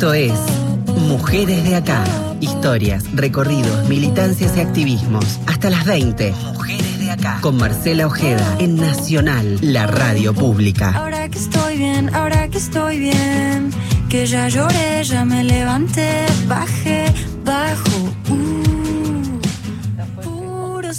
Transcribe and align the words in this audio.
Esto 0.00 0.14
es 0.14 0.32
Mujeres 0.96 1.62
de 1.62 1.76
Acá. 1.76 2.02
Historias, 2.40 3.04
recorridos, 3.12 3.86
militancias 3.86 4.56
y 4.56 4.60
activismos. 4.60 5.38
Hasta 5.46 5.68
las 5.68 5.84
20. 5.84 6.32
Mujeres 6.54 6.98
de 7.00 7.10
Acá. 7.10 7.38
Con 7.42 7.58
Marcela 7.58 8.06
Ojeda 8.06 8.56
en 8.60 8.76
Nacional, 8.76 9.58
la 9.60 9.86
radio 9.86 10.32
pública. 10.32 10.92
Ahora 10.96 11.28
que 11.28 11.36
estoy 11.36 11.76
bien, 11.76 12.14
ahora 12.14 12.48
que 12.48 12.56
estoy 12.56 12.98
bien. 12.98 13.72
Que 14.08 14.24
ya 14.24 14.48
lloré, 14.48 15.04
ya 15.04 15.26
me 15.26 15.44
levanté, 15.44 16.24
bajé, 16.46 17.04
bajo. 17.44 18.14
Uh, 18.30 19.38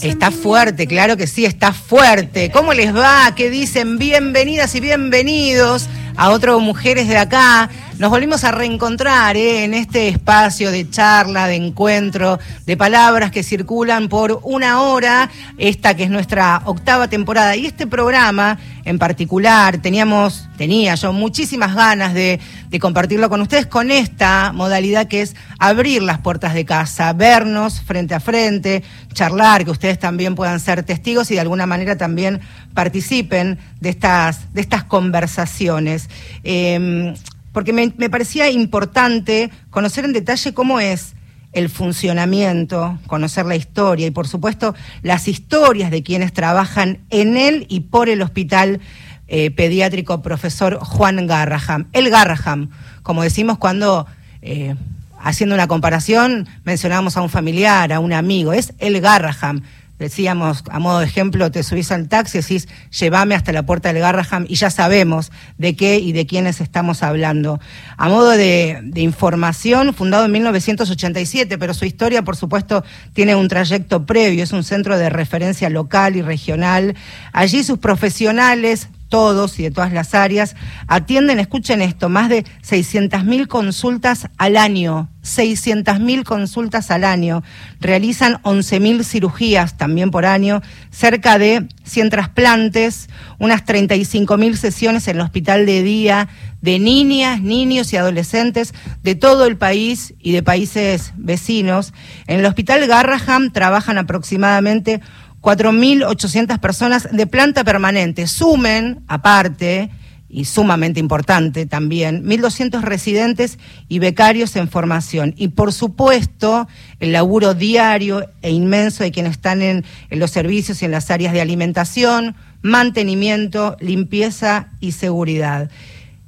Está 0.03 0.29
fuerte, 0.29 0.85
claro 0.85 1.17
que 1.17 1.25
sí, 1.25 1.45
está 1.45 1.73
fuerte. 1.73 2.51
¿Cómo 2.51 2.71
les 2.75 2.95
va? 2.95 3.33
¿Qué 3.35 3.49
dicen? 3.49 3.97
Bienvenidas 3.97 4.75
y 4.75 4.79
bienvenidos 4.79 5.89
a 6.17 6.29
otro 6.29 6.59
Mujeres 6.59 7.07
de 7.07 7.17
Acá. 7.17 7.67
Nos 8.01 8.09
volvimos 8.09 8.43
a 8.45 8.51
reencontrar 8.51 9.37
¿eh? 9.37 9.63
en 9.63 9.75
este 9.75 10.07
espacio 10.07 10.71
de 10.71 10.89
charla, 10.89 11.45
de 11.45 11.53
encuentro, 11.53 12.39
de 12.65 12.75
palabras 12.75 13.29
que 13.29 13.43
circulan 13.43 14.09
por 14.09 14.39
una 14.41 14.81
hora, 14.81 15.29
esta 15.59 15.93
que 15.95 16.05
es 16.05 16.09
nuestra 16.09 16.63
octava 16.65 17.09
temporada. 17.09 17.55
Y 17.55 17.67
este 17.67 17.85
programa 17.85 18.57
en 18.85 18.97
particular, 18.97 19.77
teníamos, 19.77 20.49
tenía 20.57 20.95
yo 20.95 21.13
muchísimas 21.13 21.75
ganas 21.75 22.15
de, 22.15 22.39
compartirlo 22.79 23.29
con 23.29 23.41
ustedes 23.41 23.67
con 23.67 23.91
esta 23.91 24.51
modalidad 24.51 25.07
que 25.07 25.21
es 25.21 25.35
abrir 25.59 26.01
las 26.01 26.17
puertas 26.17 26.55
de 26.55 26.65
casa, 26.65 27.13
vernos 27.13 27.81
frente 27.81 28.15
a 28.15 28.19
frente, 28.19 28.81
charlar, 29.13 29.63
que 29.63 29.69
ustedes 29.69 29.99
también 29.99 30.33
puedan 30.33 30.59
ser 30.59 30.81
testigos 30.81 31.29
y 31.29 31.35
de 31.35 31.41
alguna 31.41 31.67
manera 31.67 31.97
también 31.97 32.39
participen 32.73 33.59
de 33.79 33.89
estas, 33.89 34.51
de 34.55 34.61
estas 34.61 34.83
conversaciones. 34.85 36.09
Eh, 36.43 37.13
porque 37.51 37.73
me, 37.73 37.89
parecía 38.09 38.49
importante 38.49 39.51
conocer 39.69 40.05
en 40.05 40.13
detalle 40.13 40.53
cómo 40.53 40.79
es 40.79 41.13
el 41.53 41.69
funcionamiento, 41.69 42.97
conocer 43.07 43.45
la 43.45 43.57
historia 43.57 44.07
y 44.07 44.11
por 44.11 44.27
supuesto 44.27 44.73
las 45.01 45.27
historias 45.27 45.91
de 45.91 46.01
quienes 46.01 46.31
trabajan 46.31 46.99
en 47.09 47.35
él 47.35 47.65
y 47.67 47.81
por 47.81 48.07
el 48.07 48.21
hospital 48.21 48.79
eh, 49.27 49.51
pediátrico 49.51 50.21
profesor 50.21 50.79
Juan 50.79 51.27
Garraham. 51.27 51.87
El 51.91 52.09
Garraham, 52.09 52.69
como 53.03 53.23
decimos 53.23 53.57
cuando, 53.57 54.07
eh, 54.41 54.75
haciendo 55.19 55.55
una 55.55 55.67
comparación, 55.67 56.47
mencionamos 56.63 57.17
a 57.17 57.21
un 57.21 57.29
familiar, 57.29 57.91
a 57.91 57.99
un 57.99 58.13
amigo, 58.13 58.53
es 58.53 58.73
el 58.79 59.01
Garraham. 59.01 59.61
Decíamos, 60.01 60.63
a 60.71 60.79
modo 60.79 60.97
de 60.97 61.05
ejemplo, 61.05 61.51
te 61.51 61.61
subís 61.61 61.91
al 61.91 62.07
taxi 62.07 62.39
decís, 62.39 62.67
llévame 62.89 63.35
hasta 63.35 63.51
la 63.51 63.67
puerta 63.67 63.93
del 63.93 64.01
Garraham 64.01 64.47
y 64.49 64.55
ya 64.55 64.71
sabemos 64.71 65.31
de 65.59 65.75
qué 65.75 65.99
y 65.99 66.11
de 66.11 66.25
quiénes 66.25 66.59
estamos 66.59 67.03
hablando. 67.03 67.59
A 67.97 68.09
modo 68.09 68.31
de, 68.31 68.81
información, 68.95 69.93
fundado 69.93 70.25
en 70.25 70.31
1987, 70.31 71.55
pero 71.59 71.75
su 71.75 71.85
historia, 71.85 72.23
por 72.23 72.35
supuesto, 72.35 72.83
tiene 73.13 73.35
un 73.35 73.47
trayecto 73.47 74.07
previo, 74.07 74.43
es 74.43 74.53
un 74.53 74.63
centro 74.63 74.97
de 74.97 75.11
referencia 75.11 75.69
local 75.69 76.15
y 76.15 76.23
regional. 76.23 76.95
Allí 77.31 77.63
sus 77.63 77.77
profesionales 77.77 78.89
todos 79.11 79.59
y 79.59 79.63
de 79.63 79.71
todas 79.71 79.91
las 79.91 80.15
áreas, 80.15 80.55
atienden, 80.87 81.37
escuchen 81.37 81.83
esto, 81.83 82.09
más 82.09 82.29
de 82.29 82.45
600.000 82.67 83.45
consultas 83.45 84.29
al 84.37 84.55
año, 84.57 85.09
600.000 85.21 86.23
consultas 86.23 86.89
al 86.89 87.03
año, 87.03 87.43
realizan 87.79 88.41
11.000 88.41 89.03
cirugías 89.03 89.77
también 89.77 90.09
por 90.09 90.25
año, 90.25 90.61
cerca 90.89 91.37
de 91.37 91.67
100 91.83 92.09
trasplantes, 92.09 93.09
unas 93.37 93.65
35.000 93.65 94.55
sesiones 94.55 95.07
en 95.07 95.17
el 95.17 95.21
hospital 95.21 95.65
de 95.65 95.83
día 95.83 96.29
de 96.61 96.79
niñas, 96.79 97.41
niños 97.41 97.91
y 97.91 97.97
adolescentes 97.97 98.73
de 99.03 99.15
todo 99.15 99.45
el 99.45 99.57
país 99.57 100.13
y 100.19 100.31
de 100.31 100.43
países 100.43 101.11
vecinos. 101.17 101.93
En 102.27 102.39
el 102.39 102.45
hospital 102.45 102.87
Garraham 102.87 103.51
trabajan 103.51 103.97
aproximadamente 103.97 105.01
4.800 105.41 106.59
personas 106.59 107.09
de 107.11 107.27
planta 107.27 107.63
permanente. 107.63 108.27
Sumen, 108.27 109.03
aparte, 109.07 109.89
y 110.31 110.45
sumamente 110.45 110.99
importante 110.99 111.65
también, 111.65 112.23
1.200 112.25 112.81
residentes 112.81 113.59
y 113.89 113.99
becarios 113.99 114.55
en 114.55 114.69
formación. 114.69 115.33
Y 115.37 115.49
por 115.49 115.73
supuesto, 115.73 116.67
el 116.99 117.11
laburo 117.11 117.53
diario 117.53 118.25
e 118.41 118.51
inmenso 118.51 119.03
de 119.03 119.11
quienes 119.11 119.33
están 119.33 119.61
en, 119.61 119.83
los 120.09 120.31
servicios 120.31 120.81
y 120.81 120.85
en 120.85 120.91
las 120.91 121.11
áreas 121.11 121.33
de 121.33 121.41
alimentación, 121.41 122.35
mantenimiento, 122.61 123.75
limpieza 123.81 124.69
y 124.79 124.93
seguridad. 124.93 125.69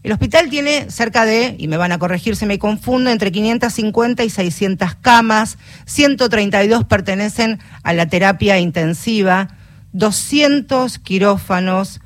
El 0.03 0.11
hospital 0.11 0.49
tiene 0.49 0.91
cerca 0.91 1.23
de, 1.23 1.55
y 1.57 1.69
me 1.69 1.77
van 1.77 1.93
a 1.93 1.97
corregir 1.97 2.35
si 2.35 2.45
me 2.45 2.59
confundo, 2.59 3.09
entre 3.09 3.31
550 3.31 4.25
y 4.25 4.29
600 4.29 4.95
camas, 4.95 5.57
132 5.85 6.83
pertenecen 6.83 7.59
a 7.83 7.93
la 7.93 8.07
terapia 8.07 8.59
intensiva, 8.59 9.55
200 9.93 10.99
quirófanos, 10.99 12.01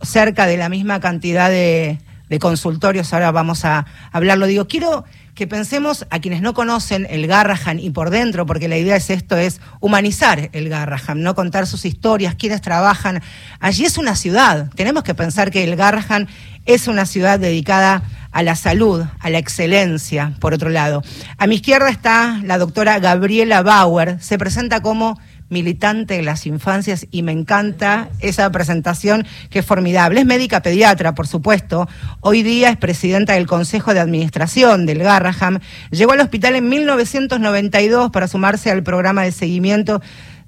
cerca 0.00 0.46
de 0.46 0.56
la 0.58 0.68
misma 0.68 1.00
cantidad 1.00 1.50
de, 1.50 1.98
de 2.28 2.38
consultorios, 2.38 3.12
ahora 3.12 3.32
vamos 3.32 3.64
a 3.64 3.86
hablarlo. 4.12 4.46
Digo, 4.46 4.68
quiero 4.68 5.04
que 5.34 5.46
pensemos 5.46 6.06
a 6.10 6.20
quienes 6.20 6.42
no 6.42 6.54
conocen 6.54 7.06
el 7.10 7.26
Garrahan 7.26 7.80
y 7.80 7.90
por 7.90 8.10
dentro, 8.10 8.46
porque 8.46 8.68
la 8.68 8.76
idea 8.76 8.96
es 8.96 9.10
esto, 9.10 9.36
es 9.36 9.60
humanizar 9.80 10.50
el 10.52 10.68
Garrahan, 10.68 11.22
no 11.22 11.34
contar 11.34 11.66
sus 11.66 11.84
historias, 11.84 12.36
quienes 12.36 12.60
trabajan. 12.60 13.22
Allí 13.58 13.84
es 13.84 13.98
una 13.98 14.14
ciudad. 14.14 14.70
Tenemos 14.76 15.02
que 15.02 15.14
pensar 15.14 15.50
que 15.50 15.64
el 15.64 15.74
Garrahan 15.76 16.28
es 16.66 16.86
una 16.86 17.04
ciudad 17.04 17.38
dedicada 17.38 18.02
a 18.30 18.42
la 18.42 18.56
salud, 18.56 19.04
a 19.20 19.30
la 19.30 19.38
excelencia, 19.38 20.34
por 20.40 20.54
otro 20.54 20.68
lado. 20.70 21.02
A 21.38 21.46
mi 21.46 21.56
izquierda 21.56 21.88
está 21.88 22.40
la 22.44 22.58
doctora 22.58 22.98
Gabriela 22.98 23.62
Bauer, 23.62 24.18
se 24.20 24.38
presenta 24.38 24.80
como 24.82 25.20
militante 25.54 26.14
de 26.14 26.22
las 26.22 26.44
infancias 26.46 27.06
y 27.10 27.22
me 27.22 27.32
encanta 27.32 28.10
esa 28.20 28.50
presentación 28.50 29.24
que 29.48 29.60
es 29.60 29.64
formidable. 29.64 30.20
Es 30.20 30.26
médica 30.26 30.60
pediatra, 30.60 31.14
por 31.14 31.26
supuesto. 31.26 31.88
Hoy 32.20 32.42
día 32.42 32.68
es 32.68 32.76
presidenta 32.76 33.34
del 33.34 33.46
Consejo 33.46 33.94
de 33.94 34.00
Administración 34.00 34.84
del 34.84 34.98
Garraham. 34.98 35.60
Llegó 35.90 36.12
al 36.12 36.20
hospital 36.20 36.56
en 36.56 36.68
1992 36.68 38.10
para 38.10 38.28
sumarse 38.28 38.70
al 38.70 38.82
programa 38.82 39.22
de 39.22 39.32
seguimiento 39.32 40.02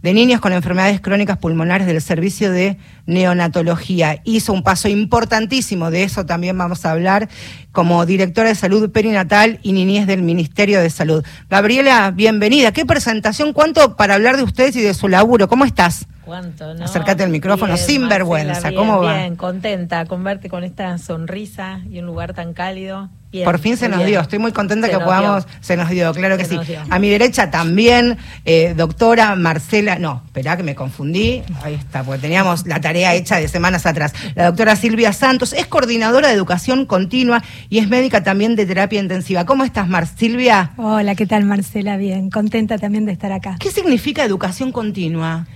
de 0.07 0.15
niños 0.15 0.41
con 0.41 0.53
enfermedades 0.53 1.01
crónicas 1.01 1.37
pulmonares 1.37 1.89
del 1.89 2.01
servicio 2.01 2.53
de 2.53 2.77
neonatología. 3.07 4.21
Hizo 4.23 4.53
un 4.53 4.63
paso 4.63 4.87
importantísimo, 4.87 5.91
de 5.91 6.05
eso 6.05 6.25
también 6.25 6.57
vamos 6.57 6.87
a 6.87 6.93
hablar, 6.93 7.29
como 7.73 8.07
directora 8.07 8.51
de 8.51 8.55
salud 8.55 8.89
perinatal 8.93 9.59
y 9.65 9.73
niñez 9.73 10.07
del 10.07 10.23
Ministerio 10.23 10.81
de 10.81 10.91
Salud. 10.91 11.25
Gabriela, 11.51 12.13
bienvenida. 12.13 12.71
Qué 12.71 12.87
presentación, 12.87 13.53
cuánto 13.53 13.97
para 13.97 14.15
hablar 14.15 14.37
de 14.37 14.45
ustedes 14.45 14.77
y 14.77 14.81
de 14.81 14.95
su 14.95 15.09
laburo. 15.09 15.49
¿Cómo 15.49 15.65
estás? 15.65 16.07
¿Cuánto, 16.25 16.73
no? 16.75 16.85
Acércate 16.85 17.25
al 17.25 17.31
micrófono, 17.31 17.75
bien, 17.75 17.85
sin 17.85 18.09
vergüenza. 18.09 18.69
bien, 18.69 18.81
¿Cómo 18.81 19.03
va? 19.03 19.19
Bien, 19.19 19.35
contenta 19.35 20.07
con 20.07 20.23
verte 20.23 20.49
con 20.49 20.63
esta 20.63 20.99
sonrisa 20.99 21.81
y 21.91 21.99
un 21.99 22.07
lugar 22.07 22.33
tan 22.33 22.53
cálido. 22.53 23.09
Bien, 23.37 23.45
Por 23.45 23.59
fin 23.59 23.77
se 23.77 23.89
nos 23.89 23.99
bien. 23.99 24.09
dio, 24.11 24.21
estoy 24.23 24.39
muy 24.39 24.53
contenta 24.53 24.87
Se 24.87 24.95
que 24.95 24.99
podamos, 24.99 25.45
dio. 25.45 25.55
se 25.61 25.77
nos 25.77 25.91
dio, 25.91 26.13
claro 26.15 26.39
que 26.39 26.45
Se 26.47 26.65
sí. 26.65 26.75
A 26.89 26.99
mi 26.99 27.11
derecha 27.11 27.51
también, 27.51 28.17
eh, 28.47 28.73
doctora 28.75 29.37
Marcela, 29.37 29.99
no, 29.99 30.23
esperá 30.25 30.57
que 30.57 30.63
me 30.63 30.75
confundí, 30.75 31.43
ahí 31.63 31.75
está, 31.75 32.03
porque 32.03 32.23
teníamos 32.23 32.67
la 32.67 32.81
tarea 32.81 33.15
hecha 33.15 33.37
de 33.37 33.47
semanas 33.49 33.85
atrás. 33.85 34.15
La 34.35 34.47
doctora 34.47 34.75
Silvia 34.77 35.13
Santos 35.13 35.53
es 35.53 35.67
coordinadora 35.67 36.29
de 36.29 36.35
educación 36.35 36.87
continua 36.87 37.43
y 37.69 37.79
es 37.79 37.89
médica 37.89 38.23
también 38.23 38.57
de 38.57 38.65
terapia 38.65 39.01
intensiva. 39.01 39.45
¿Cómo 39.45 39.65
estás, 39.65 39.87
Mar 39.87 40.07
Silvia? 40.07 40.71
Hola, 40.79 41.15
¿qué 41.15 41.27
tal 41.27 41.45
Marcela? 41.45 41.99
Bien, 41.99 42.31
contenta 42.31 42.79
también 42.79 43.05
de 43.05 43.13
estar 43.13 43.33
acá. 43.33 43.57
¿Qué 43.61 43.71
significa 43.71 44.25
educación 44.25 44.73
continua? 44.73 45.47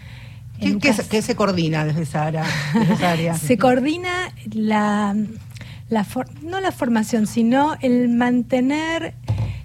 ¿Qué, 0.60 0.92
se- 0.92 1.08
qué 1.08 1.22
se 1.22 1.34
coordina 1.34 1.86
desde 1.86 2.02
esa 2.02 2.26
área? 2.26 2.44
desde 2.74 2.92
esa 2.92 3.10
área? 3.12 3.34
Se 3.34 3.56
coordina 3.56 4.30
la, 4.52 5.16
la 5.90 6.04
for- 6.04 6.28
no 6.42 6.60
la 6.60 6.72
formación, 6.72 7.26
sino 7.26 7.74
el 7.82 8.08
mantener 8.08 9.14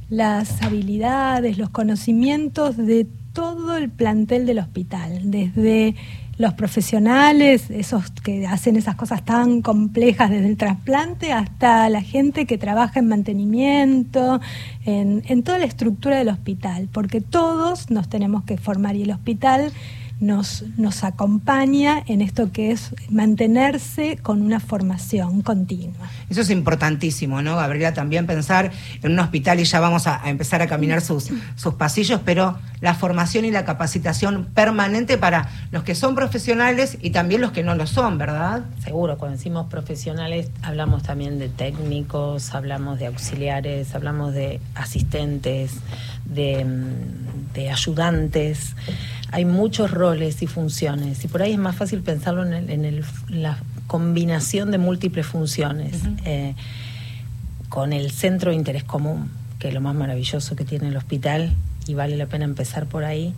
las 0.10 0.62
habilidades, 0.62 1.57
los 1.57 1.69
conocimientos 1.69 2.75
de 2.77 3.07
todo 3.33 3.77
el 3.77 3.89
plantel 3.89 4.45
del 4.45 4.60
hospital, 4.60 5.31
desde 5.31 5.95
los 6.38 6.54
profesionales, 6.54 7.69
esos 7.69 8.12
que 8.12 8.45
hacen 8.45 8.75
esas 8.75 8.95
cosas 8.95 9.24
tan 9.24 9.62
complejas 9.62 10.30
desde 10.30 10.48
el 10.48 10.57
trasplante, 10.57 11.31
hasta 11.31 11.88
la 11.89 12.01
gente 12.01 12.45
que 12.45 12.57
trabaja 12.57 13.00
en 13.00 13.07
mantenimiento, 13.07 14.42
en, 14.86 15.24
en 15.28 15.44
toda 15.44 15.60
la 15.60 15.66
estructura 15.66 16.18
del 16.18 16.28
hospital, 16.30 16.89
porque 16.92 17.21
todos 17.21 17.89
nos 17.89 18.10
tenemos 18.10 18.44
que 18.44 18.57
formar 18.57 18.98
y 18.98 19.04
el 19.04 19.12
hospital 19.12 19.71
nos, 20.20 20.64
nos 20.78 21.04
acompaña 21.04 22.04
en 22.08 22.22
esto 22.22 22.52
que 22.52 22.72
es 22.72 22.96
mantenerse 23.10 24.18
con 24.18 24.42
una 24.42 24.60
formación 24.60 25.42
continua. 25.42 26.10
Eso 26.30 26.42
es 26.42 26.50
importantísimo, 26.50 27.42
¿no, 27.42 27.56
Gabriela? 27.56 27.94
También 27.94 28.26
pensar 28.26 28.72
en 29.04 29.12
un 29.12 29.20
hospital 29.20 29.60
y 29.60 29.66
ya 29.66 29.80
vamos 29.80 30.08
a, 30.08 30.24
a 30.24 30.30
empezar 30.30 30.62
a 30.62 30.68
caminar 30.68 31.02
sus, 31.02 31.30
sus 31.56 31.74
pasillos, 31.76 32.22
pero 32.24 32.58
la 32.82 32.94
formación 32.94 33.46
y 33.46 33.52
la 33.52 33.66
capacitación 33.66 34.46
permanente 34.54 35.18
para 35.18 35.50
los 35.72 35.84
que 35.84 35.96
son 35.96 36.16
profesionales 36.16 36.98
y 37.02 37.10
también 37.10 37.42
los 37.42 37.52
que 37.52 37.64
no 37.64 37.76
lo 37.76 37.88
son, 37.88 38.18
¿verdad? 38.18 38.64
Seguro, 38.84 39.18
cuando 39.18 39.38
decimos 39.38 39.68
profesionales 39.68 40.50
hablamos 40.62 41.04
también 41.04 41.40
de 41.40 41.50
técnicos, 41.50 42.54
hablamos 42.54 43.00
de 43.00 43.08
auxiliares, 43.08 43.96
hablamos 43.96 44.34
de 44.34 44.60
asistentes, 44.76 45.74
de, 46.26 46.66
mm, 46.66 47.54
de 47.54 47.72
ayudantes. 47.72 48.76
Hay 49.31 49.45
muchos 49.45 49.92
roles 49.92 50.42
y 50.42 50.48
funciones 50.48 51.24
y 51.25 51.27
por 51.27 51.42
ahí 51.42 51.54
es 51.54 51.57
más 51.60 51.75
fácil 51.75 52.01
pensarlo 52.01 52.45
en, 52.45 52.54
el- 52.54 52.69
en 52.69 52.86
el- 52.86 53.04
la 53.30 53.57
combinación 53.88 54.72
de 54.72 54.77
múltiples 54.77 55.25
funciones. 55.25 56.01
eh, 56.25 56.56
con 57.69 57.92
el 57.94 58.12
centro 58.12 58.51
de 58.51 58.56
interés 58.57 58.83
común, 58.83 59.30
que 59.60 59.68
es 59.69 59.74
lo 59.74 59.81
más 59.81 59.95
maravilloso 59.95 60.56
que 60.56 60.63
tiene 60.63 60.88
el 60.88 60.95
hospital, 60.98 61.54
y 61.88 61.94
vale 61.94 62.16
la 62.16 62.25
pena 62.27 62.45
empezar 62.45 62.86
por 62.86 63.04
ahí, 63.04 63.33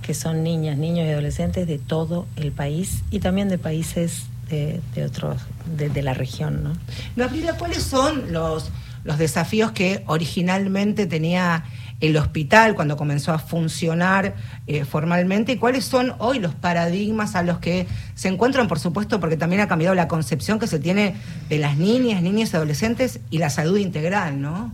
que 0.00 0.14
son 0.14 0.42
niñas, 0.42 0.78
niños 0.78 1.06
y 1.06 1.10
adolescentes 1.10 1.66
de 1.66 1.78
todo 1.78 2.26
el 2.36 2.50
país 2.52 3.02
y 3.10 3.18
también 3.18 3.48
de 3.48 3.58
países 3.58 4.24
de, 4.48 4.80
de 4.94 5.04
otros, 5.04 5.42
de, 5.76 5.88
de 5.90 6.02
la 6.02 6.14
región, 6.14 6.62
¿no? 6.64 6.72
Gabriela, 7.16 7.54
¿cuáles 7.58 7.82
son 7.82 8.32
los, 8.32 8.70
los 9.04 9.18
desafíos 9.18 9.72
que 9.72 10.02
originalmente 10.06 11.06
tenía 11.06 11.64
el 12.06 12.16
hospital 12.16 12.74
cuando 12.74 12.96
comenzó 12.96 13.32
a 13.32 13.38
funcionar 13.38 14.34
eh, 14.66 14.84
formalmente 14.84 15.52
y 15.52 15.56
cuáles 15.56 15.84
son 15.84 16.14
hoy 16.18 16.38
los 16.38 16.54
paradigmas 16.54 17.34
a 17.34 17.42
los 17.42 17.58
que 17.58 17.86
se 18.14 18.28
encuentran, 18.28 18.68
por 18.68 18.78
supuesto, 18.78 19.20
porque 19.20 19.36
también 19.36 19.62
ha 19.62 19.68
cambiado 19.68 19.94
la 19.94 20.08
concepción 20.08 20.58
que 20.58 20.66
se 20.66 20.78
tiene 20.78 21.16
de 21.48 21.58
las 21.58 21.76
niñas, 21.76 22.22
niños 22.22 22.52
y 22.52 22.56
adolescentes 22.56 23.20
y 23.30 23.38
la 23.38 23.50
salud 23.50 23.78
integral, 23.78 24.40
¿no? 24.40 24.72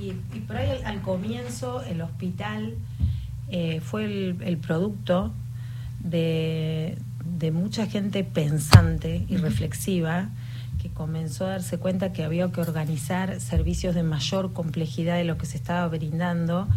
Y, 0.00 0.14
y 0.36 0.40
por 0.40 0.56
ahí 0.56 0.70
al, 0.70 0.84
al 0.84 1.00
comienzo 1.00 1.82
el 1.82 2.02
hospital 2.02 2.74
eh, 3.48 3.80
fue 3.80 4.04
el, 4.04 4.36
el 4.44 4.58
producto 4.58 5.32
de, 6.00 6.98
de 7.24 7.50
mucha 7.50 7.86
gente 7.86 8.24
pensante 8.24 9.24
y 9.28 9.36
reflexiva 9.36 10.30
comenzó 10.94 11.46
a 11.46 11.50
darse 11.50 11.78
cuenta 11.78 12.12
que 12.12 12.24
había 12.24 12.50
que 12.50 12.60
organizar 12.60 13.40
servicios 13.40 13.94
de 13.94 14.02
mayor 14.02 14.52
complejidad 14.52 15.16
de 15.16 15.24
lo 15.24 15.38
que 15.38 15.46
se 15.46 15.56
estaba 15.56 15.86
brindando 15.88 16.68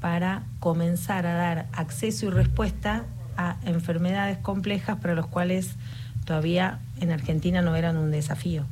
para 0.00 0.44
comenzar 0.60 1.26
a 1.26 1.34
dar 1.34 1.66
acceso 1.72 2.26
y 2.26 2.30
respuesta 2.30 3.04
a 3.36 3.56
enfermedades 3.64 4.38
complejas 4.38 4.98
para 5.00 5.14
los 5.14 5.26
cuales 5.26 5.76
todavía 6.24 6.80
en 7.00 7.10
Argentina 7.10 7.62
no 7.62 7.74
eran 7.76 7.96
un 7.96 8.10
desafío. 8.10 8.64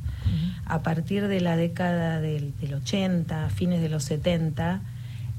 A 0.65 0.81
partir 0.81 1.27
de 1.27 1.41
la 1.41 1.57
década 1.57 2.21
del, 2.21 2.53
del 2.59 2.75
80, 2.75 3.49
fines 3.49 3.81
de 3.81 3.89
los 3.89 4.03
70, 4.05 4.81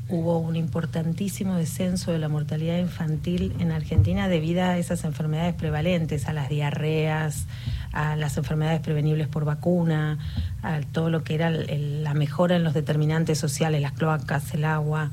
hubo 0.08 0.38
un 0.38 0.56
importantísimo 0.56 1.54
descenso 1.54 2.12
de 2.12 2.18
la 2.18 2.28
mortalidad 2.28 2.78
infantil 2.78 3.54
en 3.58 3.72
Argentina 3.72 4.28
debido 4.28 4.62
a 4.62 4.76
esas 4.76 5.04
enfermedades 5.04 5.54
prevalentes, 5.54 6.28
a 6.28 6.32
las 6.32 6.48
diarreas, 6.48 7.46
a 7.92 8.14
las 8.16 8.36
enfermedades 8.36 8.80
prevenibles 8.80 9.28
por 9.28 9.44
vacuna, 9.44 10.18
a 10.62 10.80
todo 10.80 11.08
lo 11.08 11.24
que 11.24 11.34
era 11.34 11.50
la 11.50 12.14
mejora 12.14 12.56
en 12.56 12.64
los 12.64 12.74
determinantes 12.74 13.38
sociales, 13.38 13.80
las 13.80 13.92
cloacas, 13.92 14.52
el 14.52 14.64
agua. 14.64 15.10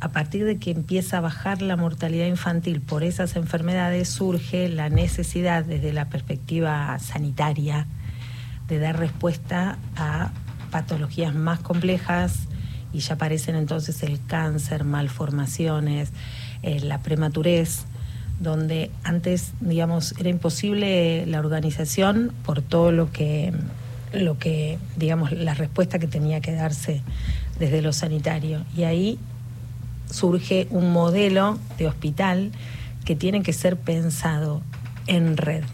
A 0.00 0.10
partir 0.10 0.44
de 0.44 0.58
que 0.58 0.70
empieza 0.70 1.18
a 1.18 1.20
bajar 1.20 1.60
la 1.60 1.76
mortalidad 1.76 2.26
infantil 2.26 2.80
por 2.80 3.02
esas 3.02 3.36
enfermedades, 3.36 4.08
surge 4.08 4.68
la 4.68 4.88
necesidad 4.88 5.64
desde 5.64 5.92
la 5.92 6.08
perspectiva 6.08 6.98
sanitaria 6.98 7.86
de 8.68 8.78
dar 8.78 8.98
respuesta 8.98 9.76
a 9.96 10.30
patologías 10.70 11.34
más 11.34 11.60
complejas 11.60 12.47
y 12.92 13.00
ya 13.00 13.14
aparecen 13.14 13.54
entonces 13.54 14.02
el 14.02 14.24
cáncer, 14.26 14.84
malformaciones, 14.84 16.10
eh, 16.62 16.80
la 16.80 17.02
prematurez, 17.02 17.84
donde 18.40 18.90
antes, 19.02 19.52
digamos, 19.60 20.14
era 20.18 20.28
imposible 20.28 21.26
la 21.26 21.40
organización 21.40 22.32
por 22.44 22.62
todo 22.62 22.92
lo 22.92 23.10
que, 23.10 23.52
lo 24.12 24.38
que, 24.38 24.78
digamos, 24.96 25.32
la 25.32 25.54
respuesta 25.54 25.98
que 25.98 26.06
tenía 26.06 26.40
que 26.40 26.52
darse 26.52 27.02
desde 27.58 27.82
lo 27.82 27.92
sanitario. 27.92 28.64
Y 28.76 28.84
ahí 28.84 29.18
surge 30.10 30.66
un 30.70 30.92
modelo 30.92 31.58
de 31.78 31.86
hospital 31.86 32.52
que 33.04 33.16
tiene 33.16 33.42
que 33.42 33.52
ser 33.52 33.76
pensado 33.76 34.62
en 35.06 35.36
red. 35.36 35.64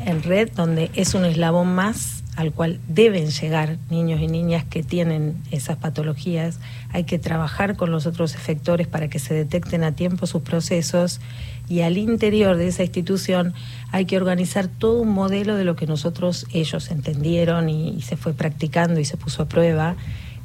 En 0.00 0.22
red 0.22 0.50
donde 0.54 0.90
es 0.94 1.14
un 1.14 1.24
eslabón 1.24 1.74
más 1.74 2.23
al 2.36 2.52
cual 2.52 2.80
deben 2.88 3.30
llegar 3.30 3.78
niños 3.90 4.20
y 4.20 4.26
niñas 4.26 4.64
que 4.64 4.82
tienen 4.82 5.36
esas 5.50 5.76
patologías. 5.76 6.58
Hay 6.90 7.04
que 7.04 7.18
trabajar 7.18 7.76
con 7.76 7.90
los 7.90 8.06
otros 8.06 8.34
efectores 8.34 8.86
para 8.86 9.08
que 9.08 9.18
se 9.18 9.34
detecten 9.34 9.84
a 9.84 9.92
tiempo 9.92 10.26
sus 10.26 10.42
procesos. 10.42 11.20
Y 11.68 11.80
al 11.80 11.96
interior 11.96 12.56
de 12.56 12.68
esa 12.68 12.82
institución 12.82 13.54
hay 13.92 14.04
que 14.04 14.16
organizar 14.16 14.68
todo 14.68 15.00
un 15.00 15.10
modelo 15.10 15.56
de 15.56 15.64
lo 15.64 15.76
que 15.76 15.86
nosotros 15.86 16.46
ellos 16.52 16.90
entendieron 16.90 17.68
y, 17.68 17.90
y 17.90 18.02
se 18.02 18.16
fue 18.16 18.34
practicando 18.34 19.00
y 19.00 19.04
se 19.04 19.16
puso 19.16 19.44
a 19.44 19.48
prueba. 19.48 19.96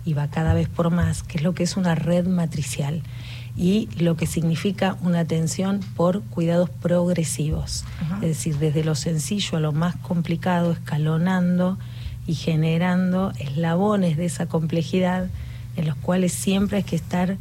Y 0.06 0.13
va 0.13 0.30
cada 0.30 0.53
vez 0.53 0.69
por 0.69 0.92
más, 0.92 1.24
que 1.24 1.38
es 1.38 1.44
lo 1.44 1.53
que 1.53 1.63
es 1.63 1.75
una 1.75 1.95
red 1.95 2.25
matricial 2.25 3.01
y 3.61 3.89
lo 4.01 4.15
que 4.15 4.25
significa 4.25 4.95
una 5.03 5.19
atención 5.19 5.81
por 5.97 6.21
cuidados 6.21 6.69
progresivos, 6.69 7.83
es 8.21 8.27
decir, 8.29 8.57
desde 8.57 8.85
lo 8.85 8.95
sencillo 8.95 9.57
a 9.57 9.59
lo 9.59 9.73
más 9.73 9.97
complicado, 9.97 10.71
escalonando 10.71 11.77
y 12.25 12.35
generando 12.35 13.33
eslabones 13.38 14.15
de 14.15 14.25
esa 14.25 14.45
complejidad 14.45 15.27
en 15.75 15.85
los 15.88 15.95
cuales 15.97 16.31
siempre 16.31 16.77
hay 16.77 16.83
que 16.83 16.95
estar 16.95 17.35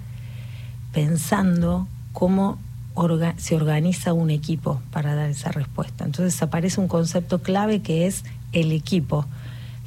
pensando 0.92 1.86
cómo 2.12 2.58
orga- 2.94 3.36
se 3.38 3.54
organiza 3.54 4.12
un 4.12 4.30
equipo 4.30 4.80
para 4.90 5.14
dar 5.14 5.30
esa 5.30 5.52
respuesta. 5.52 6.04
Entonces 6.04 6.42
aparece 6.42 6.80
un 6.80 6.88
concepto 6.88 7.42
clave 7.42 7.80
que 7.80 8.06
es 8.06 8.24
el 8.52 8.72
equipo, 8.72 9.26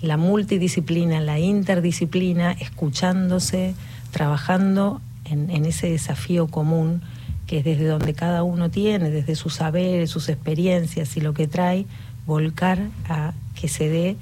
la 0.02 0.16
multidisciplina, 0.18 1.20
la 1.20 1.40
interdisciplina, 1.40 2.54
escuchándose, 2.54 3.76
trabajando 4.12 5.02
en, 5.32 5.50
en 5.50 5.66
ese 5.66 5.90
desafío 5.90 6.48
común 6.48 7.02
que 7.48 7.60
es 7.60 7.66
desde 7.66 7.86
donde 7.86 8.14
cada 8.14 8.44
uno 8.44 8.70
tiene, 8.70 9.10
desde 9.10 9.36
sus 9.36 9.56
saberes, 9.56 10.10
sus 10.10 10.30
experiencias 10.30 11.18
y 11.18 11.22
lo 11.22 11.34
que 11.34 11.48
trae, 11.48 11.86
volcar 12.26 12.80
a 13.10 13.34
que 13.60 13.68
se 13.68 13.90
dé 13.90 14.16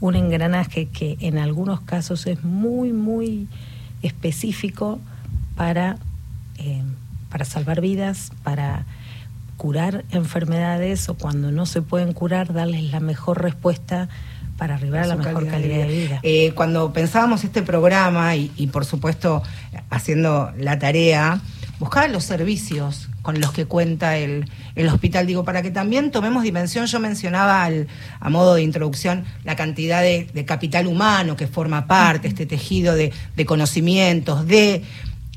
un 0.00 0.16
engranaje 0.16 0.86
que 0.86 1.16
en 1.20 1.38
algunos 1.38 1.80
casos 1.82 2.26
es 2.26 2.42
muy, 2.42 2.92
muy 2.92 3.46
específico 4.02 4.98
para, 5.54 5.96
eh, 6.58 6.82
para 7.30 7.44
salvar 7.44 7.80
vidas, 7.80 8.32
para 8.42 8.84
curar 9.56 10.04
enfermedades 10.10 11.08
o 11.08 11.14
cuando 11.14 11.52
no 11.52 11.66
se 11.66 11.82
pueden 11.82 12.12
curar, 12.12 12.52
darles 12.52 12.90
la 12.90 12.98
mejor 12.98 13.42
respuesta 13.42 14.08
para 14.62 14.76
arribar 14.76 15.02
a 15.02 15.06
la 15.06 15.16
mejor 15.16 15.48
calidad 15.48 15.78
de 15.78 15.86
vida. 15.88 16.20
Eh, 16.22 16.52
cuando 16.54 16.92
pensábamos 16.92 17.42
este 17.42 17.62
programa 17.62 18.36
y, 18.36 18.52
y, 18.56 18.68
por 18.68 18.84
supuesto 18.84 19.42
haciendo 19.90 20.52
la 20.56 20.78
tarea, 20.78 21.40
buscaba 21.80 22.06
los 22.06 22.22
servicios 22.22 23.08
con 23.22 23.40
los 23.40 23.50
que 23.50 23.66
cuenta 23.66 24.16
el, 24.18 24.48
el, 24.76 24.86
hospital, 24.86 25.26
digo, 25.26 25.42
para 25.42 25.62
que 25.62 25.72
también 25.72 26.12
tomemos 26.12 26.44
dimensión, 26.44 26.86
yo 26.86 27.00
mencionaba 27.00 27.64
al, 27.64 27.88
a 28.20 28.30
modo 28.30 28.54
de 28.54 28.62
introducción 28.62 29.24
la 29.42 29.56
cantidad 29.56 30.00
de, 30.00 30.28
de, 30.32 30.44
capital 30.44 30.86
humano 30.86 31.34
que 31.34 31.48
forma 31.48 31.88
parte, 31.88 32.28
este 32.28 32.46
tejido 32.46 32.94
de, 32.94 33.12
de 33.34 33.44
conocimientos, 33.44 34.46
de, 34.46 34.84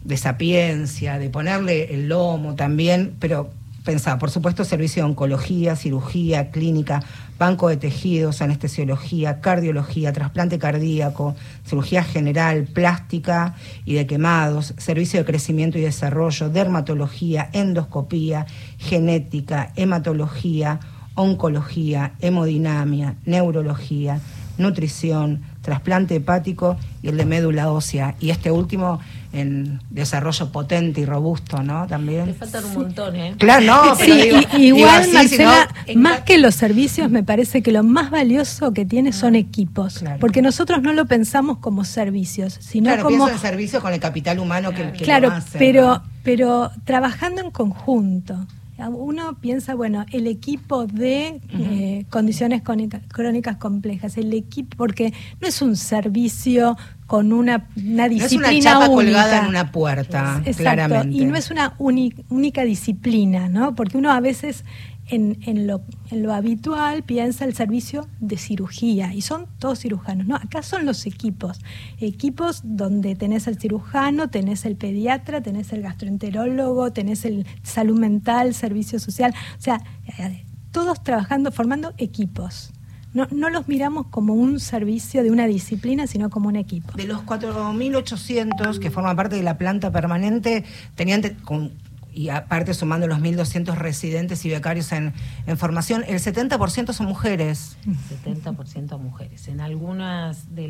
de 0.04 0.18
sapiencia, 0.18 1.18
de 1.18 1.32
ponerle 1.32 1.96
el 1.96 2.10
lomo 2.10 2.54
también, 2.54 3.16
pero 3.20 3.50
pensaba, 3.84 4.20
por 4.20 4.30
supuesto, 4.30 4.66
servicio 4.66 5.04
de 5.04 5.10
oncología, 5.10 5.76
cirugía, 5.76 6.52
clínica, 6.52 7.02
banco 7.38 7.70
de 7.70 7.78
tejidos, 7.78 8.42
anestesiología, 8.42 9.42
cardiología, 9.42 10.14
trasplante 10.14 10.60
cardíaco, 10.60 11.36
cirugía 11.66 12.04
general, 12.04 12.66
plástica 12.66 13.56
y 13.86 13.96
de 13.96 14.08
quemados, 14.08 14.74
servicio 14.78 15.20
de 15.20 15.26
crecimiento 15.26 15.78
y 15.78 15.82
desarrollo, 15.82 16.50
dermatología, 16.50 17.50
endoscopía, 17.54 18.46
genética, 18.78 19.72
hematología, 19.76 20.80
oncología, 21.16 22.14
hemodinamia, 22.20 23.16
neurología, 23.26 24.20
nutrición, 24.58 25.42
trasplante 25.62 26.16
hepático 26.16 26.78
y 27.02 27.10
el 27.10 27.18
de 27.18 27.26
médula 27.26 27.72
ósea. 27.72 28.16
Y 28.20 28.30
este 28.30 28.52
último 28.52 29.00
en 29.36 29.82
desarrollo 29.90 30.52
potente 30.52 31.02
y 31.02 31.06
robusto, 31.06 31.62
¿no? 31.62 31.86
También. 31.88 32.28
Le 32.28 32.34
faltan 32.34 32.66
un 32.66 32.74
montón, 32.74 33.16
¿eh? 33.16 33.36
Claro, 33.38 33.66
no, 33.66 33.96
pero 33.98 34.16
sí, 34.16 34.22
digo, 34.22 34.38
y, 34.58 34.66
igual, 34.68 34.76
digo 34.76 34.88
así, 34.88 35.14
Marcela, 35.14 35.68
sino, 35.86 36.02
más 36.02 36.22
que 36.22 36.38
los 36.38 36.56
servicios, 36.56 37.10
me 37.10 37.24
parece 37.24 37.62
que 37.62 37.72
lo 37.72 37.84
más 37.84 38.10
valioso 38.10 38.74
que 38.74 38.86
tiene 38.86 39.14
son 39.14 39.36
equipos. 39.36 40.00
Claro. 40.00 40.20
Porque 40.20 40.42
nosotros 40.42 40.82
no 40.82 40.94
lo 40.94 41.06
pensamos 41.06 41.58
como 41.58 41.84
servicios, 41.84 42.58
sino 42.62 42.86
claro, 42.86 43.04
como. 43.04 43.26
pienso 43.26 43.34
en 43.34 43.40
servicio 43.40 43.82
con 43.82 43.94
el 43.94 44.00
capital 44.00 44.40
humano 44.40 44.72
que, 44.72 44.92
que 44.94 45.04
claro, 45.04 45.30
lo 45.30 45.36
hace, 45.36 45.60
pero, 45.60 45.88
¿no? 45.88 46.04
pero 46.24 46.72
trabajando 46.86 47.42
en 47.42 47.52
conjunto. 47.52 48.48
Uno 48.78 49.38
piensa, 49.40 49.74
bueno, 49.74 50.06
el 50.12 50.28
equipo 50.28 50.86
de 50.86 51.40
eh, 51.50 52.06
condiciones 52.10 52.62
crónicas 52.62 53.58
complejas, 53.58 54.18
el 54.18 54.34
equipo, 54.34 54.76
porque 54.76 55.14
no 55.40 55.48
es 55.48 55.62
un 55.62 55.78
servicio 55.78 56.78
con 57.08 57.32
una, 57.32 57.68
una 57.78 58.10
disciplina. 58.10 58.48
No 58.48 58.52
es 58.52 58.66
una 58.66 58.72
chapa 58.72 58.88
colgada 58.88 59.40
en 59.40 59.46
una 59.48 59.72
puerta, 59.72 60.42
claramente. 60.58 61.16
Y 61.16 61.26
no 61.26 61.36
es 61.36 61.52
una 61.52 61.74
única 61.78 62.64
disciplina, 62.64 63.48
¿no? 63.48 63.76
Porque 63.76 63.98
uno 63.98 64.12
a 64.12 64.20
veces 64.20 64.66
en, 65.08 65.38
en, 65.44 65.68
lo, 65.68 65.82
en, 66.10 66.24
lo, 66.24 66.34
habitual 66.34 67.04
piensa 67.04 67.46
el 67.46 67.54
servicio 67.54 68.08
de 68.20 68.38
cirugía 68.38 69.14
y 69.14 69.22
son 69.22 69.48
todos 69.60 69.80
cirujanos. 69.80 70.26
No, 70.26 70.36
acá 70.36 70.64
son 70.64 70.86
los 70.86 71.06
equipos. 71.06 71.60
Equipos 72.00 72.62
donde 72.64 73.16
tenés 73.16 73.48
el 73.48 73.60
cirujano, 73.60 74.30
tenés 74.30 74.66
el 74.66 74.76
pediatra, 74.76 75.42
tenés 75.42 75.74
el 75.74 75.82
gastroenterólogo, 75.82 76.92
tenés 76.92 77.26
el 77.26 77.46
salud 77.64 78.00
mental, 78.00 78.54
servicio 78.54 79.00
social. 79.00 79.34
O 79.58 79.62
sea, 79.62 79.82
eh, 80.18 80.44
todos 80.72 81.04
trabajando, 81.04 81.52
formando 81.52 81.94
equipos. 81.98 82.72
No, 83.14 83.28
no 83.32 83.50
los 83.50 83.70
miramos 83.70 84.08
como 84.08 84.34
un 84.34 84.60
servicio 84.60 85.24
de 85.24 85.32
una 85.32 85.48
disciplina, 85.48 86.06
sino 86.06 86.30
como 86.30 86.50
un 86.50 86.58
equipo. 86.58 86.92
De 86.98 87.06
los 87.06 87.22
4.800 87.22 88.80
que 88.80 88.92
forman 88.92 89.16
parte 89.16 89.38
de 89.38 89.44
la 89.44 89.58
planta 89.58 89.90
permanente, 89.90 90.66
tenían 90.96 91.22
con 91.46 91.72
y 92.16 92.30
aparte 92.30 92.74
sumando 92.74 93.08
los 93.08 93.20
1.200 93.20 93.76
residentes 93.76 94.46
y 94.46 94.50
becarios 94.50 94.92
en, 94.94 95.14
formación, 95.58 96.06
el 96.08 96.20
70% 96.20 96.94
son 96.94 97.08
mujeres. 97.08 97.78
70% 98.24 98.98
mujeres. 98.98 99.50
En 99.50 99.60
algunas 99.60 100.56
de, 100.56 100.70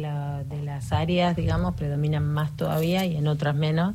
de 0.49 0.61
las 0.63 0.91
áreas, 0.91 1.35
digamos, 1.35 1.75
predominan 1.75 2.25
más 2.25 2.55
todavía 2.57 3.05
y 3.05 3.15
en 3.15 3.27
otras 3.27 3.55
menos, 3.55 3.93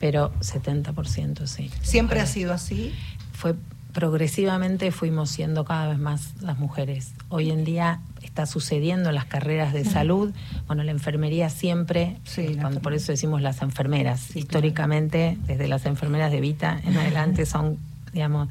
pero 0.00 0.32
70% 0.40 1.46
sí. 1.46 1.70
¿Siempre 1.82 2.20
ha 2.20 2.26
sido 2.26 2.54
así? 2.54 2.94
Fue 3.32 3.54
progresivamente 3.92 4.92
fuimos 4.92 5.30
siendo 5.30 5.64
cada 5.64 5.88
vez 5.88 5.98
más 5.98 6.34
las 6.40 6.58
mujeres. 6.58 7.14
Hoy 7.28 7.50
en 7.50 7.64
día 7.64 8.00
está 8.22 8.46
sucediendo 8.46 9.08
en 9.08 9.14
las 9.14 9.24
carreras 9.24 9.72
de 9.72 9.84
salud. 9.84 10.32
Bueno, 10.66 10.82
la 10.82 10.90
enfermería 10.90 11.50
siempre, 11.50 12.16
cuando, 12.60 12.80
por 12.80 12.94
eso 12.94 13.12
decimos 13.12 13.42
las 13.42 13.62
enfermeras. 13.62 14.36
Históricamente, 14.36 15.38
desde 15.46 15.68
las 15.68 15.86
enfermeras 15.86 16.30
de 16.30 16.40
Vita 16.40 16.80
en 16.84 16.96
adelante 16.96 17.46
son, 17.46 17.78
digamos, 18.12 18.48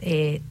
eh, 0.00 0.42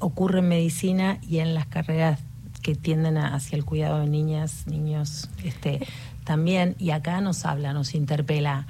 ocurre 0.00 0.40
en 0.40 0.48
medicina 0.48 1.18
y 1.28 1.38
en 1.38 1.54
las 1.54 1.66
carreras 1.66 2.20
que 2.62 2.74
tienden 2.74 3.16
hacia 3.16 3.56
el 3.56 3.64
cuidado 3.64 4.00
de 4.00 4.06
niñas, 4.06 4.66
niños, 4.66 5.30
este, 5.42 5.80
también. 6.24 6.76
Y 6.78 6.90
acá 6.90 7.20
nos 7.20 7.44
habla, 7.46 7.72
nos 7.72 7.94
interpela. 7.94 8.66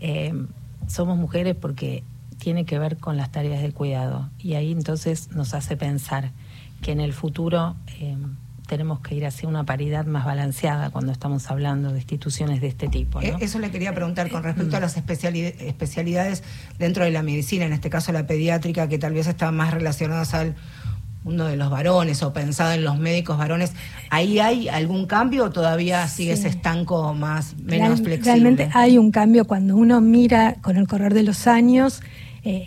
Eh, 0.00 0.32
somos 0.88 1.18
mujeres 1.18 1.54
porque 1.54 2.02
tiene 2.46 2.64
que 2.64 2.78
ver 2.78 2.98
con 2.98 3.16
las 3.16 3.32
tareas 3.32 3.60
de 3.60 3.72
cuidado. 3.72 4.30
Y 4.38 4.54
ahí 4.54 4.70
entonces 4.70 5.32
nos 5.32 5.52
hace 5.52 5.76
pensar 5.76 6.30
que 6.80 6.92
en 6.92 7.00
el 7.00 7.12
futuro 7.12 7.74
eh, 7.98 8.16
tenemos 8.68 9.00
que 9.00 9.16
ir 9.16 9.26
hacia 9.26 9.48
una 9.48 9.64
paridad 9.64 10.06
más 10.06 10.24
balanceada 10.24 10.90
cuando 10.90 11.10
estamos 11.10 11.50
hablando 11.50 11.90
de 11.90 11.98
instituciones 11.98 12.60
de 12.60 12.68
este 12.68 12.86
tipo. 12.86 13.20
Eh, 13.20 13.34
eso 13.40 13.58
le 13.58 13.72
quería 13.72 13.92
preguntar 13.96 14.30
con 14.30 14.44
respecto 14.44 14.76
a 14.76 14.78
las 14.78 14.96
especialidades 14.96 16.44
dentro 16.78 17.02
de 17.02 17.10
la 17.10 17.24
medicina, 17.24 17.64
en 17.64 17.72
este 17.72 17.90
caso 17.90 18.12
la 18.12 18.28
pediátrica, 18.28 18.88
que 18.88 18.98
tal 19.00 19.14
vez 19.14 19.26
están 19.26 19.56
más 19.56 19.74
relacionadas 19.74 20.32
al 20.32 20.54
uno 21.24 21.46
de 21.46 21.56
los 21.56 21.68
varones 21.68 22.22
o 22.22 22.32
pensado 22.32 22.74
en 22.74 22.84
los 22.84 22.96
médicos 22.96 23.36
varones, 23.36 23.72
¿ahí 24.10 24.38
hay 24.38 24.68
algún 24.68 25.06
cambio 25.06 25.46
o 25.46 25.50
todavía 25.50 26.06
sigue 26.06 26.34
ese 26.34 26.46
estanco 26.46 27.12
más 27.12 27.56
menos 27.58 28.00
flexible? 28.02 28.30
Realmente 28.30 28.70
hay 28.72 28.98
un 28.98 29.10
cambio 29.10 29.46
cuando 29.46 29.74
uno 29.74 30.00
mira 30.00 30.54
con 30.62 30.76
el 30.76 30.86
correr 30.86 31.12
de 31.12 31.24
los 31.24 31.48
años 31.48 32.02
eh, 32.46 32.64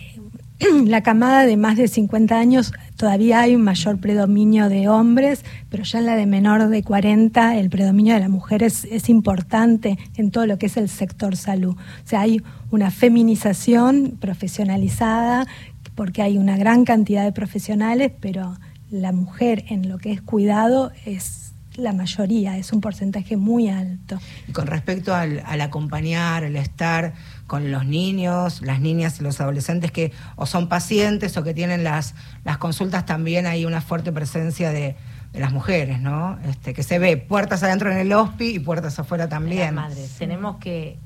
la 0.84 1.02
camada 1.02 1.46
de 1.46 1.56
más 1.56 1.78
de 1.78 1.88
50 1.88 2.38
años 2.38 2.72
todavía 2.96 3.40
hay 3.40 3.56
un 3.56 3.62
mayor 3.62 3.98
predominio 3.98 4.68
de 4.68 4.88
hombres, 4.88 5.42
pero 5.70 5.84
ya 5.84 6.00
en 6.00 6.06
la 6.06 6.16
de 6.16 6.26
menor 6.26 6.68
de 6.68 6.82
40 6.82 7.56
el 7.56 7.70
predominio 7.70 8.12
de 8.12 8.20
la 8.20 8.28
mujer 8.28 8.62
es, 8.62 8.84
es, 8.84 9.08
importante 9.08 9.98
en 10.16 10.30
todo 10.30 10.44
lo 10.46 10.58
que 10.58 10.66
es 10.66 10.76
el 10.76 10.90
sector 10.90 11.34
salud. 11.34 11.76
O 11.76 12.08
sea, 12.08 12.20
hay 12.20 12.42
una 12.70 12.90
feminización 12.90 14.18
profesionalizada 14.20 15.46
porque 15.94 16.20
hay 16.20 16.36
una 16.36 16.58
gran 16.58 16.84
cantidad 16.84 17.24
de 17.24 17.32
profesionales, 17.32 18.12
pero 18.20 18.58
la 18.90 19.12
mujer 19.12 19.64
en 19.68 19.88
lo 19.88 19.96
que 19.96 20.12
es 20.12 20.20
cuidado 20.20 20.92
es 21.06 21.50
la 21.76 21.92
mayoría, 21.92 22.56
es 22.58 22.72
un 22.72 22.80
porcentaje 22.80 23.36
muy 23.36 23.68
alto. 23.68 24.18
Y 24.48 24.52
con 24.52 24.66
respecto 24.66 25.14
al, 25.14 25.42
acompañar, 25.60 26.44
al 26.44 26.56
estar 26.56 27.14
con 27.50 27.72
los 27.72 27.84
niños, 27.84 28.62
las 28.62 28.78
niñas 28.78 29.18
y 29.18 29.24
los 29.24 29.40
adolescentes 29.40 29.90
que 29.90 30.12
o 30.36 30.46
son 30.46 30.68
pacientes 30.68 31.36
o 31.36 31.42
que 31.42 31.52
tienen 31.52 31.82
las, 31.82 32.14
las 32.44 32.58
consultas, 32.58 33.06
también 33.06 33.44
hay 33.44 33.64
una 33.64 33.80
fuerte 33.80 34.12
presencia 34.12 34.70
de, 34.70 34.94
las 35.32 35.52
mujeres, 35.52 36.00
¿no? 36.00 36.38
Este, 36.48 36.74
que 36.74 36.84
se 36.84 37.00
ve 37.00 37.16
puertas 37.16 37.62
adentro 37.64 37.90
en 37.90 37.98
el 37.98 38.12
HOSPI 38.12 38.54
y 38.54 38.58
puertas 38.60 38.98
afuera 39.00 39.28
también. 39.28 39.74
madres. 39.74 40.16
Tenemos 40.18 40.58
que, 40.58 40.98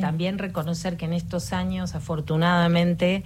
también 0.00 0.38
reconocer 0.38 0.96
que 0.96 1.04
en 1.04 1.12
estos 1.12 1.52
años, 1.52 1.94
afortunadamente, 1.94 3.22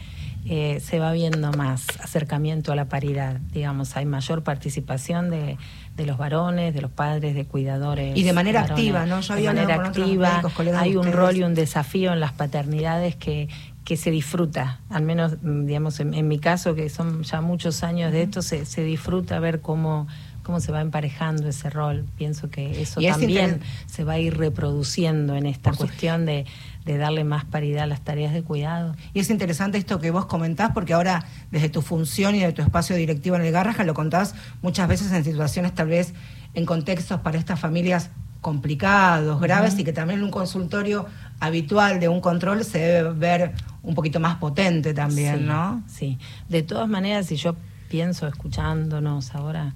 eh, 0.48 0.80
se 0.80 0.98
va 0.98 1.12
viendo 1.12 1.50
más 1.52 1.86
acercamiento 2.00 2.72
a 2.72 2.76
la 2.76 2.86
paridad. 2.88 3.40
Digamos, 3.52 3.96
hay 3.96 4.06
mayor 4.06 4.42
participación 4.42 5.30
de, 5.30 5.56
de 5.96 6.06
los 6.06 6.18
varones, 6.18 6.74
de 6.74 6.80
los 6.80 6.90
padres, 6.90 7.34
de 7.34 7.44
cuidadores. 7.46 8.16
Y 8.16 8.22
de 8.22 8.32
manera 8.32 8.60
activa, 8.60 9.06
¿no? 9.06 9.20
Yo 9.20 9.34
de 9.34 9.42
manera 9.42 9.74
activa. 9.74 10.42
hay 10.78 10.96
un 10.96 11.12
rol 11.12 11.36
y 11.36 11.42
un 11.42 11.54
desafío 11.54 12.12
en 12.12 12.20
las 12.20 12.32
paternidades 12.32 13.16
que, 13.16 13.48
que 13.84 13.96
se 13.96 14.10
disfruta, 14.10 14.80
al 14.90 15.02
menos, 15.02 15.36
mm, 15.42 15.66
digamos, 15.66 16.00
en, 16.00 16.28
mi 16.28 16.38
caso, 16.38 16.74
que 16.74 16.90
son 16.90 17.22
ya 17.22 17.40
muchos 17.40 17.82
años 17.82 18.12
de 18.12 18.22
esto, 18.22 18.42
se, 18.42 18.66
se 18.66 18.82
disfruta 18.84 19.38
ver 19.40 19.60
cómo 19.60 20.06
cómo 20.46 20.60
se 20.60 20.70
va 20.70 20.80
emparejando 20.80 21.48
ese 21.48 21.70
rol. 21.70 22.04
Pienso 22.16 22.48
que 22.50 22.80
eso 22.80 23.00
también 23.00 23.62
se 23.86 24.04
va 24.04 24.12
a 24.12 24.18
ir 24.20 24.38
reproduciendo 24.38 25.34
en 25.34 25.44
esta 25.44 25.72
cuestión 25.72 26.24
de, 26.24 26.46
de, 26.86 26.96
darle 26.96 27.24
más 27.24 27.44
paridad 27.44 27.82
a 27.82 27.86
las 27.86 28.00
tareas 28.00 28.32
de 28.32 28.42
cuidado. 28.42 28.96
Y 29.12 29.20
es 29.20 29.28
interesante 29.28 29.76
esto 29.76 30.00
que 30.00 30.10
vos 30.10 30.26
comentás, 30.26 30.70
porque 30.72 30.94
ahora 30.94 31.26
desde 31.50 31.68
tu 31.68 31.82
función 31.82 32.34
y 32.34 32.40
de 32.40 32.52
tu 32.52 32.62
espacio 32.62 32.96
directivo 32.96 33.36
en 33.36 33.42
el 33.42 33.52
Garraja 33.52 33.84
lo 33.84 33.92
contás 33.92 34.34
muchas 34.62 34.88
veces 34.88 35.12
en 35.12 35.24
situaciones 35.24 35.74
tal 35.74 35.88
vez 35.88 36.14
en 36.54 36.64
contextos 36.64 37.20
para 37.20 37.38
estas 37.38 37.60
familias 37.60 38.10
complicados, 38.40 39.40
graves 39.40 39.78
y 39.78 39.84
que 39.84 39.92
también 39.92 40.20
en 40.20 40.24
un 40.24 40.30
consultorio 40.30 41.06
habitual 41.40 42.00
de 42.00 42.08
un 42.08 42.20
control 42.20 42.64
se 42.64 42.78
debe 42.78 43.12
ver 43.12 43.52
un 43.82 43.94
poquito 43.94 44.20
más 44.20 44.36
potente 44.36 44.94
también, 44.94 45.46
¿no? 45.46 45.82
Sí, 45.86 46.18
de 46.48 46.62
todas 46.62 46.88
maneras, 46.88 47.26
si 47.26 47.36
yo 47.36 47.56
pienso 47.88 48.26
escuchándonos 48.26 49.34
ahora, 49.34 49.74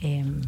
Em, 0.00 0.40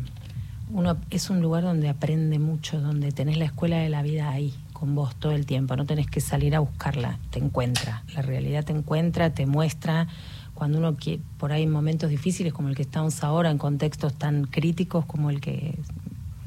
uno 0.70 0.96
es 1.10 1.28
un 1.28 1.42
lugar 1.42 1.64
donde 1.64 1.88
aprende 1.88 2.38
mucho, 2.38 2.80
donde 2.80 3.12
tenés 3.12 3.36
la 3.36 3.44
escuela 3.44 3.76
de 3.78 3.90
la 3.90 4.02
vida 4.02 4.30
ahí, 4.30 4.54
con 4.82 4.96
vos 4.96 5.14
todo 5.14 5.30
el 5.30 5.46
tiempo, 5.46 5.76
no 5.76 5.86
tenés 5.86 6.08
que 6.08 6.20
salir 6.20 6.56
a 6.56 6.58
buscarla, 6.58 7.20
te 7.30 7.38
encuentra, 7.38 8.02
la 8.16 8.20
realidad 8.20 8.64
te 8.64 8.72
encuentra, 8.72 9.30
te 9.30 9.46
muestra, 9.46 10.08
cuando 10.54 10.78
uno 10.78 10.96
quiere, 10.96 11.22
por 11.38 11.52
ahí 11.52 11.68
momentos 11.68 12.10
difíciles 12.10 12.52
como 12.52 12.68
el 12.68 12.74
que 12.74 12.82
estamos 12.82 13.22
ahora, 13.22 13.52
en 13.52 13.58
contextos 13.58 14.12
tan 14.12 14.42
críticos 14.42 15.04
como 15.04 15.30
el 15.30 15.40
que 15.40 15.78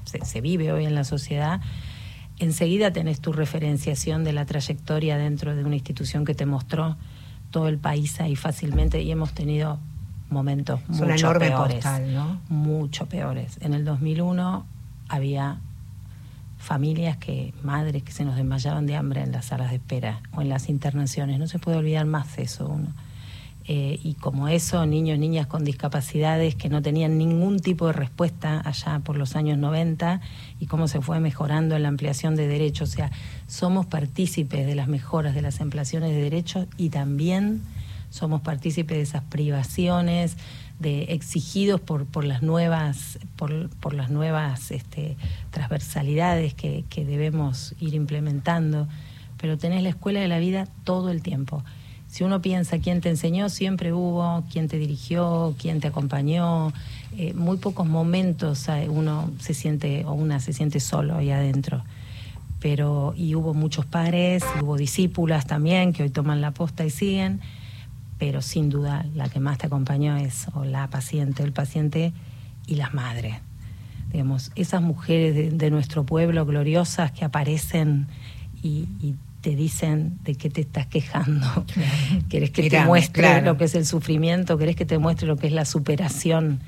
se, 0.03 0.25
se 0.25 0.41
vive 0.41 0.73
hoy 0.73 0.83
en 0.83 0.95
la 0.95 1.05
sociedad, 1.05 1.61
enseguida 2.37 2.91
tenés 2.91 3.21
tu 3.21 3.31
referenciación 3.31 4.25
de 4.25 4.33
la 4.33 4.45
trayectoria 4.45 5.15
dentro 5.15 5.55
de 5.55 5.63
una 5.63 5.75
institución 5.75 6.25
que 6.25 6.35
te 6.35 6.45
mostró 6.45 6.97
todo 7.51 7.69
el 7.69 7.77
país 7.77 8.19
ahí 8.19 8.35
fácilmente 8.35 9.01
y 9.01 9.11
hemos 9.11 9.31
tenido 9.31 9.79
momentos 10.29 10.81
mucho 10.89 11.31
peores. 11.39 11.85
Mucho 12.49 13.05
peores. 13.05 13.57
En 13.61 13.73
el 13.73 13.85
2001 13.85 14.65
había 15.07 15.61
familias 16.65 17.17
que, 17.17 17.53
madres 17.61 18.01
que 18.01 18.11
se 18.11 18.25
nos 18.25 18.35
desmayaban 18.35 18.87
de 18.87 18.95
hambre 18.95 19.21
en 19.21 19.31
las 19.31 19.45
salas 19.45 19.69
de 19.69 19.75
espera 19.75 20.21
o 20.33 20.41
en 20.41 20.49
las 20.49 20.67
internaciones. 20.67 21.37
No 21.37 21.47
se 21.47 21.59
puede 21.59 21.77
olvidar 21.77 22.05
más 22.05 22.39
eso 22.39 22.67
uno. 22.67 22.93
Eh, 23.67 23.99
y 24.03 24.15
como 24.15 24.47
eso, 24.47 24.85
niños, 24.85 25.17
niñas 25.19 25.47
con 25.47 25.63
discapacidades 25.63 26.55
que 26.55 26.69
no 26.69 26.81
tenían 26.81 27.17
ningún 27.17 27.59
tipo 27.59 27.87
de 27.87 27.93
respuesta 27.93 28.61
allá 28.63 28.99
por 28.99 29.17
los 29.17 29.35
años 29.35 29.57
90 29.57 30.21
y 30.59 30.65
cómo 30.65 30.87
se 30.87 31.01
fue 31.01 31.19
mejorando 31.19 31.75
en 31.75 31.83
la 31.83 31.89
ampliación 31.89 32.35
de 32.35 32.47
derechos. 32.47 32.89
O 32.89 32.93
sea, 32.93 33.11
somos 33.47 33.85
partícipes 33.85 34.65
de 34.65 34.75
las 34.75 34.87
mejoras 34.87 35.35
de 35.35 35.43
las 35.43 35.61
ampliaciones 35.61 36.09
de 36.11 36.21
derechos 36.21 36.67
y 36.77 36.89
también 36.89 37.61
somos 38.09 38.41
partícipes 38.41 38.97
de 38.97 39.03
esas 39.03 39.23
privaciones, 39.23 40.37
de 40.79 41.03
exigidos 41.03 41.79
por, 41.79 42.05
por 42.05 42.25
las 42.25 42.41
nuevas, 42.41 43.19
por, 43.35 43.69
por 43.77 43.93
las 43.93 44.09
nuevas 44.09 44.71
este, 44.71 45.15
transversalidades 45.51 46.53
que, 46.53 46.83
que 46.89 47.05
debemos 47.05 47.75
ir 47.79 47.93
implementando. 47.93 48.87
Pero 49.37 49.57
tenés 49.57 49.83
la 49.83 49.89
escuela 49.89 50.19
de 50.19 50.27
la 50.27 50.39
vida 50.39 50.67
todo 50.83 51.09
el 51.11 51.21
tiempo. 51.21 51.63
Si 52.07 52.23
uno 52.23 52.41
piensa 52.41 52.79
quién 52.79 53.01
te 53.01 53.09
enseñó, 53.09 53.49
siempre 53.49 53.91
hubo, 53.91 54.45
quién 54.49 54.67
te 54.67 54.77
dirigió, 54.77 55.55
quién 55.59 55.81
te 55.81 55.87
acompañó. 55.87 56.71
Eh, 57.17 57.33
muy 57.33 57.57
pocos 57.57 57.87
momentos 57.87 58.67
uno 58.89 59.31
se 59.39 59.53
siente 59.53 60.05
o 60.05 60.13
una 60.13 60.39
se 60.39 60.53
siente 60.53 60.79
solo 60.79 61.17
ahí 61.17 61.31
adentro. 61.31 61.83
Pero, 62.61 63.13
y 63.17 63.35
hubo 63.35 63.53
muchos 63.53 63.85
padres, 63.85 64.43
hubo 64.61 64.77
discípulas 64.77 65.45
también 65.45 65.93
que 65.93 66.03
hoy 66.03 66.09
toman 66.09 66.41
la 66.41 66.51
posta 66.51 66.85
y 66.85 66.89
siguen 66.89 67.41
pero 68.17 68.41
sin 68.41 68.69
duda 68.69 69.05
la 69.13 69.29
que 69.29 69.39
más 69.39 69.57
te 69.57 69.67
acompañó 69.67 70.17
es 70.17 70.47
o 70.53 70.63
la 70.63 70.89
paciente, 70.89 71.43
el 71.43 71.51
paciente 71.51 72.13
y 72.67 72.75
las 72.75 72.93
madres. 72.93 73.35
Digamos, 74.11 74.51
esas 74.55 74.81
mujeres 74.81 75.57
de, 75.57 75.71
nuestro 75.71 76.05
pueblo 76.05 76.45
gloriosas 76.45 77.11
que 77.11 77.25
aparecen 77.25 78.07
y, 78.61 78.87
te 79.41 79.55
dicen 79.55 80.17
de 80.23 80.33
qué 80.33 80.49
te 80.49 80.61
estás 80.61 80.87
quejando. 80.87 81.45
¿Querés 82.29 82.49
que 82.49 82.67
te 82.67 82.83
muestre 82.83 83.43
lo 83.43 83.57
que 83.57 83.65
es 83.65 83.75
el 83.75 83.85
sufrimiento? 83.85 84.57
¿Querés 84.57 84.75
que 84.75 84.85
te 84.85 84.97
muestre 84.97 85.27
lo 85.27 85.37
que 85.37 85.45
es 85.45 85.53
la 85.53 85.65
superación? 85.65 86.61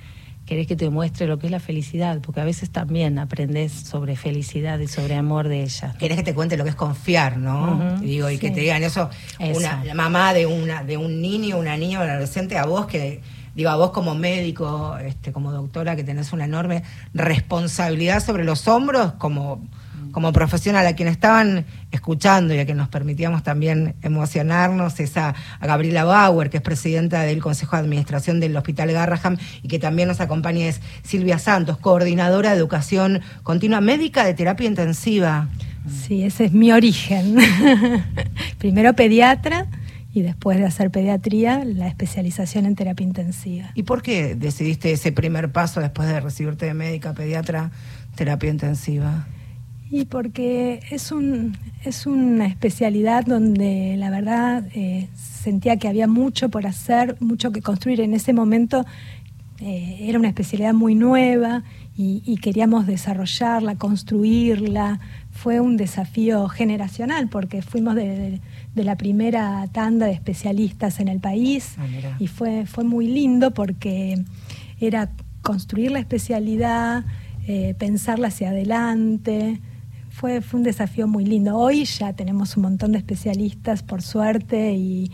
Querés 0.48 0.66
que 0.66 0.78
te 0.78 0.90
muestre 0.90 1.28
lo 1.28 1.38
que 1.38 1.48
es 1.48 1.52
la 1.52 1.60
felicidad, 1.60 2.20
porque 2.22 2.40
a 2.40 2.46
veces 2.46 2.72
también 2.72 3.20
aprendes 3.20 3.74
sobre 3.74 4.16
felicidad 4.16 4.80
y 4.80 4.88
sobre 4.88 5.16
amor 5.16 5.50
de 5.50 5.62
ella. 5.62 5.94
Querés 6.00 6.18
que 6.18 6.24
te 6.24 6.34
cuente 6.34 6.56
lo 6.56 6.64
que 6.64 6.72
es 6.72 6.76
confiar, 6.76 7.38
¿no? 7.38 8.00
digo, 8.00 8.30
y 8.30 8.40
que 8.40 8.50
te 8.50 8.62
digan 8.62 8.82
eso, 8.82 9.10
Una, 9.40 9.84
la 9.84 9.94
mamá 9.94 10.34
de 10.34 10.46
una, 10.46 10.84
de 10.84 10.96
un 10.96 11.22
niño, 11.22 11.58
una 11.58 11.76
niña, 11.76 12.02
un 12.02 12.10
adolescente, 12.10 12.58
a 12.58 12.66
vos 12.66 12.88
que 12.88 13.22
digo, 13.56 13.70
a 13.70 13.76
vos 13.76 13.92
como 13.92 14.16
médico, 14.16 14.98
este, 15.00 15.34
como 15.34 15.52
doctora, 15.52 15.96
que 15.98 16.04
tenés 16.04 16.32
una 16.32 16.46
enorme 16.46 16.84
responsabilidad 17.14 18.24
sobre 18.24 18.46
los 18.46 18.68
hombros, 18.70 19.14
como 19.14 19.68
como 20.12 20.34
profesional, 20.34 20.86
a 20.88 20.94
quien 20.94 21.08
estaban 21.08 21.66
escuchando 21.92 22.54
y 22.54 22.60
a 22.60 22.66
quien 22.66 22.78
nos 22.78 22.90
permitíamos 22.90 23.44
también 23.44 23.96
emocionarnos, 24.02 25.00
es 25.00 25.18
a, 25.18 25.36
Gabriela 25.62 26.04
Bauer, 26.04 26.50
que 26.50 26.58
es 26.58 26.64
presidenta 26.64 27.22
del 27.22 27.42
Consejo 27.42 27.76
de 27.76 27.84
Administración 27.84 28.40
del 28.40 28.56
Hospital 28.56 28.92
Garraham 28.92 29.38
y 29.64 29.68
que 29.68 29.80
también 29.80 30.08
nos 30.08 30.22
acompaña, 30.22 30.68
es 30.68 30.82
Silvia 31.04 31.40
Santos, 31.40 31.78
coordinadora 31.78 32.52
de 32.52 32.58
educación 32.58 33.22
continua 33.44 33.82
médica 33.82 34.26
de 34.26 34.34
terapia 34.34 34.68
intensiva. 34.68 35.48
Sí, 36.06 36.24
ese 36.24 36.46
es 36.46 36.52
mi 36.52 36.72
origen. 36.72 37.38
Primero 38.58 38.94
pediatra 38.94 39.68
y 40.18 40.24
después 40.24 40.58
de 40.58 40.66
hacer 40.66 40.90
pediatría, 40.90 41.64
la 41.64 41.88
especialización 41.88 42.66
en 42.66 42.76
terapia 42.76 43.04
intensiva. 43.04 43.70
¿Y 43.76 43.84
por 43.84 44.02
qué 44.02 44.34
decidiste 44.34 44.92
ese 44.92 45.12
primer 45.12 45.52
paso 45.52 45.80
después 45.80 46.08
de 46.08 46.20
recibirte 46.20 46.66
de 46.66 46.74
médica 46.74 47.14
pediatra, 47.14 47.70
terapia 48.16 48.50
intensiva? 48.50 49.28
Y 49.90 50.06
porque 50.06 50.82
es, 50.92 51.12
un, 51.12 51.58
es 51.84 52.06
una 52.06 52.46
especialidad 52.46 53.26
donde 53.26 53.96
la 53.98 54.10
verdad 54.10 54.66
eh, 54.74 55.08
sentía 55.16 55.78
que 55.78 55.88
había 55.88 56.08
mucho 56.08 56.50
por 56.50 56.68
hacer, 56.68 57.16
mucho 57.22 57.52
que 57.52 57.62
construir. 57.62 58.02
En 58.02 58.14
ese 58.14 58.34
momento 58.34 58.86
eh, 59.60 59.98
era 60.02 60.20
una 60.20 60.28
especialidad 60.28 60.74
muy 60.74 60.94
nueva 60.94 61.64
y, 62.00 62.38
queríamos 62.38 62.86
desarrollarla, 62.86 63.76
construirla. 63.76 65.00
Fue 65.32 65.60
un 65.60 65.78
desafío 65.78 66.48
generacional 66.48 67.28
porque 67.28 67.64
fuimos 67.64 67.96
de, 67.96 68.40
la 68.76 68.96
primera 68.98 69.68
tanda 69.72 70.06
de 70.06 70.12
especialistas 70.12 71.00
en 71.00 71.08
el 71.08 71.20
país 71.20 71.74
ah, 71.80 71.88
y 72.20 72.28
fue, 72.28 72.68
fue 72.68 72.84
muy 72.84 73.08
lindo 73.08 73.52
porque 73.52 74.24
era 74.80 75.10
construir 75.42 75.90
la 75.90 75.98
especialidad, 75.98 77.04
eh, 77.48 77.74
pensarla 77.80 78.28
hacia 78.28 78.50
adelante 78.50 79.60
fue, 80.18 80.42
fue 80.42 80.58
un 80.58 80.64
desafío 80.64 81.08
muy 81.08 81.26
lindo. 81.26 81.56
Hoy 81.56 81.86
ya 81.86 82.14
tenemos 82.14 82.58
un 82.58 82.64
montón 82.64 82.94
de 82.94 82.98
especialistas, 82.98 83.84
por 83.84 84.02
suerte, 84.02 84.74
y, 84.74 85.12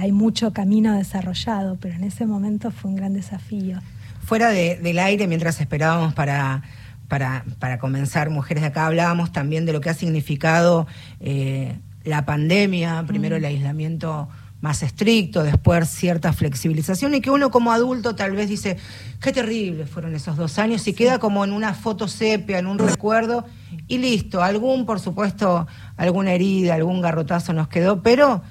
hay 0.00 0.10
mucho 0.10 0.52
camino 0.52 0.96
desarrollado, 0.96 1.76
pero 1.80 1.94
en 1.94 2.02
ese 2.02 2.26
momento 2.26 2.72
fue 2.72 2.90
un 2.90 2.96
gran 2.96 3.12
desafío. 3.12 3.78
Fuera 4.24 4.50
del 4.50 4.98
aire, 4.98 5.28
mientras 5.28 5.60
esperábamos 5.60 6.14
para, 6.14 6.62
para, 7.06 7.44
para, 7.60 7.78
comenzar 7.78 8.28
Mujeres 8.28 8.62
de 8.62 8.68
Acá, 8.68 8.86
hablábamos 8.86 9.30
también 9.30 9.66
de 9.66 9.72
lo 9.72 9.80
que 9.80 9.88
ha 9.90 9.94
significado 9.94 10.88
eh, 11.20 11.78
la 12.02 12.24
pandemia, 12.24 13.04
primero 13.06 13.36
el 13.36 13.44
aislamiento 13.44 14.28
más 14.60 14.82
estricto, 14.82 15.44
después 15.44 15.88
cierta 15.88 16.32
flexibilización 16.32 17.14
y 17.14 17.20
que 17.20 17.30
uno 17.30 17.50
como 17.50 17.72
adulto 17.72 18.16
tal 18.16 18.32
vez 18.32 18.48
dice, 18.48 18.76
qué 19.20 19.32
terrible 19.32 19.86
fueron 19.86 20.14
esos 20.14 20.36
dos 20.36 20.58
años 20.58 20.86
y 20.88 20.94
queda 20.94 21.18
como 21.18 21.44
en 21.44 21.52
una 21.52 21.74
foto 21.74 22.08
sepia, 22.08 22.58
en 22.58 22.66
un 22.66 22.78
recuerdo 22.78 23.44
y 23.86 23.98
listo, 23.98 24.42
algún, 24.42 24.84
por 24.84 24.98
supuesto, 24.98 25.66
alguna 25.96 26.32
herida, 26.32 26.74
algún 26.74 27.00
garrotazo 27.00 27.52
nos 27.52 27.68
quedó, 27.68 28.02
pero 28.02 28.42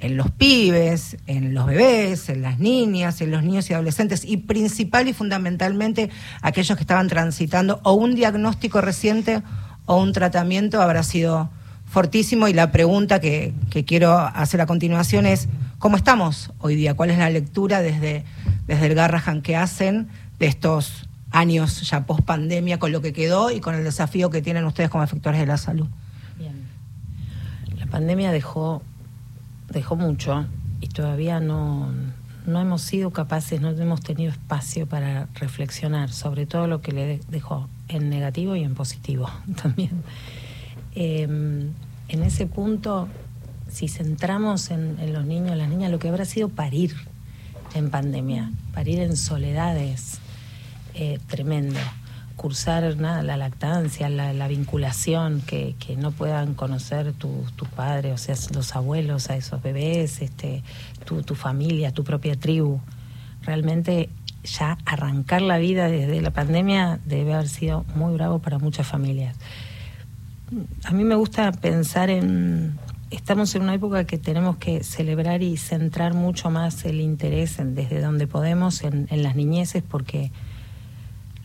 en 0.00 0.16
los 0.16 0.30
pibes, 0.30 1.16
en 1.26 1.52
los 1.52 1.66
bebés, 1.66 2.28
en 2.28 2.42
las 2.42 2.58
niñas, 2.58 3.20
en 3.20 3.30
los 3.30 3.42
niños 3.42 3.68
y 3.68 3.74
adolescentes 3.74 4.24
y 4.24 4.38
principal 4.38 5.08
y 5.08 5.12
fundamentalmente 5.12 6.10
aquellos 6.42 6.76
que 6.76 6.84
estaban 6.84 7.08
transitando 7.08 7.80
o 7.82 7.92
un 7.92 8.14
diagnóstico 8.14 8.80
reciente 8.80 9.42
o 9.84 10.00
un 10.00 10.12
tratamiento 10.12 10.80
habrá 10.80 11.02
sido 11.02 11.50
fortísimo 11.90 12.46
y 12.46 12.52
la 12.52 12.70
pregunta 12.70 13.20
que, 13.20 13.52
quiero 13.86 14.16
hacer 14.16 14.60
a 14.60 14.66
continuación 14.66 15.26
es, 15.26 15.48
¿cómo 15.78 15.96
estamos 15.96 16.52
hoy 16.60 16.76
día? 16.76 16.94
¿Cuál 16.94 17.10
es 17.10 17.18
la 17.18 17.28
lectura 17.28 17.82
desde, 17.82 18.24
desde 18.66 18.86
el 18.86 18.94
Garrahan 18.94 19.42
que 19.42 19.56
hacen 19.56 20.08
de 20.38 20.46
estos 20.46 21.08
años 21.32 21.88
ya 21.88 22.06
post 22.06 22.22
pandemia 22.22 22.78
con 22.78 22.92
lo 22.92 23.02
que 23.02 23.12
quedó 23.12 23.50
y 23.50 23.60
con 23.60 23.74
el 23.74 23.82
desafío 23.82 24.30
que 24.30 24.40
tienen 24.40 24.64
ustedes 24.64 24.88
como 24.88 25.02
efectores 25.02 25.40
de 25.40 25.46
la 25.46 25.58
salud? 25.58 25.88
Bien. 26.38 26.64
La 27.76 27.86
pandemia 27.86 28.30
dejó, 28.30 28.82
dejó 29.68 29.96
mucho 29.96 30.46
y 30.80 30.86
todavía 30.86 31.40
no, 31.40 31.92
no 32.46 32.60
hemos 32.60 32.82
sido 32.82 33.10
capaces, 33.10 33.60
no 33.60 33.70
hemos 33.70 34.00
tenido 34.00 34.30
espacio 34.30 34.86
para 34.86 35.26
reflexionar 35.34 36.10
sobre 36.12 36.46
todo 36.46 36.68
lo 36.68 36.82
que 36.82 36.92
le 36.92 37.20
dejó 37.28 37.68
en 37.88 38.10
negativo 38.10 38.54
y 38.54 38.62
en 38.62 38.76
positivo 38.76 39.28
también. 39.62 40.04
Em, 40.94 41.72
en 42.08 42.22
ese 42.22 42.46
punto, 42.46 43.08
si 43.70 43.88
centramos 43.88 44.70
en, 44.70 45.12
los 45.12 45.24
niños, 45.24 45.56
las 45.56 45.68
niñas, 45.68 45.90
lo 45.90 45.98
que 45.98 46.08
habrá 46.08 46.24
sido 46.24 46.48
parir 46.48 46.94
en 47.74 47.90
pandemia, 47.90 48.50
parir 48.74 48.98
en 49.00 49.16
soledades, 49.16 50.18
eh, 50.94 51.18
tremendo. 51.28 51.78
Cursar 52.34 52.96
nada, 52.96 53.22
la 53.22 53.36
lactancia, 53.36 54.08
la, 54.08 54.48
vinculación, 54.48 55.42
que, 55.42 55.76
no 55.98 56.10
puedan 56.10 56.54
conocer 56.54 57.12
tus 57.12 57.52
tu 57.52 57.66
padres, 57.66 58.14
o 58.14 58.18
sea, 58.18 58.34
los 58.54 58.74
abuelos 58.74 59.28
a 59.28 59.36
esos 59.36 59.62
bebés, 59.62 60.22
este, 60.22 60.62
tu, 61.04 61.22
tu 61.22 61.34
familia, 61.34 61.92
tu 61.92 62.02
propia 62.02 62.34
tribu. 62.36 62.80
Realmente 63.42 64.08
ya 64.42 64.78
arrancar 64.86 65.42
la 65.42 65.58
vida 65.58 65.88
desde 65.88 66.22
la 66.22 66.30
pandemia 66.30 66.98
debe 67.04 67.34
haber 67.34 67.48
sido 67.48 67.84
muy 67.94 68.14
bravo 68.14 68.38
para 68.38 68.58
muchas 68.58 68.86
familias 68.86 69.36
a 70.84 70.92
mí 70.92 71.04
me 71.04 71.14
gusta 71.14 71.52
pensar 71.52 72.10
en, 72.10 72.78
estamos 73.10 73.54
en 73.54 73.62
una 73.62 73.74
época 73.74 74.04
que 74.04 74.18
tenemos 74.18 74.56
que 74.56 74.82
celebrar 74.82 75.42
y 75.42 75.56
centrar 75.56 76.14
mucho 76.14 76.50
más 76.50 76.84
el 76.84 77.00
interés 77.00 77.58
desde 77.58 78.00
donde 78.00 78.26
podemos 78.26 78.82
en, 78.82 79.06
las 79.10 79.36
niñeces, 79.36 79.82
porque 79.82 80.32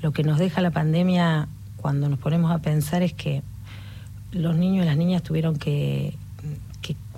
lo 0.01 0.11
que 0.11 0.23
nos 0.23 0.39
deja 0.39 0.61
la 0.61 0.71
pandemia 0.71 1.47
cuando 1.77 2.09
nos 2.09 2.19
ponemos 2.19 2.51
a 2.51 2.59
pensar 2.59 3.03
es 3.03 3.13
que 3.13 3.43
los 4.31 4.55
niños 4.55 4.85
y 4.85 4.87
las 4.87 4.97
niñas 4.97 5.23
tuvieron 5.23 5.55
que, 5.57 6.17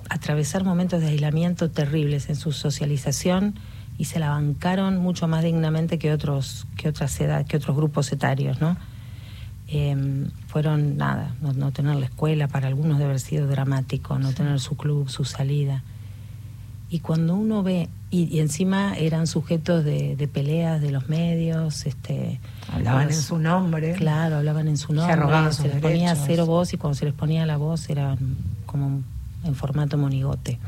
atravesar 0.09 0.63
momentos 0.63 1.01
de 1.01 1.07
aislamiento 1.07 1.69
terribles 1.69 2.29
en 2.29 2.37
su 2.37 2.53
socialización 2.53 3.55
y 3.97 4.05
se 4.05 4.19
la 4.19 4.29
bancaron 4.29 4.99
mucho 4.99 5.27
más 5.27 5.43
dignamente 5.43 5.99
que 5.99 6.13
otros 6.13 6.65
que 6.77 6.87
otras 6.87 7.19
edades, 7.19 7.45
que 7.45 7.57
otros 7.57 7.75
grupos 7.75 8.09
etarios, 8.13 8.61
¿no? 8.61 8.77
Em, 9.69 10.29
fueron 10.47 10.95
nada, 10.95 11.35
no, 11.41 11.71
tener 11.73 11.97
la 11.97 12.05
escuela, 12.05 12.47
para 12.47 12.67
algunos 12.67 12.99
debe 12.99 13.09
haber 13.09 13.19
sido 13.19 13.47
dramático, 13.47 14.17
no 14.17 14.31
tener 14.31 14.61
su 14.61 14.77
club, 14.77 15.09
su 15.09 15.25
salida. 15.25 15.83
Y 16.89 16.99
cuando 16.99 17.35
uno 17.35 17.63
ve, 17.63 17.89
y, 18.09 18.39
encima 18.39 18.95
eran 18.95 19.27
sujetos 19.27 19.83
de, 19.83 20.29
peleas 20.31 20.81
de 20.81 20.91
los 20.91 21.09
medios, 21.09 21.85
este, 21.85 22.39
hablaban 22.71 23.09
en 23.09 23.13
su 23.13 23.39
nombre. 23.39 23.93
Claro, 23.93 24.37
hablaban 24.37 24.69
en 24.69 24.77
su 24.77 24.93
nombre, 24.93 25.51
se, 25.51 25.67
les 25.67 25.81
ponía 25.81 26.15
cero 26.15 26.45
voz 26.45 26.73
y 26.73 26.77
cuando 26.77 26.95
se 26.95 27.03
les 27.03 27.13
ponía 27.13 27.45
la 27.45 27.57
voz 27.57 27.89
era 27.89 28.17
como 28.65 29.01
en 29.43 29.55
formato 29.55 29.97
monigote. 29.97 30.59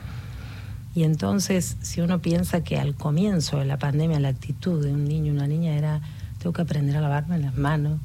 Y 0.94 1.04
entonces, 1.04 1.78
si 1.82 2.02
uno 2.02 2.20
piensa 2.20 2.66
que 2.66 2.78
al 2.78 2.96
comienzo 2.96 3.60
de 3.60 3.66
la 3.66 3.78
pandemia 3.78 4.20
la 4.20 4.28
actitud 4.28 4.84
de 4.84 4.92
un 4.92 5.06
niño 5.06 5.28
y 5.28 5.36
una 5.38 5.48
niña 5.48 5.74
era, 5.74 6.02
tengo 6.40 6.52
que 6.52 6.64
aprender 6.64 6.98
a 6.98 7.02
lavarme 7.02 7.38
las 7.40 7.56
manos, 7.56 8.00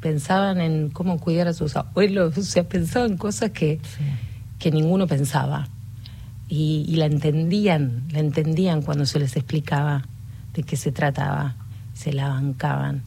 pensaban 0.00 0.60
en 0.60 0.90
cómo 0.90 1.18
cuidar 1.18 1.48
a 1.48 1.52
sus 1.52 1.76
abuelos, 1.76 2.36
o 2.38 2.42
sea, 2.42 2.64
pensaban 2.64 3.16
cosas 3.16 3.50
que, 3.50 3.80
que 4.58 4.70
ninguno 4.70 5.06
pensaba. 5.06 5.68
Y, 6.48 6.96
la 6.96 7.06
entendían, 7.06 8.04
la 8.10 8.20
entendían 8.20 8.80
cuando 8.80 9.04
se 9.04 9.18
les 9.18 9.36
explicaba 9.36 10.04
de 10.54 10.62
qué 10.62 10.76
se 10.76 10.92
trataba, 10.92 11.56
se 11.92 12.12
la 12.12 12.28
bancaban. 12.28 13.02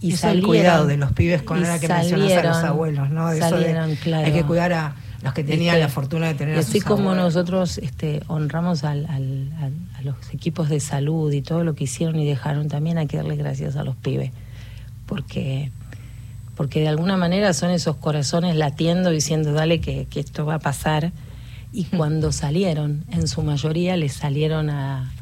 Y 0.00 0.12
Eso 0.12 0.28
el 0.28 0.42
cuidado 0.42 0.86
de 0.86 0.96
los 0.96 1.12
pibes 1.12 1.42
con 1.42 1.62
la 1.62 1.78
que 1.80 1.88
mencionas 1.88 2.32
a 2.32 2.42
los 2.42 2.56
abuelos, 2.58 3.10
¿no? 3.10 3.30
De 3.30 3.42
Hay 4.14 4.32
que 4.32 4.44
cuidar 4.44 4.72
a 4.72 4.94
los 5.22 5.32
que 5.32 5.42
tenían 5.42 5.80
la 5.80 5.88
fortuna 5.88 6.28
de 6.28 6.34
tener 6.34 6.56
y 6.56 6.60
así 6.60 6.80
como 6.80 7.14
nosotros 7.14 7.78
este, 7.78 8.22
honramos 8.28 8.84
al, 8.84 9.06
al, 9.06 9.50
a 9.98 10.02
los 10.02 10.32
equipos 10.32 10.68
de 10.68 10.78
salud 10.78 11.32
y 11.32 11.42
todo 11.42 11.64
lo 11.64 11.74
que 11.74 11.84
hicieron 11.84 12.20
y 12.20 12.26
dejaron, 12.26 12.68
también 12.68 12.98
hay 12.98 13.08
que 13.08 13.16
darle 13.16 13.34
gracias 13.34 13.74
a 13.74 13.82
los 13.82 13.96
pibes, 13.96 14.30
porque 15.06 15.72
porque 16.58 16.80
de 16.80 16.88
alguna 16.88 17.16
manera 17.16 17.54
son 17.54 17.70
esos 17.70 17.94
corazones 17.94 18.56
latiendo 18.56 19.10
diciendo 19.10 19.52
dale 19.52 19.80
que, 19.80 20.08
esto 20.12 20.44
va 20.44 20.54
a 20.54 20.58
pasar 20.58 21.12
Y 21.72 21.84
cuando 21.84 22.32
salieron, 22.32 23.04
en 23.12 23.28
su 23.28 23.42
mayoría 23.42 23.96
les 23.96 24.14
salieron 24.14 24.68
a, 24.68 25.12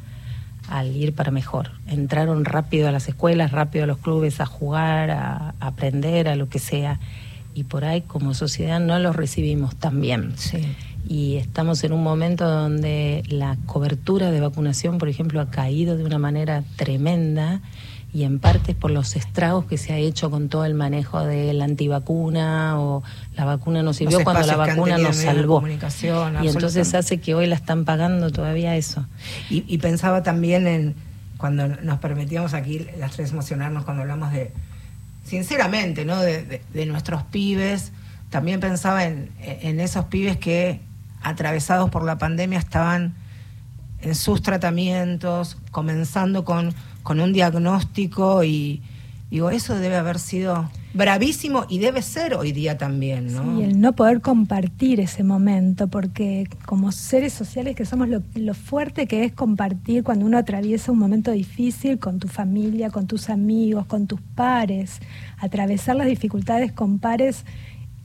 al 0.71 0.97
ir 0.97 1.13
para 1.13 1.31
mejor. 1.31 1.73
Entraron 1.89 2.47
rápido 2.47 2.89
a 2.89 2.91
las 2.91 3.07
escuelas, 3.07 3.53
rápido 3.53 3.85
a 3.85 3.87
los 3.87 3.99
clubes, 3.99 4.41
a 4.41 4.47
jugar, 4.47 5.11
a, 5.11 5.55
a 5.61 5.67
aprender, 5.67 6.27
a 6.29 6.37
lo 6.37 6.49
que 6.49 6.59
sea. 6.59 7.01
Y 7.53 7.65
por 7.65 7.85
ahí 7.85 8.01
como 8.01 8.33
sociedad 8.33 8.81
no 8.81 8.99
los 8.99 9.15
recibimos 9.15 9.77
tan 9.77 10.01
bien. 10.01 10.33
Sí. 10.37 10.63
Y 11.07 11.37
estamos 11.37 11.85
en 11.85 11.93
un 11.93 12.03
momento 12.03 12.49
donde 12.49 13.25
la 13.29 13.59
cobertura 13.67 14.31
de 14.31 14.41
vacunación, 14.41 14.97
por 14.97 15.11
ejemplo, 15.11 15.43
ha 15.43 15.51
caído 15.51 15.99
de 15.99 16.05
una 16.05 16.19
manera 16.19 16.65
tremenda 16.77 17.61
y 18.13 18.25
en 18.25 18.39
parte 18.39 18.75
por 18.75 18.91
los 18.91 19.15
estragos 19.17 19.67
que 19.67 19.77
se 19.77 19.93
ha 19.93 19.99
hecho 19.99 20.31
con 20.31 20.49
todo 20.49 20.65
el 20.65 20.75
manejo 20.75 21.25
de 21.25 21.53
la 21.53 21.65
antivacuna 21.67 22.81
o 22.81 23.03
la 23.37 23.45
vacuna 23.45 23.83
no 23.83 23.93
sirvió 23.93 24.19
cuando 24.25 24.47
la 24.47 24.57
vacuna 24.57 24.97
nos 25.09 25.17
salvó. 25.37 25.61
Y 26.43 26.49
entonces 26.49 26.95
hace 26.95 27.19
que 27.21 27.35
hoy 27.35 27.47
la 27.47 27.57
están 27.57 27.85
pagando 27.85 28.31
todavía 28.31 28.75
eso. 28.77 29.07
Y, 29.51 29.65
y 29.69 29.79
pensaba 29.79 30.23
también 30.23 30.67
en 30.67 30.95
cuando 31.37 31.69
nos 31.69 31.99
permitíamos 31.99 32.55
aquí 32.55 32.87
las 32.99 33.13
tres 33.13 33.33
emocionarnos 33.33 33.85
cuando 33.85 34.03
hablamos 34.03 34.33
de, 34.33 34.53
sinceramente, 35.25 36.05
¿no? 36.05 36.19
De, 36.21 36.43
de- 36.45 36.63
de 36.73 36.87
nuestros 36.87 37.23
pibes. 37.25 37.93
También 38.31 38.61
pensaba 38.61 39.05
en, 39.05 39.31
en 39.41 39.79
esos 39.81 40.07
pibes 40.07 40.37
que, 40.39 40.81
atravesados 41.23 41.91
por 41.91 42.05
la 42.05 42.17
pandemia, 42.19 42.59
estaban 42.59 43.15
en 44.01 44.15
sus 44.15 44.43
tratamientos, 44.43 45.59
comenzando 45.71 46.45
con, 46.45 46.75
con 47.07 47.21
un 47.21 47.33
diagnóstico 47.33 48.43
y 48.43 48.83
digo, 49.31 49.51
eso 49.51 49.79
debe 49.79 49.95
haber 49.95 50.19
sido 50.19 50.69
bravísimo 50.93 51.65
y 51.69 51.79
debe 51.79 52.03
ser 52.03 52.35
hoy 52.35 52.51
día 52.51 52.79
también, 52.79 53.33
¿no? 53.33 53.59
Sí, 53.59 53.63
el 53.63 53.81
no 53.81 53.93
poder 53.93 54.21
compartir 54.21 54.99
ese 54.99 55.23
momento, 55.23 55.87
porque 55.87 56.49
como 56.65 56.91
seres 56.91 57.33
sociales 57.33 57.77
que 57.77 57.85
somos 57.85 58.09
lo, 58.09 58.25
lo 58.35 58.55
fuerte 58.55 59.07
que 59.07 59.23
es 59.23 59.33
compartir 59.33 60.03
cuando 60.03 60.27
uno 60.27 60.37
atraviesa 60.37 60.91
un 60.91 60.99
momento 60.99 61.31
difícil 61.31 62.01
con 62.01 62.19
tu 62.19 62.27
familia, 62.27 62.91
con 62.91 63.07
tus 63.07 63.31
amigos, 63.31 63.87
con 63.87 64.09
tus 64.09 64.21
pares, 64.35 64.99
atravesar 65.39 65.95
las 65.95 66.09
dificultades 66.09 66.73
con 66.73 66.99
pares 66.99 67.45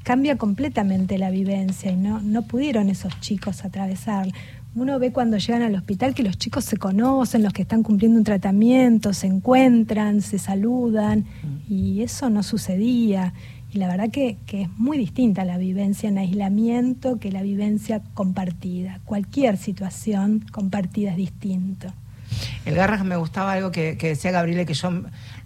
cambia 0.03 0.37
completamente 0.37 1.17
la 1.17 1.31
vivencia 1.31 1.91
y 1.91 1.95
no, 1.95 2.19
no 2.21 2.43
pudieron 2.43 2.89
esos 2.89 3.19
chicos 3.19 3.65
atravesar. 3.65 4.27
Uno 4.73 4.99
ve 4.99 5.11
cuando 5.11 5.37
llegan 5.37 5.63
al 5.63 5.75
hospital 5.75 6.13
que 6.15 6.23
los 6.23 6.37
chicos 6.37 6.63
se 6.63 6.77
conocen, 6.77 7.43
los 7.43 7.51
que 7.51 7.63
están 7.63 7.83
cumpliendo 7.83 8.17
un 8.17 8.23
tratamiento, 8.23 9.13
se 9.13 9.27
encuentran, 9.27 10.21
se 10.21 10.39
saludan 10.39 11.25
y 11.67 12.01
eso 12.03 12.29
no 12.29 12.41
sucedía. 12.41 13.33
Y 13.73 13.79
la 13.79 13.87
verdad 13.87 14.09
que, 14.09 14.37
que 14.45 14.63
es 14.63 14.69
muy 14.77 14.97
distinta 14.97 15.43
la 15.43 15.57
vivencia 15.57 16.07
en 16.07 16.17
aislamiento 16.17 17.19
que 17.19 17.31
la 17.31 17.41
vivencia 17.41 18.01
compartida. 18.13 19.01
Cualquier 19.03 19.57
situación 19.57 20.45
compartida 20.51 21.11
es 21.11 21.17
distinto. 21.17 21.87
El 22.63 22.75
Garras 22.75 23.03
me 23.03 23.17
gustaba 23.17 23.53
algo 23.53 23.71
que, 23.71 23.97
que 23.97 24.09
decía 24.09 24.31
Gabriele, 24.31 24.65
que 24.65 24.73
yo 24.73 24.89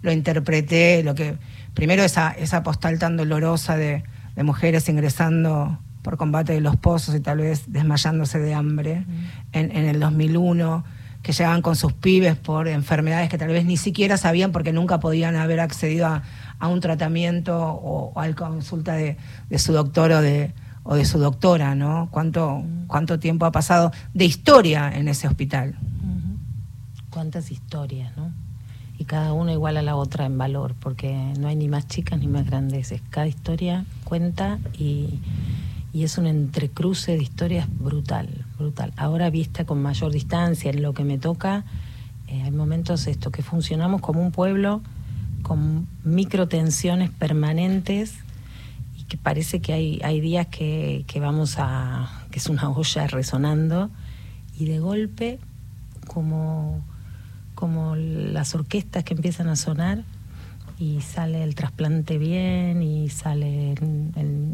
lo 0.02 0.12
interpreté, 0.12 1.02
lo 1.02 1.16
que 1.16 1.36
primero 1.74 2.04
esa, 2.04 2.30
esa 2.30 2.62
postal 2.62 3.00
tan 3.00 3.16
dolorosa 3.16 3.76
de, 3.76 4.04
de 4.36 4.42
mujeres 4.44 4.88
ingresando 4.88 5.80
por 6.06 6.16
combate 6.16 6.52
de 6.52 6.60
los 6.60 6.76
pozos 6.76 7.16
y 7.16 7.20
tal 7.20 7.38
vez 7.38 7.64
desmayándose 7.66 8.38
de 8.38 8.54
hambre 8.54 9.04
en, 9.50 9.76
en 9.76 9.86
el 9.86 9.98
2001, 9.98 10.84
que 11.20 11.32
llegaban 11.32 11.62
con 11.62 11.74
sus 11.74 11.94
pibes 11.94 12.36
por 12.36 12.68
enfermedades 12.68 13.28
que 13.28 13.38
tal 13.38 13.48
vez 13.48 13.64
ni 13.64 13.76
siquiera 13.76 14.16
sabían 14.16 14.52
porque 14.52 14.72
nunca 14.72 15.00
podían 15.00 15.34
haber 15.34 15.58
accedido 15.58 16.06
a, 16.06 16.22
a 16.60 16.68
un 16.68 16.78
tratamiento 16.78 17.58
o, 17.58 18.12
o 18.14 18.20
a 18.20 18.28
la 18.28 18.36
consulta 18.36 18.92
de, 18.94 19.16
de 19.50 19.58
su 19.58 19.72
doctor 19.72 20.12
o 20.12 20.22
de, 20.22 20.52
o 20.84 20.94
de 20.94 21.04
su 21.04 21.18
doctora, 21.18 21.74
¿no? 21.74 22.06
¿Cuánto, 22.12 22.62
¿Cuánto 22.86 23.18
tiempo 23.18 23.44
ha 23.44 23.50
pasado 23.50 23.90
de 24.14 24.26
historia 24.26 24.88
en 24.94 25.08
ese 25.08 25.26
hospital? 25.26 25.74
Cuántas 27.10 27.50
historias, 27.50 28.16
¿no? 28.16 28.30
Y 28.96 29.06
cada 29.06 29.32
una 29.32 29.52
igual 29.52 29.76
a 29.76 29.82
la 29.82 29.96
otra 29.96 30.24
en 30.24 30.38
valor, 30.38 30.76
porque 30.78 31.32
no 31.40 31.48
hay 31.48 31.56
ni 31.56 31.66
más 31.66 31.88
chicas 31.88 32.20
ni 32.20 32.28
más 32.28 32.46
grandes. 32.46 32.94
Cada 33.10 33.26
historia 33.26 33.84
cuenta 34.04 34.60
y, 34.78 35.18
y 35.96 36.04
es 36.04 36.18
un 36.18 36.26
entrecruce 36.26 37.12
de 37.12 37.22
historias 37.22 37.66
brutal, 37.70 38.44
brutal. 38.58 38.92
Ahora 38.98 39.30
vista 39.30 39.64
con 39.64 39.80
mayor 39.80 40.12
distancia 40.12 40.70
en 40.70 40.82
lo 40.82 40.92
que 40.92 41.04
me 41.04 41.16
toca, 41.16 41.64
eh, 42.28 42.42
hay 42.42 42.50
momentos 42.50 43.06
esto 43.06 43.30
que 43.30 43.42
funcionamos 43.42 44.02
como 44.02 44.20
un 44.20 44.30
pueblo 44.30 44.82
con 45.40 45.88
microtensiones 46.04 47.08
permanentes 47.08 48.12
y 48.94 49.04
que 49.04 49.16
parece 49.16 49.62
que 49.62 49.72
hay, 49.72 49.98
hay 50.04 50.20
días 50.20 50.48
que, 50.48 51.04
que 51.06 51.18
vamos 51.18 51.54
a, 51.56 52.26
que 52.30 52.40
es 52.40 52.48
una 52.50 52.68
olla 52.68 53.06
resonando 53.06 53.88
y 54.58 54.66
de 54.66 54.80
golpe 54.80 55.38
como, 56.06 56.84
como 57.54 57.96
las 57.96 58.54
orquestas 58.54 59.02
que 59.02 59.14
empiezan 59.14 59.48
a 59.48 59.56
sonar 59.56 60.04
y 60.78 61.00
sale 61.00 61.42
el 61.42 61.54
trasplante 61.54 62.18
bien 62.18 62.82
y 62.82 63.08
sale 63.08 63.72
el, 63.72 64.12
el 64.14 64.52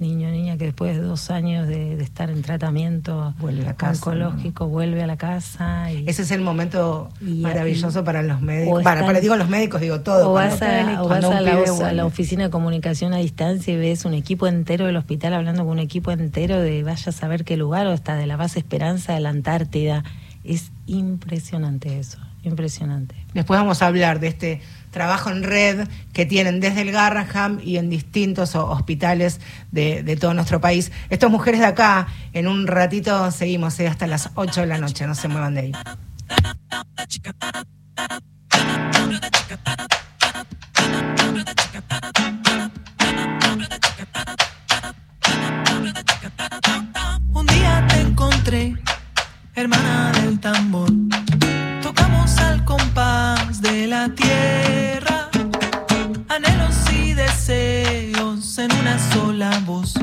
niño 0.00 0.28
o 0.28 0.30
niña 0.32 0.56
que 0.56 0.64
después 0.64 0.96
de 0.96 1.02
dos 1.02 1.30
años 1.30 1.68
de, 1.68 1.94
de 1.96 2.02
estar 2.02 2.30
en 2.30 2.42
tratamiento 2.42 3.34
Vuelve 3.38 3.68
a 3.68 3.74
casa, 3.76 3.92
oncológico 4.10 4.66
vuelve 4.66 5.02
a 5.02 5.06
la 5.06 5.16
casa 5.16 5.92
y, 5.92 6.04
Ese 6.08 6.22
es 6.22 6.30
el 6.30 6.40
momento 6.40 7.10
maravilloso 7.20 8.02
para 8.02 8.22
los 8.22 8.40
médicos. 8.40 8.82
Para, 8.82 9.04
para, 9.04 9.20
digo 9.20 9.36
los 9.36 9.48
médicos, 9.48 9.80
digo 9.80 10.00
todo. 10.00 10.30
o 10.30 10.32
cuando- 10.32 10.58
vas, 10.58 10.62
a, 10.62 11.02
o 11.02 11.06
cuando 11.06 11.28
vas 11.30 11.40
un 11.42 11.46
a 11.46 11.50
la, 11.82 11.88
a 11.88 11.92
la 11.92 12.06
oficina 12.06 12.44
de 12.44 12.50
comunicación 12.50 13.12
a 13.12 13.18
distancia 13.18 13.74
y 13.74 13.76
ves 13.76 14.04
un 14.04 14.14
equipo 14.14 14.46
entero 14.46 14.86
del 14.86 14.96
hospital 14.96 15.34
hablando 15.34 15.62
con 15.64 15.72
un 15.72 15.78
equipo 15.78 16.10
entero 16.10 16.58
de 16.60 16.82
vaya 16.82 17.10
a 17.10 17.12
saber 17.12 17.44
qué 17.44 17.56
lugar 17.56 17.86
o 17.86 17.92
hasta 17.92 18.16
de 18.16 18.26
la 18.26 18.36
base 18.36 18.58
Esperanza 18.58 19.12
de 19.14 19.20
la 19.20 19.28
Antártida. 19.28 20.02
Es 20.42 20.72
impresionante 20.86 21.98
eso, 21.98 22.18
impresionante. 22.42 23.14
Después 23.34 23.60
vamos 23.60 23.82
a 23.82 23.86
hablar 23.86 24.20
de 24.20 24.28
este 24.28 24.60
trabajo 24.90 25.30
en 25.30 25.42
red 25.42 25.88
que 26.12 26.26
tienen 26.26 26.60
desde 26.60 26.82
el 26.82 26.92
Garraham 26.92 27.60
y 27.62 27.76
en 27.76 27.90
distintos 27.90 28.54
ho- 28.56 28.66
hospitales 28.70 29.40
de, 29.72 30.02
de 30.02 30.16
todo 30.16 30.34
nuestro 30.34 30.60
país. 30.60 30.90
Estas 31.10 31.30
mujeres 31.30 31.60
de 31.60 31.66
acá, 31.66 32.08
en 32.32 32.46
un 32.48 32.66
ratito 32.66 33.30
seguimos 33.30 33.78
eh, 33.80 33.88
hasta 33.88 34.06
las 34.06 34.30
8 34.34 34.62
de 34.62 34.66
la 34.66 34.78
noche, 34.78 35.06
no 35.06 35.14
se 35.14 35.28
muevan 35.28 35.54
de 35.54 35.60
ahí. 35.60 35.72
Un 47.32 47.46
día 47.46 47.86
te 47.88 48.00
encontré, 48.00 48.76
hermana 49.54 50.12
del 50.12 50.40
tambor. 50.40 50.90
Tocamos 51.82 52.36
al 52.38 52.64
compás 52.64 53.60
de 53.62 53.86
la 53.86 54.08
tierra. 54.14 54.69
En 58.60 58.70
una 58.78 58.98
sola 59.12 59.50
voz. 59.64 59.94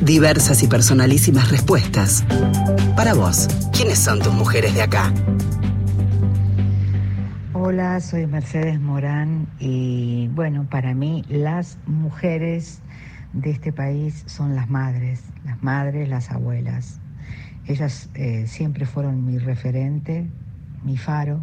Diversas 0.00 0.62
y 0.62 0.68
personalísimas 0.68 1.50
respuestas. 1.50 2.24
Para 2.96 3.12
vos, 3.12 3.46
¿quiénes 3.74 3.98
son 3.98 4.20
tus 4.20 4.32
mujeres 4.32 4.74
de 4.74 4.80
acá? 4.80 5.12
Hola, 7.52 8.00
soy 8.00 8.26
Mercedes 8.26 8.80
Morán 8.80 9.46
y 9.58 10.28
bueno, 10.28 10.66
para 10.70 10.94
mí 10.94 11.24
las 11.28 11.76
mujeres 11.86 12.80
de 13.34 13.50
este 13.50 13.70
país 13.70 14.22
son 14.26 14.54
las 14.54 14.70
madres, 14.70 15.20
las 15.44 15.62
madres, 15.62 16.08
las 16.08 16.30
abuelas. 16.30 16.98
Ellas 17.66 18.08
eh, 18.14 18.46
siempre 18.46 18.86
fueron 18.86 19.26
mi 19.26 19.36
referente, 19.36 20.26
mi 20.84 20.96
faro, 20.96 21.42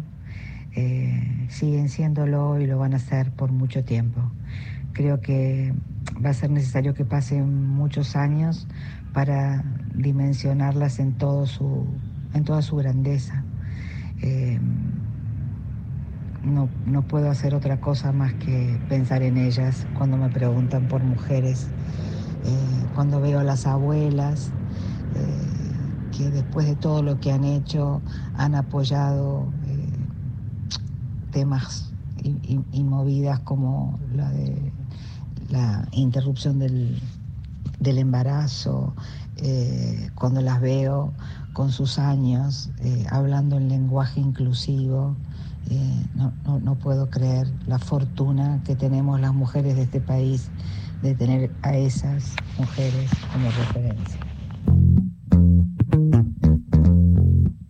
eh, 0.74 1.46
siguen 1.50 1.88
siéndolo 1.88 2.58
y 2.58 2.66
lo 2.66 2.78
van 2.78 2.94
a 2.94 2.98
ser 2.98 3.30
por 3.30 3.52
mucho 3.52 3.84
tiempo. 3.84 4.20
Creo 4.92 5.20
que 5.20 5.72
va 6.24 6.30
a 6.30 6.34
ser 6.34 6.50
necesario 6.50 6.94
que 6.94 7.04
pasen 7.04 7.66
muchos 7.68 8.16
años 8.16 8.66
para 9.12 9.64
dimensionarlas 9.94 10.98
en, 10.98 11.12
todo 11.14 11.46
su, 11.46 11.86
en 12.34 12.44
toda 12.44 12.62
su 12.62 12.76
grandeza. 12.76 13.44
Eh, 14.22 14.58
no, 16.42 16.68
no, 16.86 17.02
puedo 17.02 17.30
hacer 17.30 17.54
otra 17.54 17.80
cosa 17.80 18.12
más 18.12 18.34
que 18.34 18.78
pensar 18.88 19.22
en 19.22 19.38
ellas 19.38 19.86
cuando 19.96 20.18
me 20.18 20.28
preguntan 20.28 20.88
por 20.88 21.02
mujeres, 21.02 21.68
cuando 22.94 23.20
veo 23.20 23.40
a 23.40 23.44
las 23.44 23.66
abuelas, 23.66 24.52
que 26.16 26.30
después 26.30 26.66
de 26.66 26.76
todo 26.76 27.02
lo 27.02 27.18
que 27.18 27.32
han 27.32 27.44
hecho 27.44 28.00
han 28.36 28.54
apoyado 28.54 29.52
eh, 29.66 29.88
temas 31.32 31.92
y, 32.22 32.82
movidas 32.84 33.40
como 33.40 33.98
la 34.14 34.30
de 34.30 34.72
la 35.50 35.86
interrupción 35.92 36.58
del, 36.58 37.00
embarazo, 37.80 38.94
eh, 39.36 40.10
cuando 40.14 40.40
las 40.40 40.60
veo 40.60 41.12
con 41.52 41.70
sus 41.70 41.98
años 41.98 42.70
eh, 42.80 43.06
hablando 43.10 43.56
en 43.56 43.68
lenguaje 43.68 44.20
inclusivo, 44.20 45.16
no, 46.14 46.60
no 46.60 46.74
puedo 46.74 47.08
creer 47.08 47.50
la 47.66 47.78
fortuna 47.78 48.60
que 48.66 48.76
tenemos 48.76 49.18
las 49.18 49.32
mujeres 49.32 49.76
de 49.76 49.82
este 49.82 50.00
país 50.00 50.50
de 51.04 51.14
tener 51.14 51.50
a 51.62 51.76
esas 51.76 52.34
mujeres 52.58 53.10
como 53.32 53.50
referencia. 53.50 54.20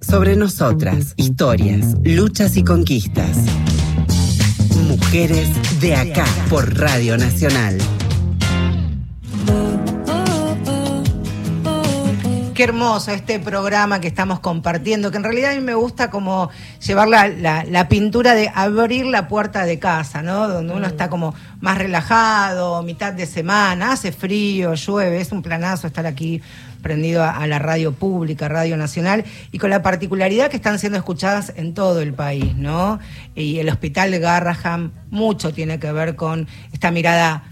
Sobre 0.00 0.37
nosotras, 0.37 1.14
historias, 1.16 1.96
luchas 2.04 2.56
y 2.56 2.62
conquistas. 2.62 3.37
Mujeres 4.88 5.81
de 5.81 5.97
acá 5.97 6.27
por 6.51 6.79
Radio 6.79 7.16
Nacional. 7.16 7.79
Qué 12.55 12.62
hermoso 12.62 13.11
este 13.11 13.40
programa 13.40 14.01
que 14.01 14.07
estamos 14.07 14.40
compartiendo, 14.40 15.11
que 15.11 15.16
en 15.16 15.25
realidad 15.25 15.53
a 15.53 15.55
mí 15.55 15.61
me 15.61 15.75
gusta 15.75 16.11
como 16.11 16.51
llevar 16.87 17.09
la, 17.09 17.88
pintura 17.88 18.35
de 18.35 18.51
abrir 18.55 19.07
la 19.07 19.27
puerta 19.27 19.64
de 19.64 19.79
casa, 19.79 20.23
¿no? 20.23 20.49
Donde 20.49 20.73
uno 20.73 20.87
está 20.87 21.11
como 21.11 21.35
más 21.61 21.79
relajado, 21.79 22.83
mitad 22.83 23.12
de 23.12 23.27
semana, 23.27 23.92
hace 23.92 24.12
frío, 24.12 24.75
llueve, 24.75 25.20
es 25.20 25.33
un 25.33 25.42
planazo 25.42 25.87
estar 25.88 26.07
aquí 26.07 26.42
prendido 26.85 27.25
a, 27.25 27.44
la 27.49 27.59
radio 27.59 27.90
pública, 27.92 28.47
Radio 28.47 28.77
Nacional, 28.77 29.25
y 29.51 29.59
con 29.59 29.70
la 29.70 29.83
particularidad 29.83 30.49
que 30.49 30.57
están 30.57 30.79
siendo 30.79 30.99
escuchadas 30.99 31.53
en 31.57 31.75
todo 31.75 32.01
el 32.01 32.14
país, 32.14 32.55
¿no? 32.55 33.01
Y 33.35 33.59
el 33.59 33.68
Hospital 33.68 34.16
Garraham 34.20 34.92
mucho 35.11 35.53
tiene 35.53 35.81
que 35.81 35.90
ver 35.90 36.14
con 36.14 36.47
esta 36.73 36.92
mirada 36.92 37.42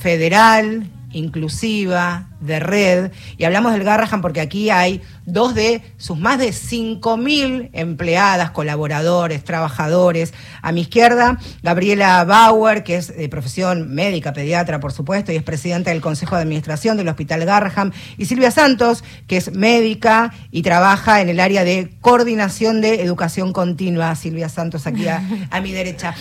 federal, 0.00 0.88
inclusiva, 1.14 2.28
de 2.40 2.60
red. 2.60 3.10
Y 3.38 3.44
hablamos 3.44 3.72
del 3.72 3.84
Garrahan 3.84 4.20
porque 4.20 4.40
aquí 4.40 4.70
hay 4.70 5.00
dos 5.24 5.54
de 5.54 5.82
sus 5.96 6.18
más 6.18 6.38
de 6.38 6.50
5.000 6.50 7.70
empleadas, 7.72 8.50
colaboradores, 8.50 9.42
trabajadores. 9.44 10.34
A 10.62 10.72
mi 10.72 10.82
izquierda, 10.82 11.38
Gabriela 11.62 12.24
Bauer, 12.24 12.84
que 12.84 12.96
es 12.96 13.16
de 13.16 13.28
profesión 13.28 13.94
médica, 13.94 14.32
pediatra, 14.32 14.80
por 14.80 14.92
supuesto, 14.92 15.32
y 15.32 15.36
es 15.36 15.42
presidenta 15.42 15.90
del 15.90 16.00
Consejo 16.00 16.36
de 16.36 16.42
Administración 16.42 16.96
del 16.96 17.08
Hospital 17.08 17.44
Garrahan. 17.44 17.92
Y 18.18 18.26
Silvia 18.26 18.50
Santos, 18.50 19.04
que 19.26 19.38
es 19.38 19.52
médica 19.52 20.32
y 20.50 20.62
trabaja 20.62 21.20
en 21.20 21.28
el 21.28 21.40
área 21.40 21.64
de 21.64 21.90
coordinación 22.00 22.80
de 22.80 23.02
educación 23.02 23.52
continua. 23.52 24.14
Silvia 24.14 24.48
Santos, 24.48 24.86
aquí 24.86 25.08
a, 25.08 25.22
a 25.50 25.60
mi 25.60 25.72
derecha. 25.72 26.14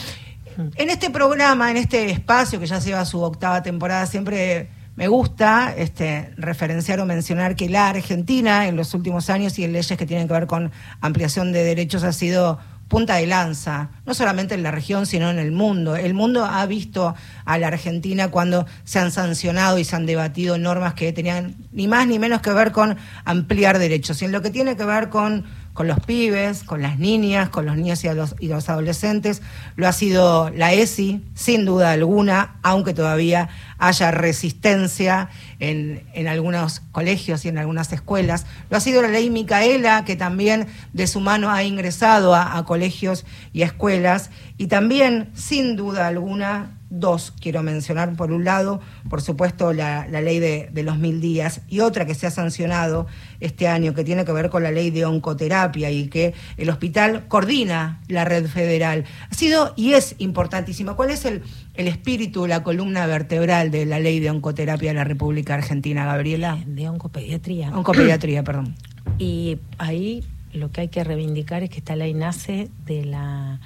En 0.75 0.89
este 0.89 1.09
programa, 1.09 1.71
en 1.71 1.77
este 1.77 2.11
espacio 2.11 2.59
que 2.59 2.67
ya 2.67 2.79
lleva 2.79 3.05
su 3.05 3.21
octava 3.21 3.63
temporada, 3.63 4.05
siempre 4.05 4.69
me 4.95 5.07
gusta 5.07 5.73
este, 5.75 6.33
referenciar 6.37 6.99
o 6.99 7.05
mencionar 7.05 7.55
que 7.55 7.67
la 7.67 7.89
Argentina 7.89 8.67
en 8.67 8.75
los 8.75 8.93
últimos 8.93 9.29
años 9.29 9.57
y 9.57 9.63
en 9.63 9.73
leyes 9.73 9.97
que 9.97 10.05
tienen 10.05 10.27
que 10.27 10.33
ver 10.33 10.47
con 10.47 10.71
ampliación 11.01 11.51
de 11.51 11.63
derechos 11.63 12.03
ha 12.03 12.13
sido 12.13 12.59
punta 12.87 13.15
de 13.15 13.25
lanza, 13.25 13.89
no 14.05 14.13
solamente 14.13 14.53
en 14.53 14.61
la 14.61 14.69
región, 14.69 15.07
sino 15.07 15.31
en 15.31 15.39
el 15.39 15.51
mundo. 15.51 15.95
El 15.95 16.13
mundo 16.13 16.45
ha 16.45 16.63
visto 16.67 17.15
a 17.43 17.57
la 17.57 17.67
Argentina 17.67 18.29
cuando 18.29 18.67
se 18.83 18.99
han 18.99 19.11
sancionado 19.11 19.79
y 19.79 19.83
se 19.83 19.95
han 19.95 20.05
debatido 20.05 20.59
normas 20.59 20.93
que 20.93 21.11
tenían 21.11 21.55
ni 21.71 21.87
más 21.87 22.05
ni 22.05 22.19
menos 22.19 22.41
que 22.41 22.51
ver 22.51 22.71
con 22.71 22.95
ampliar 23.25 23.79
derechos. 23.79 24.21
Y 24.21 24.25
en 24.25 24.31
lo 24.31 24.43
que 24.43 24.51
tiene 24.51 24.77
que 24.77 24.85
ver 24.85 25.09
con 25.09 25.43
con 25.73 25.87
los 25.87 25.99
pibes, 26.01 26.63
con 26.63 26.81
las 26.81 26.99
niñas, 26.99 27.49
con 27.49 27.65
los 27.65 27.75
niños 27.75 28.03
y, 28.03 28.13
los, 28.13 28.35
y 28.39 28.47
los 28.47 28.69
adolescentes. 28.69 29.41
Lo 29.75 29.87
ha 29.87 29.91
sido 29.91 30.49
la 30.51 30.71
ESI, 30.71 31.23
sin 31.33 31.65
duda 31.65 31.91
alguna, 31.91 32.57
aunque 32.61 32.93
todavía 32.93 33.49
haya 33.87 34.11
resistencia 34.11 35.29
en, 35.59 36.03
en, 36.13 36.27
algunos 36.27 36.79
colegios 36.91 37.43
y 37.43 37.49
en 37.49 37.57
algunas 37.57 37.91
escuelas. 37.91 38.45
Lo 38.69 38.77
ha 38.77 38.79
sido 38.79 39.01
la 39.01 39.09
ley 39.09 39.29
Micaela, 39.29 40.05
que 40.05 40.15
también 40.15 40.67
de 40.93 41.05
su 41.05 41.19
mano 41.19 41.49
ha 41.49 41.63
ingresado 41.63 42.33
a, 42.33 42.57
a 42.57 42.63
colegios 42.63 43.25
y 43.51 43.63
escuelas. 43.63 44.29
Y 44.57 44.67
también, 44.67 45.31
sin 45.33 45.75
duda 45.75 46.07
alguna, 46.07 46.77
dos 46.93 47.33
quiero 47.41 47.63
mencionar. 47.63 48.15
Por 48.15 48.31
un 48.31 48.45
lado, 48.45 48.79
por 49.09 49.21
supuesto, 49.21 49.73
la, 49.73 50.07
ley 50.07 50.39
de, 50.39 50.83
los 50.83 50.97
mil 50.97 51.19
días 51.19 51.61
y 51.67 51.79
otra 51.79 52.05
que 52.05 52.13
se 52.13 52.27
ha 52.27 52.31
sancionado 52.31 53.07
este 53.39 53.67
año 53.67 53.93
que 53.93 54.03
tiene 54.03 54.25
que 54.25 54.31
ver 54.31 54.49
con 54.49 54.63
la 54.63 54.71
ley 54.71 54.91
de 54.91 55.05
oncoterapia 55.05 55.89
y 55.89 56.07
que 56.07 56.33
el 56.57 56.69
hospital 56.69 57.27
coordina 57.27 58.01
la 58.07 58.25
red 58.25 58.47
federal. 58.47 59.05
Ha 59.29 59.33
sido 59.33 59.73
y 59.75 59.93
es 59.93 60.15
importantísima. 60.19 60.95
¿Cuál 60.95 61.09
es 61.09 61.25
el, 61.25 61.41
el 61.73 61.87
espíritu, 61.87 62.45
la 62.47 62.63
columna 62.63 63.05
vertebral 63.07 63.71
de 63.71 63.85
la 63.85 63.99
ley 63.99 64.19
de 64.19 64.29
oncoterapia 64.29 64.91
de 64.91 64.95
la 64.95 65.03
República 65.03 65.55
Argentina, 65.55 66.05
Gabriela? 66.05 66.59
De 66.65 66.87
oncopediatría. 66.87 67.75
Oncopediatría, 67.75 68.43
perdón. 68.45 68.75
Y 69.17 69.57
ahí 69.77 70.23
lo 70.53 70.71
que 70.71 70.81
hay 70.81 70.87
que 70.89 71.03
reivindicar 71.03 71.63
es 71.63 71.69
que 71.69 71.77
esta 71.77 71.95
ley 71.95 72.13
nace 72.13 72.69
de 72.85 73.05
la 73.05 73.59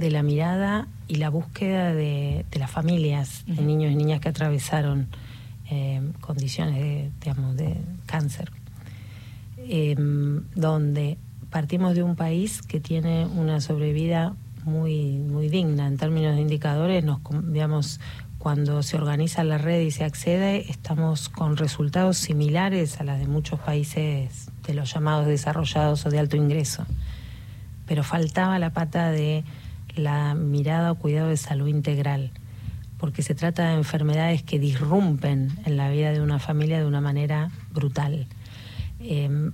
de 0.00 0.10
la 0.10 0.22
mirada 0.22 0.88
y 1.08 1.16
la 1.16 1.28
búsqueda 1.28 1.92
de, 1.92 2.46
las 2.58 2.70
familias, 2.70 3.44
de 3.46 3.62
niños 3.62 3.92
y 3.92 3.96
niñas 3.96 4.20
que 4.20 4.30
atravesaron 4.30 5.08
eh, 5.70 6.00
condiciones 6.20 6.76
de, 6.76 7.10
digamos, 7.20 7.54
de 7.56 7.76
cáncer, 8.06 8.50
em, 9.58 10.44
donde 10.54 11.18
partimos 11.50 11.94
de 11.94 12.02
un 12.02 12.16
país 12.16 12.62
que 12.62 12.80
tiene 12.80 13.26
una 13.26 13.60
sobrevida 13.60 14.34
muy, 14.64 15.18
muy 15.18 15.48
digna 15.48 15.86
en 15.86 15.96
términos 15.96 16.34
de 16.34 16.40
indicadores, 16.40 17.04
nos, 17.04 17.20
digamos, 17.44 18.00
cuando 18.40 18.82
se 18.82 18.96
organiza 18.96 19.44
la 19.44 19.58
red 19.58 19.82
y 19.82 19.90
se 19.90 20.02
accede, 20.02 20.70
estamos 20.70 21.28
con 21.28 21.58
resultados 21.58 22.16
similares 22.16 22.98
a 22.98 23.04
las 23.04 23.18
de 23.18 23.26
muchos 23.26 23.60
países 23.60 24.50
de 24.66 24.72
los 24.72 24.94
llamados 24.94 25.26
desarrollados 25.26 26.06
o 26.06 26.10
de 26.10 26.18
alto 26.18 26.36
ingreso. 26.36 26.86
Pero 27.86 28.02
faltaba 28.02 28.58
la 28.58 28.70
pata 28.70 29.10
de 29.10 29.44
la 29.94 30.34
mirada 30.34 30.92
o 30.92 30.94
cuidado 30.94 31.28
de 31.28 31.36
salud 31.36 31.68
integral, 31.68 32.30
porque 32.96 33.22
se 33.22 33.34
trata 33.34 33.68
de 33.68 33.74
enfermedades 33.74 34.42
que 34.42 34.58
disrumpen 34.58 35.50
en 35.66 35.76
la 35.76 35.90
vida 35.90 36.12
de 36.12 36.22
una 36.22 36.38
familia 36.38 36.78
de 36.78 36.86
una 36.86 37.02
manera 37.02 37.50
brutal. 37.72 38.26
Eh, 39.00 39.50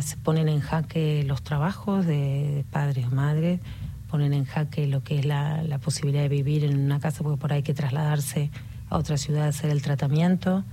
se 0.00 0.16
ponen 0.16 0.48
en 0.48 0.60
jaque 0.60 1.24
los 1.26 1.42
trabajos 1.42 2.06
de 2.06 2.64
padres 2.70 3.06
o 3.06 3.14
madres, 3.14 3.60
ponen 4.10 4.32
en 4.32 4.44
jaque 4.44 4.86
lo 4.86 5.02
que 5.02 5.18
es 5.18 5.24
la, 5.24 5.62
la, 5.62 5.78
posibilidad 5.78 6.22
de 6.22 6.28
vivir 6.28 6.64
en 6.64 6.78
una 6.78 6.98
casa, 6.98 7.22
porque 7.22 7.40
por 7.40 7.52
ahí 7.52 7.58
hay 7.58 7.62
que 7.62 7.74
trasladarse 7.74 8.50
a 8.88 8.96
otra 8.96 9.16
ciudad 9.16 9.44
a 9.44 9.48
hacer 9.48 9.70
el 9.70 9.82
tratamiento, 9.82 10.64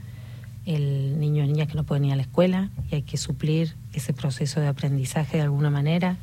el 0.65 1.19
niño 1.19 1.43
o 1.43 1.47
niña 1.47 1.67
que 1.67 1.76
no 1.76 1.84
pueden 1.84 2.06
ir 2.06 2.13
a 2.13 2.15
la 2.15 2.23
escuela 2.23 2.69
y 2.91 2.95
hay 2.95 3.02
que 3.04 3.17
suplir 3.17 3.76
ese 3.93 4.13
proceso 4.13 4.60
de 4.60 4.67
aprendizaje 4.67 5.38
de 5.38 5.43
alguna 5.43 5.69
manera. 5.69 6.17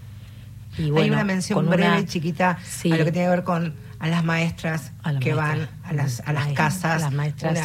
Hay 0.77 1.09
una 1.09 1.25
mención 1.25 1.71
breve, 1.71 2.05
chiquita, 2.05 2.59
a 2.59 2.89
lo 2.89 3.05
que 3.05 3.13
tiene 3.13 3.27
que 3.27 3.29
ver 3.29 3.45
con 3.45 3.75
a 4.01 4.09
las 4.09 4.25
maestras 4.25 4.93
que 5.21 5.33
van 5.33 5.69
a 5.85 5.93
las, 5.95 6.21
a 6.27 6.33
las 6.35 6.49
casas. 6.49 7.01
las 7.01 7.13
maestras 7.13 7.59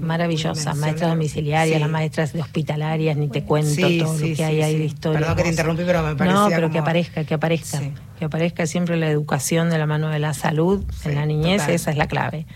maravillosas, 0.00 0.76
maestras 0.76 1.10
domiciliarias, 1.10 1.80
las 1.80 1.90
maestras 1.90 2.32
de 2.32 2.40
hospitalarias, 2.40 3.16
ni 3.16 3.28
te 3.28 3.44
cuento 3.44 3.82
todo 3.82 4.18
lo 4.18 4.34
que 4.34 4.44
hay 4.44 4.62
ahí 4.62 4.78
de 4.78 4.84
historia. 4.86 5.20
Perdón 5.20 5.36
que 5.36 5.42
te 5.44 5.50
interrumpí, 5.50 5.82
pero 5.86 6.02
me 6.02 6.16
parecía 6.16 6.40
No, 6.40 6.48
pero 6.48 6.70
que 6.70 6.78
aparezca, 6.78 7.24
que 7.24 7.34
aparezca. 7.34 7.80
Que 8.18 8.24
aparezca 8.24 8.66
siempre 8.66 8.96
la 8.96 9.08
educación 9.08 9.70
de 9.70 9.78
la 9.78 9.86
mano 9.86 10.08
de 10.08 10.18
la 10.18 10.34
salud 10.34 10.84
en 11.04 11.14
la 11.14 11.26
niñez, 11.26 11.68
esa 11.68 11.90
es 11.90 11.96
la 11.96 12.08
clave. 12.08 12.46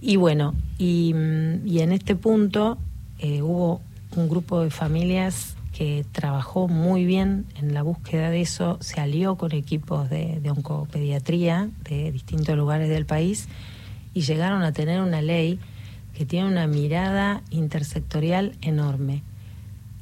Y 0.00 0.16
bueno, 0.16 0.54
y, 0.78 1.12
mm, 1.14 1.66
y 1.66 1.80
en 1.80 1.92
este 1.92 2.16
punto 2.16 2.78
eh, 3.18 3.42
hubo 3.42 3.80
un 4.16 4.28
grupo 4.28 4.60
de 4.60 4.70
familias 4.70 5.56
que 5.72 6.06
trabajó 6.12 6.68
muy 6.68 7.04
bien 7.04 7.46
en 7.56 7.74
la 7.74 7.82
búsqueda 7.82 8.30
de 8.30 8.40
eso, 8.40 8.78
se 8.80 9.00
alió 9.00 9.34
con 9.36 9.52
equipos 9.52 10.08
de, 10.08 10.38
de 10.40 10.50
oncopediatría 10.50 11.68
de 11.88 12.12
distintos 12.12 12.56
lugares 12.56 12.88
del 12.88 13.06
país 13.06 13.48
y 14.14 14.20
llegaron 14.20 14.62
a 14.62 14.72
tener 14.72 15.00
una 15.00 15.20
ley 15.20 15.58
que 16.14 16.24
tiene 16.24 16.48
una 16.48 16.68
mirada 16.68 17.42
intersectorial 17.50 18.56
enorme 18.62 19.22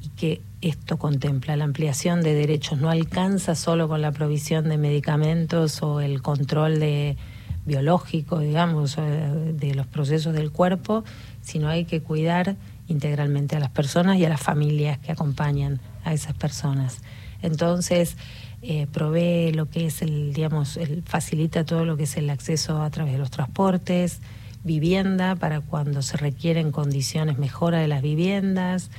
y 0.03 0.09
que 0.09 0.41
esto 0.63 0.97
contempla 0.97 1.55
la 1.57 1.65
ampliación 1.65 2.21
de 2.21 2.33
derechos, 2.33 2.79
no 2.79 2.89
alcanza 2.89 3.55
solo 3.55 3.87
con 3.87 4.01
la 4.01 4.11
provisión 4.11 4.69
de 4.69 4.77
medicamentos 4.77 5.83
o 5.83 5.99
el 5.99 6.21
control 6.21 6.79
de 6.79 7.17
biológico, 7.65 8.39
digamos, 8.39 8.95
de 8.97 9.75
los 9.75 9.87
procesos 9.87 10.33
del 10.33 10.51
cuerpo, 10.51 11.03
sino 11.41 11.67
hay 11.67 11.85
que 11.85 12.01
cuidar 12.01 12.55
integralmente 12.87 13.55
a 13.55 13.59
las 13.59 13.69
personas 13.69 14.17
y 14.17 14.25
a 14.25 14.29
las 14.29 14.41
familias 14.41 14.99
que 14.99 15.11
acompañan 15.11 15.79
a 16.03 16.13
esas 16.13 16.33
personas. 16.33 17.01
Entonces, 17.41 18.17
eh, 18.61 18.87
provee 18.91 19.51
lo 19.51 19.69
que 19.69 19.85
es 19.87 20.01
el, 20.01 20.33
digamos, 20.33 20.77
el, 20.77 21.03
facilita 21.03 21.65
todo 21.65 21.83
lo 21.83 21.97
que 21.97 22.03
es 22.03 22.15
el 22.15 22.29
acceso 22.29 22.81
a 22.81 22.89
través 22.89 23.13
de 23.13 23.19
los 23.19 23.31
transportes, 23.31 24.21
vivienda 24.63 25.35
para 25.35 25.59
cuando 25.59 26.01
se 26.01 26.15
requieren 26.15 26.71
condiciones, 26.71 27.37
mejora 27.37 27.79
de 27.79 27.89
las 27.89 28.01
viviendas, 28.01 28.89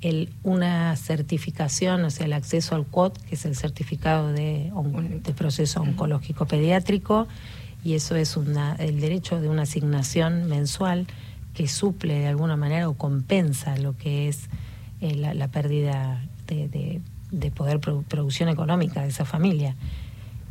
el, 0.00 0.30
una 0.42 0.96
certificación, 0.96 2.04
o 2.04 2.10
sea, 2.10 2.26
el 2.26 2.32
acceso 2.32 2.74
al 2.74 2.86
COT, 2.86 3.18
que 3.18 3.34
es 3.34 3.44
el 3.44 3.56
certificado 3.56 4.32
de, 4.32 4.72
de 5.22 5.32
proceso 5.32 5.82
oncológico 5.82 6.46
pediátrico, 6.46 7.28
y 7.84 7.94
eso 7.94 8.16
es 8.16 8.36
una, 8.36 8.74
el 8.76 9.00
derecho 9.00 9.40
de 9.40 9.48
una 9.48 9.62
asignación 9.62 10.48
mensual 10.48 11.06
que 11.54 11.66
suple 11.66 12.18
de 12.20 12.26
alguna 12.26 12.56
manera 12.56 12.88
o 12.88 12.94
compensa 12.94 13.76
lo 13.76 13.96
que 13.96 14.28
es 14.28 14.48
eh, 15.00 15.14
la, 15.14 15.34
la, 15.34 15.48
pérdida 15.48 16.22
de, 16.46 16.68
de, 16.68 17.00
de 17.30 17.50
poder 17.50 17.80
pro, 17.80 18.02
producción 18.02 18.48
económica 18.48 19.02
de 19.02 19.08
esa 19.08 19.24
familia. 19.24 19.76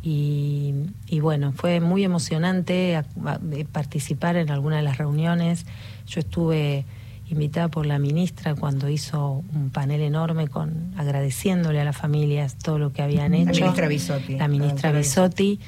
Y, 0.02 0.74
y, 1.06 1.20
bueno, 1.20 1.52
fue 1.52 1.80
muy 1.80 2.04
emocionante 2.04 2.96
a, 2.96 3.00
a, 3.26 3.40
participar 3.70 4.36
en 4.36 4.50
alguna 4.50 4.76
de 4.76 4.82
las 4.82 4.98
reuniones. 4.98 5.66
Yo 6.06 6.20
estuve 6.20 6.84
invitada 7.30 7.68
por 7.68 7.86
la 7.86 7.98
ministra 7.98 8.54
cuando 8.54 8.88
hizo 8.88 9.44
un 9.54 9.70
panel 9.70 10.02
enorme 10.02 10.48
con 10.48 10.92
agradeciéndole 10.96 11.80
a 11.80 11.84
las 11.84 11.96
familias 11.96 12.56
todo 12.56 12.78
lo 12.78 12.92
que 12.92 13.02
habían 13.02 13.34
hecho. 13.34 13.52
La 13.52 13.60
ministra 13.60 13.88
Bisotti. 13.88 14.36
La 14.36 14.48
ministra 14.48 14.92
Bisotti 14.92 15.60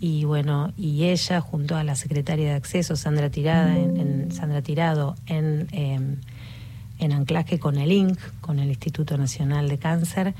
y 0.00 0.24
bueno, 0.24 0.72
y 0.76 1.04
ella 1.04 1.40
junto 1.40 1.76
a 1.76 1.84
la 1.84 1.94
secretaria 1.94 2.48
de 2.48 2.54
acceso, 2.54 2.96
Sandra 2.96 3.30
Tirada, 3.30 3.78
en, 3.78 3.96
en 3.98 4.32
Sandra 4.32 4.60
Tirado, 4.60 5.14
en, 5.26 5.68
eh, 5.70 6.16
en 6.98 7.12
anclaje 7.12 7.60
con 7.60 7.76
el 7.76 7.92
INC, 7.92 8.18
con 8.40 8.58
el 8.58 8.68
Instituto 8.68 9.16
Nacional 9.16 9.68
de 9.68 9.78
Cáncer, 9.78 10.34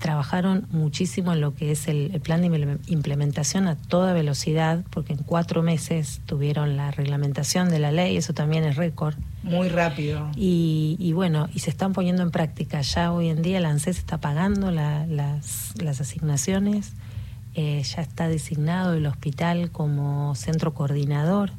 trabajaron 0.00 0.66
muchísimo 0.72 1.32
en 1.32 1.40
lo 1.40 1.54
que 1.54 1.70
es 1.70 1.86
el, 1.86 2.10
el, 2.12 2.20
plan 2.20 2.42
de 2.42 2.78
implementación 2.88 3.68
a 3.68 3.76
toda 3.76 4.12
velocidad, 4.12 4.82
porque 4.90 5.12
en 5.12 5.20
cuatro 5.20 5.62
meses 5.62 6.20
tuvieron 6.26 6.76
la 6.76 6.90
reglamentación 6.90 7.68
de 7.68 7.78
la 7.78 7.92
ley, 7.92 8.16
eso 8.16 8.32
también 8.32 8.64
es 8.64 8.74
récord. 8.74 9.14
Muy 9.44 9.68
rápido. 9.68 10.28
Y, 10.34 10.96
y, 10.98 11.12
bueno, 11.12 11.48
y 11.54 11.60
se 11.60 11.70
están 11.70 11.92
poniendo 11.92 12.22
en 12.22 12.32
práctica. 12.32 12.80
Ya 12.80 13.12
hoy 13.12 13.28
en 13.28 13.42
día 13.42 13.60
la 13.60 13.70
ANSES 13.70 13.98
está 13.98 14.18
pagando 14.18 14.70
la, 14.70 15.06
las, 15.06 15.74
las 15.80 16.00
asignaciones 16.00 16.94
eh, 17.54 17.82
ya 17.82 18.02
está 18.02 18.28
designado 18.28 18.94
el 18.94 19.06
hospital 19.06 19.72
como 19.72 20.36
centro 20.36 20.72
coordinador 20.72 21.50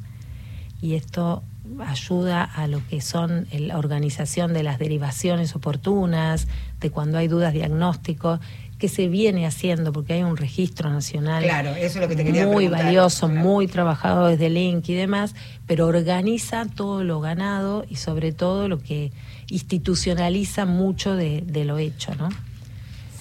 y 0.80 0.94
esto 0.94 1.42
ayuda 1.80 2.42
a 2.44 2.66
lo 2.66 2.86
que 2.88 3.00
son 3.00 3.46
la 3.52 3.78
organización 3.78 4.52
de 4.52 4.62
las 4.62 4.78
derivaciones 4.78 5.54
oportunas, 5.56 6.48
de 6.80 6.90
cuando 6.90 7.18
hay 7.18 7.28
dudas 7.28 7.52
diagnósticos, 7.52 8.40
que 8.78 8.88
se 8.88 9.06
viene 9.06 9.46
haciendo 9.46 9.92
porque 9.92 10.14
hay 10.14 10.24
un 10.24 10.36
registro 10.36 10.90
nacional 10.90 11.44
claro, 11.44 11.70
eso 11.70 11.84
es 11.84 11.96
lo 11.96 12.08
que 12.08 12.16
te 12.16 12.24
quería 12.24 12.46
muy 12.46 12.64
preguntar. 12.64 12.84
valioso, 12.86 13.28
claro. 13.28 13.40
muy 13.40 13.68
trabajado 13.68 14.26
desde 14.26 14.46
el 14.46 14.56
INC 14.56 14.88
y 14.88 14.94
demás, 14.94 15.36
pero 15.68 15.86
organiza 15.86 16.66
todo 16.66 17.04
lo 17.04 17.20
ganado 17.20 17.84
y 17.88 17.94
sobre 17.94 18.32
todo 18.32 18.66
lo 18.66 18.80
que 18.80 19.12
institucionaliza 19.48 20.66
mucho 20.66 21.14
de, 21.14 21.42
de 21.46 21.64
lo 21.64 21.78
hecho, 21.78 22.12
¿no? 22.16 22.28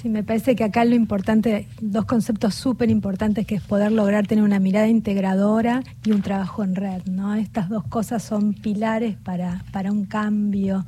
Sí, 0.01 0.09
me 0.09 0.23
parece 0.23 0.55
que 0.55 0.63
acá 0.63 0.83
lo 0.83 0.95
importante, 0.95 1.67
dos 1.79 2.05
conceptos 2.05 2.55
súper 2.55 2.89
importantes, 2.89 3.45
que 3.45 3.53
es 3.53 3.61
poder 3.61 3.91
lograr 3.91 4.25
tener 4.25 4.43
una 4.43 4.57
mirada 4.57 4.87
integradora 4.87 5.83
y 6.03 6.11
un 6.11 6.23
trabajo 6.23 6.63
en 6.63 6.73
red, 6.75 7.03
¿no? 7.05 7.35
Estas 7.35 7.69
dos 7.69 7.83
cosas 7.83 8.23
son 8.23 8.55
pilares 8.55 9.15
para, 9.17 9.63
para 9.71 9.91
un 9.91 10.05
cambio 10.05 10.87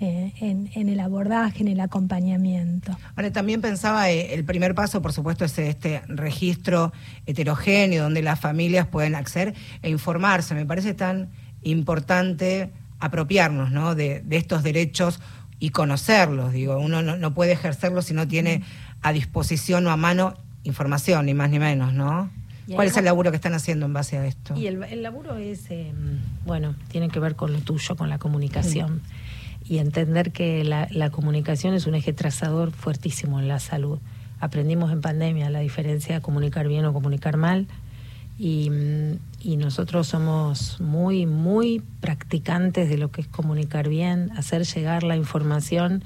eh, 0.00 0.32
en, 0.38 0.88
el 0.88 1.00
abordaje, 1.00 1.62
en 1.62 1.68
el 1.68 1.80
acompañamiento. 1.80 2.96
Ahora, 3.16 3.32
también 3.32 3.60
pensaba, 3.60 4.08
eh, 4.10 4.32
el 4.32 4.44
primer 4.44 4.76
paso, 4.76 5.02
por 5.02 5.12
supuesto, 5.12 5.44
es 5.44 5.58
este 5.58 6.02
registro 6.06 6.92
heterogéneo, 7.26 8.04
donde 8.04 8.22
las 8.22 8.38
familias 8.38 8.86
pueden 8.86 9.16
acceder 9.16 9.54
e 9.82 9.90
informarse. 9.90 10.54
Me 10.54 10.66
parece 10.66 10.94
tan 10.94 11.30
importante 11.64 12.70
apropiarnos, 13.00 13.72
¿no?, 13.72 13.96
de, 13.96 14.20
de 14.20 14.36
estos 14.36 14.62
derechos 14.62 15.18
y 15.62 15.70
conocerlos. 15.70 16.52
Digo, 16.52 16.76
uno 16.78 17.02
no, 17.02 17.16
no, 17.16 17.34
puede 17.34 17.52
ejercerlos 17.52 18.06
si 18.06 18.14
no 18.14 18.26
tiene 18.26 18.64
a 19.00 19.12
disposición 19.12 19.86
o 19.86 19.92
a 19.92 19.96
mano 19.96 20.34
información, 20.64 21.24
ni 21.26 21.34
más 21.34 21.50
ni 21.50 21.60
menos, 21.60 21.94
¿no? 21.94 22.30
¿Cuál 22.74 22.88
es 22.88 22.96
el 22.96 23.04
laburo 23.04 23.30
que 23.30 23.36
están 23.36 23.54
haciendo 23.54 23.86
en 23.86 23.92
base 23.92 24.18
a 24.18 24.26
esto? 24.26 24.56
Y 24.56 24.66
el, 24.66 24.82
el 24.82 25.04
laburo 25.04 25.36
es, 25.36 25.70
eh, 25.70 25.92
bueno, 26.44 26.74
tiene 26.88 27.10
que 27.10 27.20
ver 27.20 27.36
con 27.36 27.52
lo 27.52 27.60
tuyo, 27.60 27.94
con 27.94 28.08
la 28.08 28.18
comunicación. 28.18 29.02
Sí. 29.64 29.74
Y 29.74 29.78
entender 29.78 30.32
que 30.32 30.64
la, 30.64 30.88
la, 30.90 31.10
comunicación 31.10 31.74
es 31.74 31.86
un 31.86 31.94
eje 31.94 32.12
trazador 32.12 32.72
fuertísimo 32.72 33.38
en 33.38 33.46
la 33.46 33.60
salud. 33.60 34.00
Aprendimos 34.40 34.90
en 34.90 35.00
pandemia 35.00 35.48
la 35.48 35.60
diferencia 35.60 36.16
de 36.16 36.20
comunicar 36.22 36.66
bien 36.66 36.84
o 36.86 36.92
comunicar 36.92 37.36
mal. 37.36 37.68
Y, 38.36 38.68
y, 39.42 39.56
nosotros 39.56 40.06
somos 40.06 40.80
muy, 40.80 41.26
muy 41.26 41.82
practicantes 42.00 42.88
de 42.88 42.98
lo 42.98 43.10
que 43.10 43.22
es 43.22 43.28
comunicar 43.28 43.88
bien, 43.88 44.30
hacer 44.36 44.64
llegar 44.64 45.02
la 45.02 45.16
información, 45.16 46.04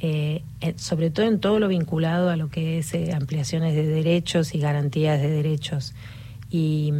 eh, 0.00 0.42
sobre 0.76 1.10
todo 1.10 1.26
en 1.26 1.40
todo 1.40 1.58
lo 1.60 1.68
vinculado 1.68 2.30
a 2.30 2.36
lo 2.36 2.48
que 2.48 2.78
es 2.78 2.92
eh, 2.94 3.12
ampliaciones 3.12 3.74
de 3.74 3.86
derechos 3.86 4.54
y 4.54 4.58
garantías 4.58 5.20
de 5.20 5.30
derechos. 5.30 5.94
Y, 6.50 6.92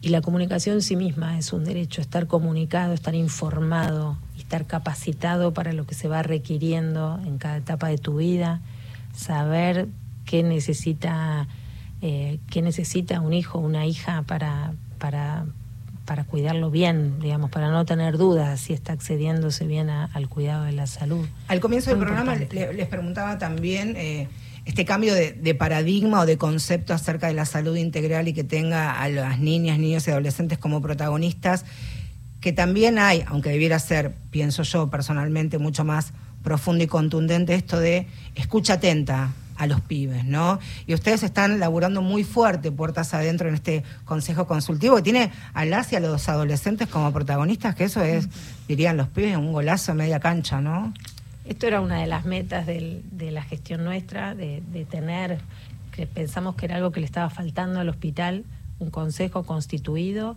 y, 0.00 0.08
la 0.08 0.20
comunicación 0.20 0.76
en 0.76 0.82
sí 0.82 0.96
misma 0.96 1.38
es 1.38 1.52
un 1.52 1.64
derecho, 1.64 2.00
estar 2.00 2.26
comunicado, 2.26 2.92
estar 2.92 3.14
informado, 3.14 4.18
estar 4.38 4.66
capacitado 4.66 5.54
para 5.54 5.72
lo 5.72 5.86
que 5.86 5.94
se 5.94 6.08
va 6.08 6.22
requiriendo 6.22 7.20
en 7.24 7.38
cada 7.38 7.56
etapa 7.56 7.88
de 7.88 7.98
tu 7.98 8.16
vida, 8.16 8.60
saber 9.14 9.88
qué 10.24 10.42
necesita 10.42 11.48
eh, 12.02 12.40
qué 12.50 12.62
necesita 12.62 13.20
un 13.20 13.32
hijo, 13.32 13.60
una 13.60 13.86
hija 13.86 14.22
para, 14.22 14.72
para, 14.98 15.46
para 16.04 16.24
cuidarlo 16.24 16.68
bien, 16.68 17.20
digamos, 17.20 17.48
para 17.48 17.70
no 17.70 17.84
tener 17.84 18.18
dudas 18.18 18.60
si 18.60 18.72
está 18.72 18.92
accediéndose 18.92 19.68
bien 19.68 19.88
a, 19.88 20.06
al 20.12 20.28
cuidado 20.28 20.64
de 20.64 20.72
la 20.72 20.88
salud. 20.88 21.24
Al 21.46 21.60
comienzo 21.60 21.90
del 21.90 22.00
programa 22.00 22.34
le, 22.34 22.72
les 22.72 22.88
preguntaba 22.88 23.38
también 23.38 23.94
eh, 23.96 24.26
este 24.64 24.84
cambio 24.84 25.14
de, 25.14 25.32
de, 25.32 25.54
paradigma 25.54 26.20
o 26.20 26.26
de 26.26 26.36
concepto 26.38 26.92
acerca 26.92 27.28
de 27.28 27.34
la 27.34 27.44
salud 27.44 27.76
integral 27.76 28.26
y 28.26 28.32
que 28.32 28.42
tenga 28.42 29.00
a 29.00 29.08
las 29.08 29.38
niñas, 29.38 29.78
niños 29.78 30.08
y 30.08 30.10
adolescentes 30.10 30.58
como 30.58 30.82
protagonistas, 30.82 31.64
que 32.40 32.52
también 32.52 32.98
hay, 32.98 33.22
aunque 33.28 33.50
debiera 33.50 33.78
ser, 33.78 34.12
pienso 34.32 34.64
yo 34.64 34.90
personalmente, 34.90 35.58
mucho 35.58 35.84
más 35.84 36.14
profundo 36.42 36.82
y 36.82 36.88
contundente, 36.88 37.54
esto 37.54 37.78
de 37.78 38.08
escucha 38.34 38.74
atenta, 38.74 39.30
a 39.56 39.66
los 39.66 39.80
pibes, 39.80 40.24
¿no? 40.24 40.58
Y 40.86 40.94
ustedes 40.94 41.22
están 41.22 41.60
laburando 41.60 42.02
muy 42.02 42.24
fuerte 42.24 42.70
puertas 42.72 43.14
adentro 43.14 43.48
en 43.48 43.54
este 43.54 43.84
consejo 44.04 44.46
consultivo 44.46 44.96
que 44.96 45.02
tiene 45.02 45.32
a 45.54 45.64
las 45.64 45.92
y 45.92 45.96
a 45.96 46.00
los 46.00 46.28
adolescentes 46.28 46.88
como 46.88 47.12
protagonistas, 47.12 47.74
que 47.74 47.84
eso 47.84 48.02
es, 48.02 48.28
dirían 48.68 48.96
los 48.96 49.08
pibes, 49.08 49.36
un 49.36 49.52
golazo 49.52 49.92
a 49.92 49.94
media 49.94 50.20
cancha, 50.20 50.60
¿no? 50.60 50.92
Esto 51.44 51.66
era 51.66 51.80
una 51.80 52.00
de 52.00 52.06
las 52.06 52.24
metas 52.24 52.66
de 52.66 53.30
la 53.32 53.42
gestión 53.42 53.84
nuestra, 53.84 54.34
de, 54.34 54.62
de 54.72 54.84
tener, 54.84 55.40
que 55.90 56.06
pensamos 56.06 56.54
que 56.54 56.66
era 56.66 56.76
algo 56.76 56.92
que 56.92 57.00
le 57.00 57.06
estaba 57.06 57.30
faltando 57.30 57.80
al 57.80 57.88
hospital, 57.88 58.44
un 58.78 58.90
consejo 58.90 59.44
constituido 59.44 60.36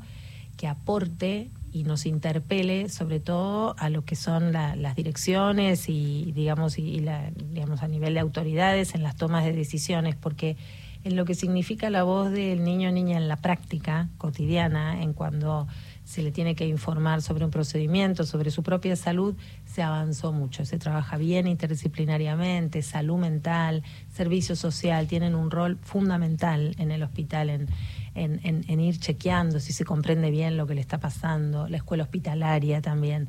que 0.58 0.68
aporte 0.68 1.50
y 1.76 1.84
nos 1.84 2.06
interpele 2.06 2.88
sobre 2.88 3.20
todo 3.20 3.76
a 3.78 3.90
lo 3.90 4.06
que 4.06 4.16
son 4.16 4.54
la, 4.54 4.78
las 4.78 4.96
direcciones 4.96 5.90
y 5.90 6.32
digamos 6.32 6.80
y, 6.80 7.02
la, 7.02 7.32
digamos 7.32 7.84
a 7.84 7.90
nivel 7.90 8.14
de 8.14 8.22
autoridades 8.22 8.96
en 8.96 9.04
las 9.04 9.18
tomas 9.18 9.44
de 9.44 9.52
decisiones 9.52 10.16
porque 10.16 10.56
en 11.04 11.18
lo 11.18 11.26
que 11.26 11.36
significa 11.36 11.90
la 11.90 12.04
voz 12.04 12.32
del 12.32 12.64
niño 12.64 12.88
o 12.88 12.92
niña 12.94 13.18
en 13.18 13.28
la 13.28 13.36
práctica 13.36 14.08
cotidiana 14.18 15.04
en 15.04 15.12
cuando 15.12 15.68
se 16.06 16.22
le 16.22 16.32
tiene 16.32 16.56
que 16.56 16.66
informar 16.66 17.22
sobre 17.22 17.44
un 17.44 17.52
procedimiento, 17.52 18.24
sobre 18.24 18.52
su 18.52 18.64
propia 18.64 18.96
salud, 18.96 19.36
se 19.66 19.84
avanzó 19.84 20.32
mucho. 20.32 20.64
Se 20.66 20.78
trabaja 20.78 21.18
bien 21.18 21.48
interdisciplinariamente, 21.48 22.82
salud 22.84 23.18
mental, 23.18 23.84
servicio 24.14 24.56
social, 24.56 25.08
tienen 25.08 25.36
un 25.36 25.52
rol 25.52 25.78
fundamental 25.82 26.76
en 26.78 26.92
el 26.92 27.04
hospital 27.04 27.50
en, 27.50 27.68
en, 28.16 28.40
en- 28.44 28.66
en 28.68 28.80
ir 28.80 28.98
chequeando 29.00 29.60
si 29.60 29.74
se 29.74 29.86
comprende 29.86 30.32
bien 30.32 30.58
lo 30.58 30.66
que 30.68 30.74
le 30.76 30.82
está 30.82 30.98
pasando, 31.00 31.68
la 31.68 31.78
escuela 31.78 32.04
hospitalaria 32.04 32.82
también, 32.82 33.28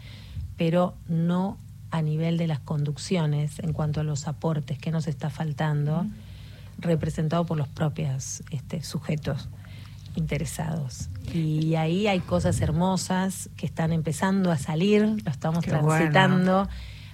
pero 0.56 0.94
no 1.08 1.58
a 1.90 2.02
nivel 2.02 2.38
de 2.38 2.46
las 2.46 2.60
conducciones 2.60 3.58
en 3.58 3.72
cuanto 3.72 4.00
a 4.00 4.04
los 4.04 4.26
aportes 4.26 4.78
que 4.78 4.90
nos 4.90 5.06
está 5.06 5.28
faltando, 5.30 6.06
representado 6.78 7.44
por 7.46 7.56
los 7.58 7.68
propios 7.68 8.42
este, 8.50 8.82
sujetos 8.82 9.48
interesados. 10.14 11.08
Y 11.34 11.74
ahí 11.74 12.06
hay 12.06 12.20
cosas 12.20 12.60
hermosas 12.60 13.50
que 13.56 13.66
están 13.66 13.92
empezando 13.92 14.50
a 14.50 14.56
salir, 14.58 15.02
lo 15.24 15.30
estamos 15.30 15.64
Qué 15.64 15.70
bueno. 15.82 16.68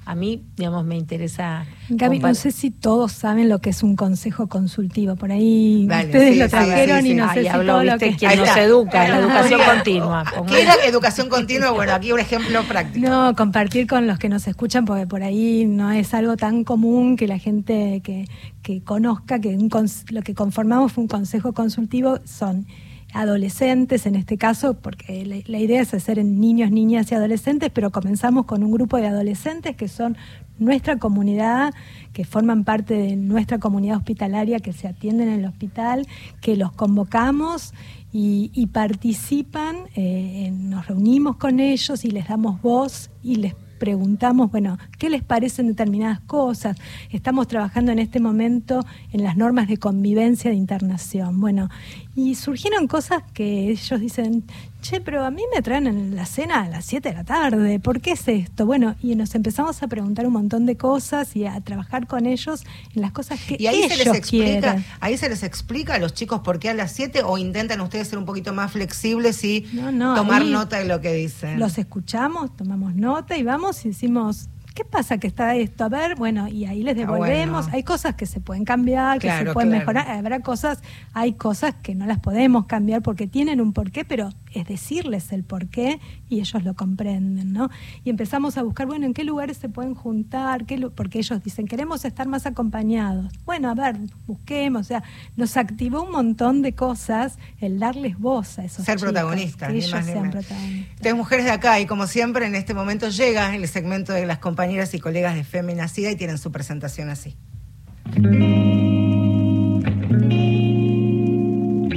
A 0.05 0.17
mí, 0.17 0.43
digamos, 0.57 0.85
me 0.85 0.97
interesa... 0.97 1.65
Gaby, 1.89 2.19
no 2.19 2.35
sé 2.35 2.51
si 2.51 2.71
todos 2.71 3.13
saben 3.13 3.49
lo 3.49 3.61
que 3.61 3.71
es 3.71 3.85
un 3.85 3.95
consejo 3.95 4.49
consultivo. 4.49 5.15
Por 5.15 5.31
ahí 5.31 5.87
ustedes 5.89 6.35
sí, 6.35 6.41
lo 6.41 6.49
trajeron 6.49 7.03
sí, 7.03 7.07
sí. 7.07 7.13
y 7.13 7.15
no 7.15 7.33
sé 7.33 7.43
si 7.43 7.49
habló, 7.49 7.73
todo 7.75 7.85
lo 7.85 7.99
que... 7.99 8.17
quien 8.17 8.39
nos 8.39 8.57
educa, 8.57 9.09
la 9.09 9.19
educación 9.19 9.61
continua. 9.65 10.25
¿Qué 10.49 10.63
era 10.63 10.75
educación 10.85 11.29
continua? 11.29 11.71
Bueno, 11.71 11.93
aquí 11.93 12.11
un 12.11 12.19
ejemplo 12.19 12.63
práctico. 12.65 13.09
No, 13.09 13.37
compartir 13.37 13.87
con 13.87 14.09
los 14.09 14.19
que 14.19 14.29
nos 14.29 14.49
escuchan, 14.49 14.85
porque 14.85 15.07
por 15.07 15.23
ahí 15.23 15.67
no 15.67 15.93
es 15.93 16.15
algo 16.15 16.37
tan 16.37 16.65
común 16.65 17.17
que 17.17 17.29
la 17.29 17.39
gente 17.39 18.01
que, 18.03 18.27
que 18.63 18.83
conozca 18.83 19.41
que 19.41 19.51
un 19.51 19.71
lo 20.11 20.23
que 20.23 20.35
conformamos 20.35 20.93
fue 20.93 21.03
un 21.03 21.09
consejo 21.09 21.53
consultivo 21.53 22.19
son 22.25 22.67
adolescentes 23.13 24.07
en 24.07 24.15
este 24.15 24.39
caso, 24.39 24.75
porque 24.75 25.25
la, 25.27 25.37
la 25.47 25.59
idea 25.59 25.81
es 25.83 25.95
hacer 25.95 26.19
en 26.19 26.41
niños, 26.41 26.71
niñas 26.71 27.11
y 27.13 27.15
adolescentes, 27.15 27.71
pero 27.73 27.91
comenzamos 27.91 28.47
con 28.47 28.63
un 28.63 28.71
grupo 28.71 28.97
de 28.97 29.07
adolescentes 29.07 29.77
que 29.77 29.89
son 29.89 30.17
nuestra 30.59 30.99
comunidad, 30.99 31.75
que 32.13 32.25
forman 32.25 32.65
parte 32.65 32.95
de 32.95 33.17
nuestra 33.17 33.59
comunidad 33.59 33.99
hospitalaria, 33.99 34.61
que 34.61 34.73
se 34.73 34.89
atienden 34.89 35.29
en 35.29 35.41
el 35.41 35.47
hospital, 35.47 36.07
que 36.41 36.57
los 36.57 36.73
convocamos 36.73 37.75
y, 38.13 38.51
y 38.55 38.67
participan, 38.67 39.77
eh, 39.97 40.51
nos 40.53 40.87
reunimos 40.87 41.37
con 41.37 41.61
ellos 41.61 42.05
y 42.05 42.11
les 42.11 42.29
damos 42.29 42.61
voz 42.63 43.11
y 43.23 43.37
les 43.37 43.55
preguntamos, 43.83 44.53
bueno, 44.53 44.79
¿qué 44.97 45.11
les 45.11 45.25
parecen 45.25 45.67
determinadas 45.67 46.21
cosas? 46.21 46.77
Estamos 47.11 47.49
trabajando 47.49 47.91
en 47.91 47.99
este 47.99 48.21
momento 48.21 48.87
en 49.11 49.25
las 49.25 49.37
normas 49.37 49.67
de 49.67 49.77
convivencia 49.77 50.53
de 50.53 50.57
internación. 50.57 51.41
Bueno, 51.41 51.69
y 52.15 52.37
surgieron 52.37 52.87
cosas 52.87 53.25
que 53.35 53.71
ellos 53.71 54.01
dicen, 54.01 54.45
che, 54.83 55.01
pero 55.01 55.25
a 55.25 55.31
mí 55.31 55.43
me 55.55 55.63
traen 55.63 55.87
en 55.87 56.15
la 56.17 56.27
cena 56.27 56.65
a 56.65 56.69
las 56.69 56.85
7 56.85 57.09
de 57.09 57.15
la 57.15 57.25
tarde, 57.25 57.79
¿por 57.81 58.01
qué 58.03 58.13
es 58.13 58.29
esto? 58.29 58.67
Bueno, 58.67 58.97
y 59.03 59.15
nos 59.15 59.35
empezamos 59.35 59.83
a 59.83 59.87
preguntar 59.89 60.27
un 60.27 60.35
montón 60.35 60.67
de 60.67 60.77
cosas 60.77 61.35
y 61.37 61.47
a 61.47 61.59
trabajar 61.63 62.07
con 62.07 62.27
ellos 62.27 62.65
en 62.95 63.01
las 63.01 63.13
cosas 63.13 63.41
que 63.41 63.57
Y 63.59 63.67
ahí 63.69 63.77
ellos 63.85 63.93
se 63.97 64.05
les 64.05 64.15
explica, 64.15 64.45
quieren. 64.61 64.85
ahí 65.01 65.17
se 65.17 65.29
les 65.31 65.43
explica 65.43 65.95
a 65.95 65.99
los 65.99 66.13
chicos 66.13 66.41
por 66.41 66.59
qué 66.59 66.69
a 66.69 66.75
las 66.75 66.93
7 66.93 67.23
o 67.25 67.39
intentan 67.39 67.81
ustedes 67.81 68.09
ser 68.09 68.19
un 68.19 68.27
poquito 68.27 68.53
más 68.53 68.73
flexibles 68.73 69.43
y 69.45 69.67
No, 69.73 69.91
no, 69.93 70.15
tomar 70.15 70.45
nota 70.45 70.79
de 70.79 70.85
lo 70.85 71.01
que 71.01 71.15
dicen. 71.15 71.59
Los 71.59 71.79
escuchamos, 71.79 72.55
tomamos 72.57 72.95
nota 72.95 73.37
y 73.39 73.43
vamos 73.43 73.85
y 73.87 73.89
decimos, 73.91 74.49
¿qué 74.75 74.85
pasa 74.85 75.19
que 75.19 75.27
está 75.27 75.55
esto? 75.57 75.85
A 75.85 75.89
ver, 75.89 76.17
bueno, 76.17 76.49
y 76.49 76.65
ahí 76.67 76.83
les 76.83 76.95
Ah, 76.95 76.99
devolvemos. 77.01 77.63
bueno. 77.65 77.77
Hay 77.77 77.83
cosas 77.83 78.15
que 78.15 78.27
se 78.27 78.41
pueden 78.41 78.65
cambiar, 78.65 79.19
que 79.19 79.29
se 79.31 79.53
pueden 79.53 79.71
claro. 79.71 79.81
mejorar. 79.87 80.11
Habrá 80.11 80.41
cosas, 80.41 80.83
hay 81.13 81.35
cosas 81.35 81.75
que 81.83 81.95
no 81.95 82.07
las 82.07 82.19
podemos 82.21 82.67
cambiar 82.67 83.03
porque 83.03 83.27
tienen 83.27 83.61
un 83.61 83.73
porqué, 83.73 84.05
pero 84.05 84.31
es 84.55 84.67
decirles 84.67 85.33
el 85.33 85.45
porqué 85.45 85.99
y 86.29 86.41
ellos 86.41 86.63
lo 86.65 86.75
comprenden, 86.75 87.53
¿no? 87.53 87.71
Y 88.05 88.11
empezamos 88.11 88.59
a 88.59 88.63
buscar, 88.63 88.87
bueno, 88.87 89.07
¿en 89.07 89.15
qué 89.15 89.25
lugares 89.25 89.57
se 89.57 89.69
pueden 89.69 89.95
juntar? 89.95 90.65
¿Qué 90.67 90.79
porque 90.95 91.19
ellos 91.19 91.43
dicen, 91.43 91.67
queremos 91.67 92.05
estar 92.05 92.27
más 92.27 92.45
acompañados. 92.47 93.33
Bueno, 93.45 93.71
a 93.71 93.75
ver, 93.75 93.97
busquemos. 94.27 94.83
O 94.83 94.85
sea, 94.85 95.03
nos 95.37 95.57
activó 95.57 96.03
un 96.03 96.11
montón 96.13 96.63
de 96.63 96.75
cosas 96.75 97.39
el 97.61 97.79
darles 97.79 98.19
voz 98.19 98.59
a 98.59 98.65
esos 98.65 98.85
ser 98.85 98.97
chicos, 98.97 99.13
protagonistas. 99.13 99.69
que 99.69 99.75
ni 99.75 99.79
ellos 99.81 99.93
más 99.93 100.07
ni 100.07 100.13
sean 100.13 100.23
menos. 100.29 100.45
protagonistas. 100.47 101.15
Mujeres 101.15 101.45
de 101.47 101.51
acá 101.53 101.79
y 101.81 101.87
como 101.87 102.07
siempre 102.07 102.47
en 102.47 102.55
este 102.55 102.75
momento 102.75 103.09
llega 103.09 103.55
el 103.55 103.67
segmento 103.69 104.13
de 104.13 104.27
las 104.27 104.39
compañeras 104.63 104.95
y 104.95 105.01
colegas 105.01 105.35
de 105.35 105.43
Feminacida 105.43 106.13
y 106.13 106.15
tienen 106.15 106.39
su 106.39 106.53
presentación 106.53 107.11
así. 107.11 107.37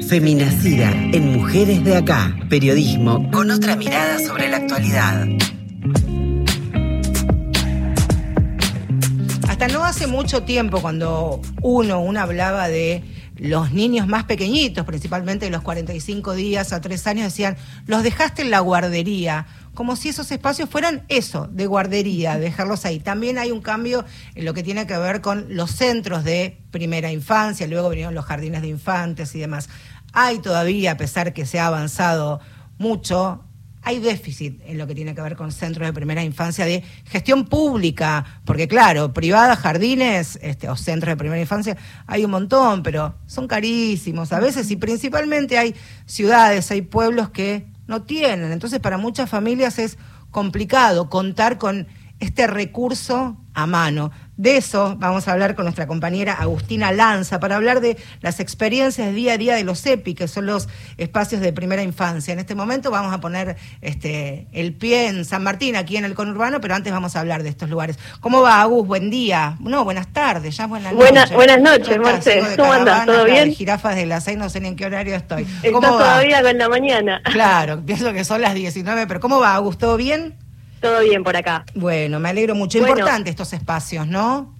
Feminacida 0.09 0.89
en 0.89 1.34
Mujeres 1.34 1.84
de 1.84 1.95
Acá. 1.95 2.36
Periodismo 2.49 3.30
con 3.30 3.51
otra 3.51 3.76
mirada 3.76 4.18
sobre 4.18 4.49
la 4.49 4.57
actualidad. 4.57 5.28
Hasta 9.47 9.68
no 9.68 9.84
hace 9.84 10.07
mucho 10.07 10.41
tiempo, 10.41 10.82
cuando 10.82 11.43
uno, 11.61 12.01
una 12.01 12.24
hablaba 12.24 12.68
de 12.68 13.03
los 13.38 13.74
niños 13.74 14.07
más 14.07 14.24
pequeñitos, 14.24 14.86
principalmente 14.86 15.45
de 15.45 15.51
los 15.51 15.61
45 15.61 16.34
días 16.34 16.74
a 16.74 16.82
3 16.82 17.05
años, 17.05 17.26
decían, 17.26 17.57
los 17.86 18.01
dejaste 18.01 18.41
en 18.41 18.49
la 18.49 18.59
guardería, 18.61 19.45
como 19.76 19.96
si 19.96 20.10
esos 20.10 20.32
espacios 20.32 20.70
fueran 20.70 21.04
eso, 21.10 21.48
de 21.52 21.68
guardería, 21.68 22.38
dejarlos 22.40 22.86
ahí. 22.86 23.00
También 23.00 23.38
hay 23.38 23.52
un 23.52 23.62
cambio 23.62 24.06
en 24.34 24.46
lo 24.46 24.54
que 24.54 24.64
tiene 24.64 24.88
que 24.88 24.98
ver 24.98 25.22
con 25.22 25.46
los 25.50 25.72
centros 25.72 26.24
de 26.24 26.58
primera 26.72 27.12
infancia, 27.12 27.68
luego 27.68 27.90
vinieron 27.90 28.16
los 28.16 28.26
jardines 28.26 28.62
de 28.62 28.70
infantes 28.70 29.36
y 29.36 29.40
demás. 29.40 29.70
Hay 30.14 30.40
todavía, 30.40 30.94
a 30.94 30.98
pesar 30.98 31.34
que 31.34 31.46
se 31.46 31.60
ha 31.60 31.68
avanzado 31.68 32.40
mucho, 32.78 33.44
hay 33.86 34.00
déficit 34.00 34.62
en 34.66 34.80
lo 34.80 34.88
que 34.88 34.96
tiene 34.96 35.14
que 35.14 35.22
ver 35.22 35.36
con 35.36 35.52
centros 35.52 35.86
de 35.86 35.94
primera 35.94 36.24
infancia 36.24 36.66
de 36.66 36.84
gestión 37.06 37.46
pública, 37.46 38.42
porque 38.44 38.68
claro, 38.68 39.14
privadas, 39.14 39.60
jardines 39.60 40.40
este, 40.42 40.68
o 40.68 40.76
centros 40.76 41.12
de 41.12 41.18
primera 41.18 41.40
infancia 41.40 41.78
hay 42.08 42.26
un 42.26 42.32
montón, 42.32 42.82
pero 42.82 43.16
son 43.28 43.48
carísimos 43.48 44.34
a 44.34 44.40
veces 44.40 44.72
y 44.72 44.76
principalmente 44.76 45.60
hay 45.60 45.76
ciudades, 46.08 46.72
hay 46.72 46.82
pueblos 46.82 47.30
que 47.30 47.75
no 47.88 48.04
tienen. 48.04 48.52
Entonces 48.52 48.80
para 48.80 48.98
muchas 48.98 49.30
familias 49.30 49.80
es 49.80 49.98
complicado 50.32 51.10
contar 51.10 51.58
con 51.58 51.88
este 52.20 52.48
recurso 52.48 53.38
a 53.54 53.66
mano. 53.68 54.12
De 54.38 54.58
eso 54.58 54.96
vamos 55.00 55.28
a 55.28 55.32
hablar 55.32 55.56
con 55.56 55.64
nuestra 55.64 55.88
compañera 55.88 56.34
Agustina 56.34 56.92
Lanza 56.92 57.40
para 57.40 57.56
hablar 57.56 57.80
de 57.80 57.96
las 58.20 58.42
experiencias 58.42 59.14
día 59.16 59.34
a 59.34 59.38
día 59.38 59.56
de 59.56 59.64
los 59.64 59.86
EPI, 59.86 60.14
que 60.14 60.28
son 60.28 60.46
los 60.46 60.68
espacios 60.98 61.40
de 61.40 61.54
primera 61.54 61.84
infancia. 61.84 62.34
En 62.34 62.40
este 62.40 62.54
momento 62.54 62.92
vamos 62.92 63.14
a 63.14 63.22
poner 63.22 63.56
este, 63.82 64.48
el 64.52 64.74
pie 64.74 65.08
en 65.08 65.24
San 65.24 65.42
Martín, 65.44 65.78
aquí 65.78 65.96
en 65.96 66.04
el 66.04 66.16
conurbano, 66.16 66.60
pero 66.60 66.76
antes 66.76 66.92
vamos 66.92 67.16
a 67.16 67.22
hablar 67.22 67.44
de 67.44 67.50
estos 67.50 67.70
lugares. 67.70 67.98
¿Cómo 68.20 68.42
va, 68.42 68.62
Agus? 68.62 68.86
Buen 68.86 69.10
día. 69.10 69.56
No, 69.62 69.86
buenas 69.86 70.08
tardes, 70.12 70.58
ya 70.58 70.68
buenas 70.68 70.94
Buena- 70.94 71.22
noches. 71.22 71.36
buenas 71.36 71.60
noches, 71.62 71.98
¿Cómo 72.58 72.74
andas? 72.74 73.06
¿Todo 73.06 73.18
la 73.20 73.24
de 73.24 73.32
bien? 73.32 73.54
jirafas 73.54 73.96
de 73.96 74.06
las 74.06 74.26
seis, 74.26 74.38
no 74.38 74.50
sé 74.50 74.60
ni 74.60 74.68
en 74.68 74.76
qué 74.76 74.86
horario 74.86 75.16
estoy. 75.16 75.44
Estás 75.44 75.72
¿Cómo 75.72 75.94
va? 75.94 75.98
todavía 75.98 76.42
con 76.42 76.58
la 76.58 76.68
mañana. 76.68 77.22
Claro, 77.24 77.82
pienso 77.86 78.12
que 78.12 78.26
son 78.26 78.42
las 78.42 78.54
19, 78.54 79.08
pero 79.08 79.22
¿cómo 79.22 79.40
va, 79.40 79.56
Agus? 79.56 79.78
¿Todo 79.78 79.96
bien? 79.96 80.36
Todo 80.82 81.02
bien 81.02 81.24
por 81.24 81.36
acá. 81.36 81.66
Bueno, 81.74 82.20
me 82.20 82.30
alegro 82.30 82.56
mucho. 82.56 82.80
Bueno. 82.80 82.96
Importante 82.96 83.30
estos 83.30 83.54
espacios, 83.54 84.08
¿no? 84.08 84.56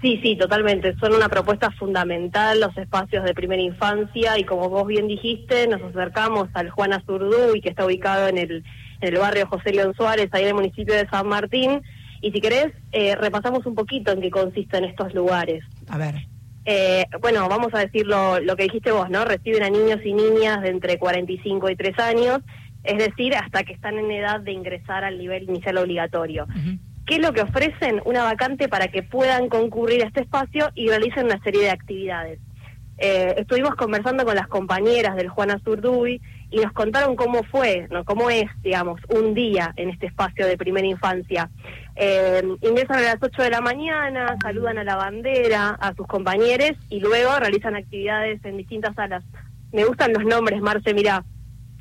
Sí, 0.00 0.18
sí, 0.22 0.34
totalmente. 0.36 0.96
Son 0.98 1.12
una 1.12 1.28
propuesta 1.28 1.70
fundamental 1.72 2.58
los 2.58 2.76
espacios 2.78 3.22
de 3.22 3.34
primera 3.34 3.60
infancia 3.60 4.38
y 4.38 4.44
como 4.44 4.70
vos 4.70 4.86
bien 4.86 5.06
dijiste, 5.08 5.66
nos 5.68 5.82
acercamos 5.82 6.48
al 6.54 6.70
Juana 6.70 7.02
Zurduy, 7.04 7.60
que 7.60 7.68
está 7.68 7.84
ubicado 7.84 8.28
en 8.28 8.38
el, 8.38 8.64
en 9.00 9.14
el 9.14 9.18
barrio 9.18 9.46
José 9.46 9.72
León 9.72 9.94
Suárez, 9.94 10.30
ahí 10.32 10.42
en 10.42 10.48
el 10.48 10.54
municipio 10.54 10.94
de 10.94 11.06
San 11.08 11.28
Martín. 11.28 11.82
Y 12.22 12.32
si 12.32 12.40
querés, 12.40 12.72
eh, 12.92 13.14
repasamos 13.14 13.66
un 13.66 13.74
poquito 13.74 14.12
en 14.12 14.22
qué 14.22 14.30
consisten 14.30 14.84
estos 14.84 15.12
lugares. 15.14 15.64
A 15.88 15.98
ver. 15.98 16.14
Eh, 16.64 17.04
bueno, 17.20 17.46
vamos 17.48 17.74
a 17.74 17.80
decir 17.80 18.06
lo, 18.06 18.40
lo 18.40 18.56
que 18.56 18.64
dijiste 18.64 18.92
vos, 18.92 19.10
¿no? 19.10 19.24
Reciben 19.24 19.62
a 19.62 19.70
niños 19.70 20.00
y 20.04 20.14
niñas 20.14 20.62
de 20.62 20.68
entre 20.68 20.98
45 20.98 21.70
y 21.70 21.76
3 21.76 21.98
años, 21.98 22.40
es 22.84 22.98
decir, 22.98 23.34
hasta 23.34 23.62
que 23.62 23.72
están 23.72 23.98
en 23.98 24.10
edad 24.10 24.40
de 24.40 24.52
ingresar 24.52 25.04
al 25.04 25.18
nivel 25.18 25.44
inicial 25.44 25.78
obligatorio. 25.78 26.46
¿Qué 27.06 27.16
es 27.16 27.20
lo 27.20 27.32
que 27.32 27.42
ofrecen? 27.42 28.00
Una 28.04 28.24
vacante 28.24 28.68
para 28.68 28.88
que 28.88 29.02
puedan 29.02 29.48
concurrir 29.48 30.02
a 30.02 30.06
este 30.06 30.20
espacio 30.20 30.70
y 30.74 30.88
realicen 30.88 31.26
una 31.26 31.42
serie 31.42 31.62
de 31.62 31.70
actividades. 31.70 32.38
Eh, 33.02 33.34
estuvimos 33.38 33.76
conversando 33.76 34.26
con 34.26 34.36
las 34.36 34.46
compañeras 34.46 35.16
del 35.16 35.30
Juana 35.30 35.58
Zurduy 35.64 36.20
y 36.50 36.56
nos 36.58 36.72
contaron 36.72 37.16
cómo 37.16 37.42
fue, 37.44 37.88
¿no? 37.90 38.04
cómo 38.04 38.28
es, 38.28 38.44
digamos, 38.62 39.00
un 39.08 39.32
día 39.32 39.72
en 39.76 39.88
este 39.88 40.06
espacio 40.06 40.46
de 40.46 40.58
primera 40.58 40.86
infancia. 40.86 41.48
Eh, 41.96 42.42
ingresan 42.60 42.98
a 42.98 43.02
las 43.02 43.16
8 43.22 43.42
de 43.42 43.50
la 43.50 43.62
mañana, 43.62 44.36
saludan 44.42 44.76
a 44.78 44.84
la 44.84 44.96
bandera, 44.96 45.70
a 45.80 45.94
sus 45.94 46.06
compañeros 46.06 46.72
y 46.90 47.00
luego 47.00 47.38
realizan 47.38 47.74
actividades 47.74 48.44
en 48.44 48.58
distintas 48.58 48.94
salas. 48.94 49.24
Me 49.72 49.84
gustan 49.84 50.12
los 50.12 50.24
nombres, 50.24 50.60
Marce, 50.60 50.92
mira. 50.92 51.24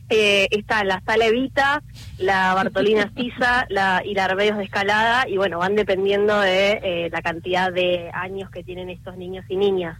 Eh, 0.09 0.47
está 0.51 0.83
la 0.83 1.01
sala 1.05 1.25
Evita, 1.27 1.83
la 2.17 2.53
Bartolina 2.55 3.11
Sisa 3.17 3.65
la, 3.69 4.01
y 4.03 4.13
la 4.15 4.25
Arbeos 4.25 4.57
de 4.57 4.63
Escalada, 4.63 5.27
y 5.27 5.37
bueno, 5.37 5.59
van 5.59 5.75
dependiendo 5.75 6.39
de 6.39 6.79
eh, 6.83 7.09
la 7.11 7.21
cantidad 7.21 7.71
de 7.71 8.09
años 8.13 8.49
que 8.49 8.63
tienen 8.63 8.89
estos 8.89 9.17
niños 9.17 9.45
y 9.49 9.55
niñas. 9.55 9.97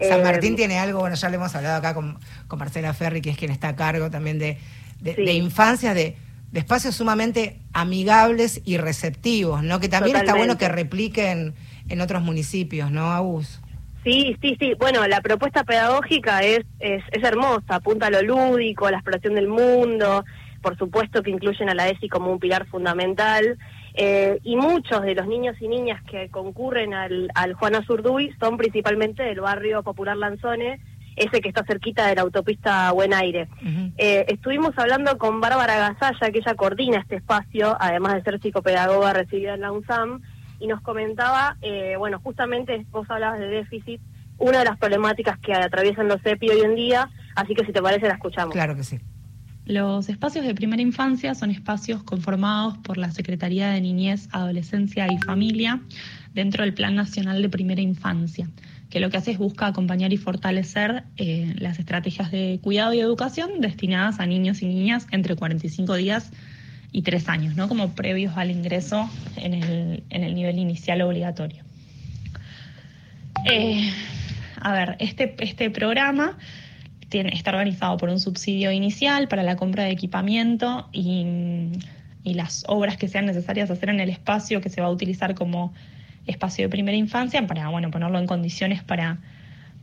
San 0.00 0.20
Eh, 0.20 0.22
Martín 0.24 0.56
tiene 0.56 0.78
algo, 0.78 1.00
bueno, 1.00 1.16
ya 1.16 1.28
le 1.28 1.36
hemos 1.36 1.54
hablado 1.54 1.76
acá 1.76 1.94
con, 1.94 2.18
con 2.48 2.58
Marcela 2.58 2.92
Ferri, 2.94 3.20
que 3.22 3.30
es 3.30 3.36
quien 3.38 3.50
está 3.50 3.68
a 3.68 3.76
cargo 3.76 4.10
también 4.10 4.38
de, 4.38 4.58
de, 5.00 5.14
Sí. 5.14 5.24
de 5.24 5.32
infancias, 5.32 5.94
de, 5.94 6.16
de 6.52 6.58
espacios 6.58 6.94
sumamente 6.94 7.60
amigables 7.72 8.60
y 8.64 8.76
receptivos, 8.76 9.62
¿no? 9.62 9.80
Que 9.80 9.88
también 9.88 10.16
está 10.16 10.34
bueno 10.34 10.58
que 10.58 10.68
repliquen 10.68 11.54
en 11.88 12.00
otros 12.00 12.22
municipios, 12.22 12.90
¿no, 12.90 13.12
Agus? 13.12 13.60
Sí, 14.04 14.36
sí, 14.40 14.56
sí. 14.58 14.74
Bueno, 14.78 15.06
la 15.06 15.20
propuesta 15.20 15.64
pedagógica 15.64 16.42
es, 16.42 16.60
es, 16.78 17.02
es 17.12 17.22
hermosa, 17.22 17.76
apunta 17.76 18.06
a 18.06 18.10
lo 18.10 18.22
lúdico, 18.22 18.86
a 18.86 18.90
la 18.90 18.98
exploración 18.98 19.34
del 19.34 19.48
mundo, 19.48 20.24
por 20.62 20.76
supuesto 20.78 21.22
que 21.22 21.30
incluyen 21.30 21.68
a 21.68 21.74
la 21.74 21.88
ESI 21.88 22.08
como 22.08 22.32
un 22.32 22.38
pilar 22.38 22.66
fundamental. 22.66 23.58
Eh, 23.94 24.38
y 24.44 24.56
muchos 24.56 25.02
de 25.02 25.14
los 25.14 25.26
niños 25.26 25.56
y 25.60 25.68
niñas 25.68 26.02
que 26.04 26.28
concurren 26.30 26.94
al, 26.94 27.28
al 27.34 27.54
Juana 27.54 27.82
Zurduy 27.84 28.32
son 28.38 28.56
principalmente 28.56 29.22
del 29.22 29.40
barrio 29.40 29.82
popular 29.82 30.16
Lanzone, 30.16 30.80
ese 31.16 31.40
que 31.40 31.48
está 31.48 31.64
cerquita 31.64 32.06
de 32.06 32.14
la 32.14 32.22
autopista 32.22 32.90
Buen 32.92 33.12
Aire. 33.12 33.48
Eh, 33.98 34.24
estuvimos 34.28 34.72
hablando 34.78 35.18
con 35.18 35.40
Bárbara 35.40 35.76
Gasalla, 35.76 36.30
que 36.30 36.38
ella 36.38 36.54
coordina 36.54 37.00
este 37.00 37.16
espacio, 37.16 37.76
además 37.78 38.14
de 38.14 38.22
ser 38.22 38.40
psicopedagoga 38.40 39.12
recibida 39.12 39.54
en 39.54 39.60
la 39.60 39.72
UNSAM, 39.72 40.22
y 40.60 40.66
nos 40.66 40.80
comentaba, 40.82 41.56
eh, 41.62 41.96
bueno, 41.98 42.20
justamente 42.22 42.86
vos 42.90 43.10
hablabas 43.10 43.40
de 43.40 43.48
déficit, 43.48 44.00
una 44.38 44.60
de 44.60 44.66
las 44.66 44.78
problemáticas 44.78 45.38
que 45.38 45.52
atraviesan 45.52 46.06
los 46.06 46.24
EPI 46.24 46.50
hoy 46.50 46.60
en 46.60 46.74
día, 46.76 47.10
así 47.34 47.54
que 47.54 47.64
si 47.64 47.72
te 47.72 47.82
parece 47.82 48.06
la 48.06 48.14
escuchamos. 48.14 48.52
Claro 48.52 48.76
que 48.76 48.84
sí. 48.84 49.00
Los 49.66 50.08
espacios 50.08 50.44
de 50.46 50.54
primera 50.54 50.82
infancia 50.82 51.34
son 51.34 51.50
espacios 51.50 52.02
conformados 52.02 52.78
por 52.78 52.98
la 52.98 53.10
Secretaría 53.10 53.70
de 53.70 53.80
Niñez, 53.80 54.28
Adolescencia 54.32 55.06
y 55.12 55.18
Familia 55.18 55.80
dentro 56.34 56.64
del 56.64 56.74
Plan 56.74 56.94
Nacional 56.94 57.40
de 57.40 57.48
Primera 57.48 57.80
Infancia, 57.80 58.48
que 58.88 59.00
lo 59.00 59.10
que 59.10 59.18
hace 59.18 59.30
es 59.30 59.38
busca 59.38 59.66
acompañar 59.66 60.12
y 60.12 60.16
fortalecer 60.16 61.04
eh, 61.16 61.54
las 61.58 61.78
estrategias 61.78 62.30
de 62.30 62.58
cuidado 62.62 62.94
y 62.94 63.00
educación 63.00 63.60
destinadas 63.60 64.18
a 64.18 64.26
niños 64.26 64.62
y 64.62 64.66
niñas 64.66 65.06
entre 65.12 65.36
45 65.36 65.94
días 65.94 66.32
y 66.92 67.02
3 67.02 67.28
años, 67.28 67.56
¿no? 67.56 67.68
como 67.68 67.90
previos 67.94 68.36
al 68.36 68.50
ingreso 68.50 69.08
en 69.36 69.54
el, 69.54 70.02
en 70.10 70.24
el 70.24 70.34
nivel 70.34 70.58
inicial 70.58 71.02
obligatorio. 71.02 71.62
Eh, 73.50 73.90
a 74.60 74.72
ver, 74.72 74.96
este, 74.98 75.34
este 75.38 75.70
programa 75.70 76.36
está 77.10 77.50
organizado 77.50 77.96
por 77.96 78.08
un 78.08 78.20
subsidio 78.20 78.70
inicial 78.70 79.28
para 79.28 79.42
la 79.42 79.56
compra 79.56 79.84
de 79.84 79.90
equipamiento 79.90 80.88
y, 80.92 81.26
las 82.22 82.64
obras 82.68 82.96
que 82.96 83.08
sean 83.08 83.26
necesarias 83.26 83.70
hacer 83.70 83.88
en 83.88 83.98
el 83.98 84.08
espacio 84.08 84.60
que 84.60 84.68
se 84.68 84.80
va 84.80 84.86
a 84.86 84.90
utilizar 84.90 85.34
como 85.34 85.72
espacio 86.26 86.64
de 86.64 86.68
primera 86.68 86.96
infancia 86.96 87.44
para 87.46 87.68
bueno, 87.70 87.90
ponerlo 87.90 88.18
en 88.18 88.26
condiciones 88.26 88.84
para, 88.84 89.18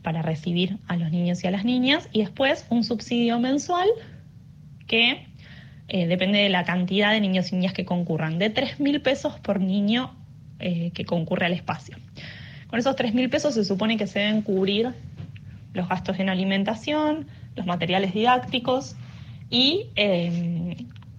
para 0.02 0.22
recibir 0.22 0.78
a 0.86 0.96
los 0.96 1.10
niños 1.10 1.44
y 1.44 1.46
a 1.46 1.50
las 1.50 1.64
niñas. 1.64 2.08
Y 2.12 2.20
después 2.20 2.64
un 2.70 2.84
subsidio 2.84 3.38
mensual 3.38 3.88
que 4.86 5.27
eh, 5.88 6.06
depende 6.06 6.38
de 6.38 6.48
la 6.48 6.64
cantidad 6.64 7.12
de 7.12 7.20
niños 7.20 7.52
y 7.52 7.56
niñas 7.56 7.72
que 7.72 7.84
concurran, 7.84 8.38
de 8.38 8.50
3 8.50 8.80
mil 8.80 9.00
pesos 9.00 9.38
por 9.40 9.60
niño 9.60 10.14
eh, 10.58 10.90
que 10.92 11.04
concurre 11.04 11.46
al 11.46 11.52
espacio. 11.52 11.96
Con 12.68 12.78
esos 12.78 12.94
3 12.96 13.14
mil 13.14 13.30
pesos 13.30 13.54
se 13.54 13.64
supone 13.64 13.96
que 13.96 14.06
se 14.06 14.18
deben 14.18 14.42
cubrir 14.42 14.92
los 15.72 15.88
gastos 15.88 16.18
en 16.18 16.28
alimentación, 16.28 17.26
los 17.56 17.66
materiales 17.66 18.12
didácticos 18.12 18.96
y 19.50 19.86
eh, 19.96 20.76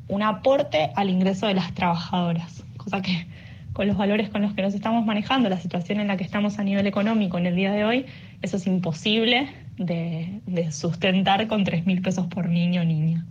un 0.08 0.24
aporte 0.24 0.92
al 0.96 1.10
ingreso 1.10 1.48
de 1.48 1.56
las 1.56 1.74
trabajadoras, 1.74 2.64
cosa 2.78 3.02
que 3.02 3.28
con 3.74 3.88
los 3.88 3.98
valores 3.98 4.30
con 4.30 4.42
los 4.42 4.54
que 4.54 4.62
nos 4.62 4.74
estamos 4.74 5.06
manejando, 5.06 5.48
la 5.48 5.60
situación 5.60 6.00
en 6.00 6.08
la 6.08 6.18
que 6.18 6.24
estamos 6.24 6.60
a 6.60 6.64
nivel 6.64 6.86
económico 6.86 7.38
en 7.38 7.46
el 7.46 7.56
día 7.56 7.72
de 7.72 7.86
hoy, 7.86 8.06
eso 8.42 8.58
es 8.58 8.68
imposible 8.68 9.48
de, 9.78 10.42
sustentar 10.72 11.48
con 11.48 11.64
3 11.64 11.86
mil 11.86 12.02
pesos 12.02 12.28
por 12.28 12.50
niño 12.50 12.82
o 12.82 12.84
niña. 12.84 13.26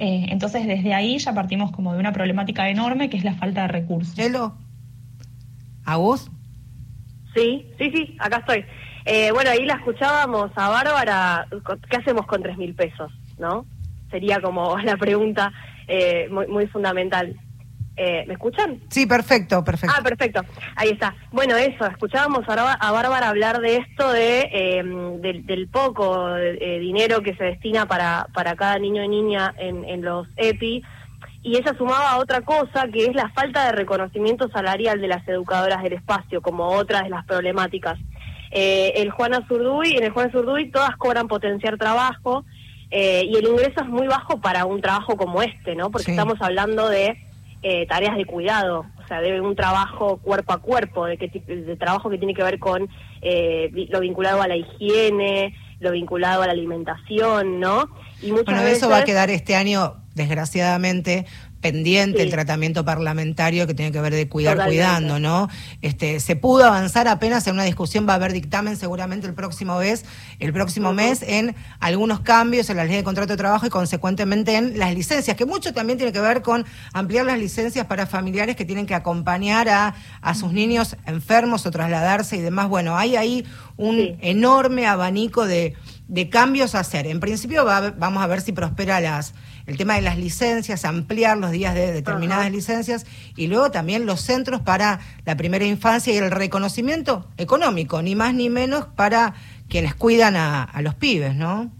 Eh, 0.00 0.26
entonces, 0.28 0.64
desde 0.66 0.94
ahí 0.94 1.18
ya 1.18 1.34
partimos 1.34 1.72
como 1.72 1.92
de 1.92 1.98
una 1.98 2.12
problemática 2.12 2.68
enorme 2.70 3.10
que 3.10 3.16
es 3.16 3.24
la 3.24 3.34
falta 3.34 3.62
de 3.62 3.68
recursos. 3.68 4.16
¿A 5.84 5.96
vos? 5.96 6.30
Sí, 7.34 7.66
sí, 7.78 7.90
sí, 7.92 8.16
acá 8.20 8.38
estoy. 8.38 8.64
Eh, 9.04 9.32
bueno, 9.32 9.50
ahí 9.50 9.64
la 9.64 9.74
escuchábamos 9.74 10.52
a 10.54 10.68
Bárbara, 10.68 11.48
¿qué 11.90 11.96
hacemos 11.96 12.26
con 12.26 12.42
tres 12.42 12.56
mil 12.56 12.74
pesos? 12.74 13.10
¿No? 13.38 13.66
Sería 14.10 14.40
como 14.40 14.78
la 14.84 14.96
pregunta 14.96 15.52
eh, 15.88 16.28
muy, 16.30 16.46
muy 16.46 16.66
fundamental. 16.68 17.34
Eh, 17.98 18.24
¿Me 18.28 18.34
escuchan? 18.34 18.80
Sí, 18.90 19.06
perfecto, 19.06 19.64
perfecto. 19.64 19.94
Ah, 19.98 20.02
perfecto. 20.02 20.42
Ahí 20.76 20.90
está. 20.90 21.14
Bueno, 21.32 21.56
eso, 21.56 21.84
escuchábamos 21.86 22.48
a, 22.48 22.92
Bárbara 22.92 23.28
hablar 23.28 23.60
de 23.60 23.78
esto, 23.78 24.12
de 24.12 24.82
del, 25.20 25.68
poco 25.68 26.34
dinero 26.36 27.22
que 27.22 27.34
se 27.34 27.44
destina 27.44 27.86
para, 27.86 28.28
para 28.32 28.54
cada 28.54 28.78
niño 28.78 29.02
y 29.02 29.08
niña 29.08 29.52
en, 29.58 29.84
en 29.84 30.02
los 30.02 30.28
EPI. 30.36 30.84
Y 31.42 31.56
ella 31.56 31.74
sumaba 31.76 32.12
a 32.12 32.18
otra 32.18 32.42
cosa, 32.42 32.86
que 32.92 33.06
es 33.06 33.14
la 33.14 33.30
falta 33.30 33.66
de 33.66 33.72
reconocimiento 33.72 34.48
salarial 34.48 35.00
de 35.00 35.08
las 35.08 35.26
educadoras 35.26 35.82
del 35.82 35.94
espacio, 35.94 36.40
como 36.40 36.68
otra 36.68 37.02
de 37.02 37.10
las 37.10 37.24
problemáticas. 37.24 37.98
Eh, 38.50 38.92
el 38.96 39.10
Juana 39.10 39.44
Zurduy, 39.46 39.96
en 39.96 40.04
el 40.04 40.10
Juana 40.10 40.32
Zurduy 40.32 40.70
todas 40.70 40.96
cobran 40.96 41.28
potenciar 41.28 41.76
trabajo 41.76 42.44
eh, 42.90 43.24
y 43.26 43.36
el 43.36 43.46
ingreso 43.46 43.82
es 43.82 43.88
muy 43.88 44.06
bajo 44.06 44.40
para 44.40 44.64
un 44.64 44.80
trabajo 44.80 45.16
como 45.16 45.42
este, 45.42 45.74
¿no? 45.74 45.90
Porque 45.90 46.12
estamos 46.12 46.40
hablando 46.40 46.88
de 46.88 47.18
eh, 47.62 47.86
tareas 47.86 48.16
de 48.16 48.24
cuidado, 48.24 48.86
o 49.02 49.08
sea, 49.08 49.20
de 49.20 49.40
un 49.40 49.56
trabajo 49.56 50.18
cuerpo 50.18 50.52
a 50.52 50.58
cuerpo, 50.58 51.06
de, 51.06 51.16
que, 51.16 51.28
de 51.28 51.76
trabajo 51.76 52.10
que 52.10 52.18
tiene 52.18 52.34
que 52.34 52.42
ver 52.42 52.58
con 52.58 52.88
lo 53.20 54.00
vinculado 54.00 54.42
a 54.42 54.48
la 54.48 54.56
higiene, 54.56 55.54
lo 55.80 55.92
vinculado 55.92 56.42
a 56.42 56.46
la 56.46 56.52
alimentación, 56.52 57.60
¿no? 57.60 57.88
Y 58.20 58.32
muchas 58.32 58.46
bueno, 58.46 58.62
eso 58.62 58.88
va 58.88 58.98
a 58.98 59.04
quedar 59.04 59.30
este 59.30 59.54
año, 59.54 59.96
desgraciadamente, 60.14 61.26
pendiente 61.60 62.22
el 62.22 62.30
tratamiento 62.30 62.84
parlamentario 62.84 63.66
que 63.66 63.74
tiene 63.74 63.92
que 63.92 64.00
ver 64.00 64.14
de 64.14 64.28
cuidar 64.28 64.64
cuidando, 64.64 65.18
¿no? 65.18 65.48
Este, 65.82 66.20
se 66.20 66.36
pudo 66.36 66.64
avanzar 66.64 67.08
apenas 67.08 67.46
en 67.46 67.54
una 67.54 67.64
discusión, 67.64 68.06
va 68.08 68.12
a 68.12 68.16
haber 68.16 68.32
dictamen 68.32 68.76
seguramente 68.76 69.26
el 69.26 69.34
próximo 69.34 69.78
mes, 69.78 70.04
el 70.38 70.52
próximo 70.52 70.92
mes 70.92 71.22
en 71.22 71.56
algunos 71.80 72.20
cambios 72.20 72.70
en 72.70 72.76
la 72.76 72.84
ley 72.84 72.96
de 72.96 73.04
contrato 73.04 73.32
de 73.32 73.36
trabajo 73.36 73.66
y 73.66 73.70
consecuentemente 73.70 74.56
en 74.56 74.78
las 74.78 74.94
licencias, 74.94 75.36
que 75.36 75.46
mucho 75.46 75.72
también 75.72 75.98
tiene 75.98 76.12
que 76.12 76.20
ver 76.20 76.42
con 76.42 76.64
ampliar 76.92 77.26
las 77.26 77.38
licencias 77.38 77.86
para 77.86 78.06
familiares 78.06 78.56
que 78.56 78.64
tienen 78.64 78.86
que 78.86 78.94
acompañar 78.94 79.68
a, 79.68 79.94
a 80.20 80.34
sus 80.34 80.52
niños 80.52 80.96
enfermos 81.06 81.66
o 81.66 81.70
trasladarse 81.70 82.36
y 82.36 82.40
demás. 82.40 82.68
Bueno, 82.68 82.96
hay 82.96 83.16
ahí 83.16 83.44
un 83.76 84.16
enorme 84.20 84.86
abanico 84.86 85.46
de, 85.46 85.74
de 86.08 86.28
cambios 86.28 86.74
a 86.74 86.80
hacer. 86.80 87.06
En 87.06 87.20
principio 87.20 87.64
vamos 87.64 88.22
a 88.22 88.26
ver 88.26 88.40
si 88.40 88.52
prospera 88.52 89.00
las 89.00 89.34
el 89.68 89.76
tema 89.76 89.96
de 89.96 90.00
las 90.00 90.16
licencias, 90.16 90.86
ampliar 90.86 91.36
los 91.36 91.50
días 91.50 91.74
de 91.74 91.92
determinadas 91.92 92.50
licencias 92.50 93.06
y 93.36 93.48
luego 93.48 93.70
también 93.70 94.06
los 94.06 94.22
centros 94.22 94.62
para 94.62 94.98
la 95.26 95.36
primera 95.36 95.66
infancia 95.66 96.12
y 96.12 96.16
el 96.16 96.30
reconocimiento 96.30 97.26
económico, 97.36 98.00
ni 98.00 98.16
más 98.16 98.32
ni 98.32 98.48
menos 98.48 98.86
para 98.86 99.34
quienes 99.68 99.94
cuidan 99.94 100.36
a, 100.36 100.70
los 100.80 100.94
pibes, 100.94 101.36
¿no? 101.36 101.70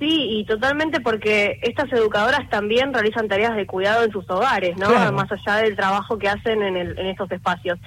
Sí, 0.00 0.08
y 0.10 0.44
totalmente 0.44 1.00
porque 1.00 1.60
estas 1.62 1.90
educadoras 1.92 2.50
también 2.50 2.92
realizan 2.92 3.28
tareas 3.28 3.54
de 3.54 3.64
cuidado 3.64 4.02
en 4.02 4.10
sus 4.10 4.28
hogares, 4.28 4.76
¿no? 4.76 4.88
Más 5.12 5.30
allá 5.30 5.62
del 5.62 5.76
trabajo 5.76 6.18
que 6.18 6.28
hacen 6.28 6.60
en, 6.62 6.76
en 6.76 7.06
estos 7.06 7.30
espacios. 7.30 7.78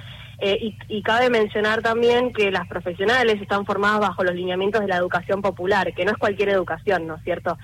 Eh, 0.42 0.58
y, 0.62 0.78
y, 0.88 1.04
cabe 1.04 1.30
mencionar 1.30 1.82
también 1.82 2.32
que 2.32 2.50
las 2.50 2.66
profesionales 2.70 3.42
están 3.42 3.66
formadas 3.66 4.00
bajo 4.00 4.24
los 4.24 4.34
lineamientos 4.34 4.80
de 4.80 4.88
la 4.88 4.96
educación 4.96 5.42
popular, 5.42 5.94
que 5.94 6.06
no 6.06 6.12
es 6.12 6.18
cualquier 6.18 6.48
educación, 6.48 7.08
¿no 7.08 7.16
es 7.16 7.24
cierto? 7.26 7.58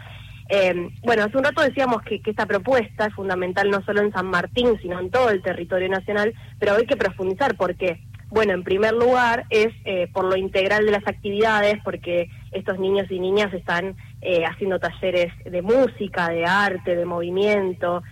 Eh, 0.48 0.90
bueno, 1.04 1.24
hace 1.24 1.38
un 1.38 1.44
rato 1.44 1.62
decíamos 1.62 2.02
que, 2.04 2.22
esta 2.24 2.46
propuesta 2.46 3.08
es 3.08 3.14
fundamental 3.14 3.70
no 3.70 3.84
solo 3.84 4.02
en 4.02 4.12
San 4.12 4.28
Martín, 4.28 4.78
sino 4.82 5.00
en 5.00 5.10
todo 5.10 5.30
el 5.30 5.42
territorio 5.42 5.90
nacional, 5.90 6.34
pero 6.60 6.76
hay 6.76 6.86
que 6.86 6.98
profundizar 6.98 7.56
porque, 7.56 8.00
bueno, 8.30 8.54
en 8.54 8.64
primer 8.64 8.94
lugar 8.94 9.46
es 9.50 9.70
eh, 9.86 10.08
por 10.14 10.26
lo 10.26 10.36
integral 10.36 10.86
de 10.86 10.92
las 10.92 11.08
actividades, 11.08 11.78
porque 11.84 12.30
estos 12.52 12.80
niños 12.80 13.10
y 13.10 13.20
niñas 13.20 13.54
están 13.54 13.96
eh, 14.22 14.44
haciendo 14.46 14.80
talleres 14.80 15.34
de 15.46 15.62
música, 15.62 16.30
de 16.30 16.46
arte, 16.46 16.96
de 16.96 17.06
movimiento, 17.06 18.04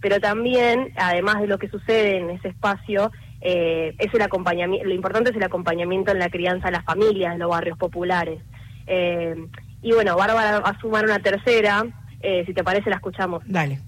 pero 0.00 0.18
también, 0.18 0.92
además 0.96 1.40
de 1.40 1.46
lo 1.46 1.56
que 1.56 1.68
sucede 1.68 2.16
en 2.16 2.30
ese 2.30 2.48
espacio, 2.48 3.12
es 3.40 4.12
el 4.12 4.22
acompañamiento, 4.22 4.88
lo 4.88 4.92
importante 4.92 5.30
es 5.30 5.36
el 5.36 5.44
acompañamiento 5.44 6.10
en 6.10 6.18
la 6.18 6.30
crianza 6.30 6.66
de 6.66 6.72
las 6.72 6.84
familias, 6.84 7.34
de 7.34 7.38
los 7.38 7.48
barrios 7.48 7.78
populares. 7.78 8.42
Y 9.82 9.92
bueno, 9.92 10.16
Bárbara 10.16 10.60
va 10.60 10.70
a 10.70 10.80
sumar 10.80 11.04
una 11.04 11.18
tercera. 11.18 11.84
Eh, 12.20 12.44
si 12.46 12.52
te 12.52 12.62
parece, 12.62 12.90
la 12.90 12.96
escuchamos. 12.96 13.42
Dale. 13.46 13.80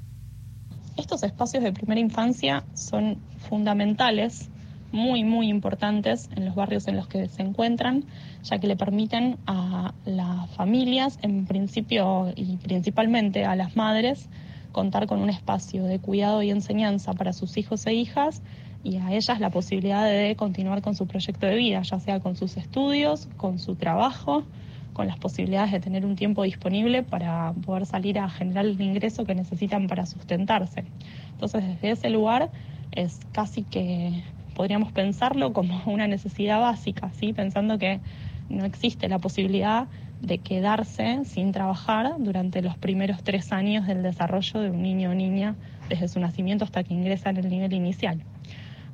Estos 0.97 1.23
espacios 1.23 1.63
de 1.63 1.73
primera 1.73 2.01
infancia 2.01 2.65
son 2.75 3.19
fundamentales, 3.49 4.51
muy, 4.91 5.25
muy 5.25 5.49
importantes 5.49 6.29
en 6.37 6.45
los 6.45 6.55
barrios 6.55 6.87
en 6.87 6.97
los 6.97 7.09
que 7.09 7.27
se 7.29 7.43
encuentran, 7.43 8.05
ya 8.43 8.59
que 8.59 8.67
le 8.67 8.77
permiten 8.77 9.39
a 9.47 9.95
las 10.05 10.51
familias, 10.51 11.19
en 11.23 11.47
principio 11.47 12.33
y 12.37 12.59
principalmente 12.59 13.47
a 13.47 13.57
las 13.57 13.75
madres, 13.75 14.29
contar 14.71 15.07
con 15.07 15.21
un 15.21 15.31
espacio 15.31 15.85
de 15.85 15.99
cuidado 15.99 16.43
y 16.43 16.51
enseñanza 16.51 17.15
para 17.15 17.33
sus 17.33 17.57
hijos 17.57 17.87
e 17.87 17.95
hijas 17.95 18.43
y 18.85 18.97
a 18.97 19.13
ellas 19.13 19.41
la 19.41 19.51
posibilidad 19.51 20.05
de 20.05 20.35
continuar 20.37 20.83
con 20.83 20.95
su 20.95 21.07
proyecto 21.07 21.47
de 21.47 21.57
vida, 21.57 21.83
ya 21.83 22.01
sea 22.01 22.21
con 22.21 22.37
sus 22.37 22.57
estudios, 22.57 23.29
con 23.37 23.59
su 23.59 23.77
trabajo 23.77 24.45
con 24.93 25.07
las 25.07 25.19
posibilidades 25.19 25.73
de 25.73 25.81
tener 25.81 26.05
un 26.05 26.17
tiempo 26.17 26.43
disponible 26.43 27.03
para 27.03 27.53
poder 27.65 27.87
salir 27.87 28.19
a 28.19 28.29
generar 28.29 28.67
el 28.67 28.81
ingreso 28.81 29.25
que 29.25 29.35
necesitan 29.35 29.87
para 29.87 30.07
sustentarse. 30.07 30.85
Entonces, 31.33 31.65
desde 31.67 31.91
ese 31.91 32.11
lugar 32.11 32.51
es 32.93 33.21
casi 33.33 33.63
que 33.63 34.23
podríamos 34.55 34.93
pensarlo 34.93 35.53
como 35.53 35.83
una 35.87 36.07
necesidad 36.07 36.61
básica, 36.61 37.11
¿sí? 37.13 37.33
pensando 37.33 37.79
que 37.79 38.01
no 38.49 38.65
existe 38.65 39.09
la 39.09 39.19
posibilidad 39.19 39.89
de 40.21 40.39
quedarse 40.39 41.25
sin 41.25 41.51
trabajar 41.53 42.15
durante 42.19 42.63
los 42.63 42.77
primeros 42.77 43.25
tres 43.25 43.53
años 43.53 43.87
del 43.87 44.03
desarrollo 44.03 44.61
de 44.61 44.71
un 44.71 44.83
niño 44.83 45.11
o 45.11 45.15
niña 45.15 45.57
desde 45.89 46.07
su 46.07 46.21
nacimiento 46.21 46.65
hasta 46.65 46.85
que 46.85 46.95
ingresa 46.95 47.31
en 47.31 47.39
el 47.39 47.49
nivel 47.49 47.73
inicial. 47.73 48.23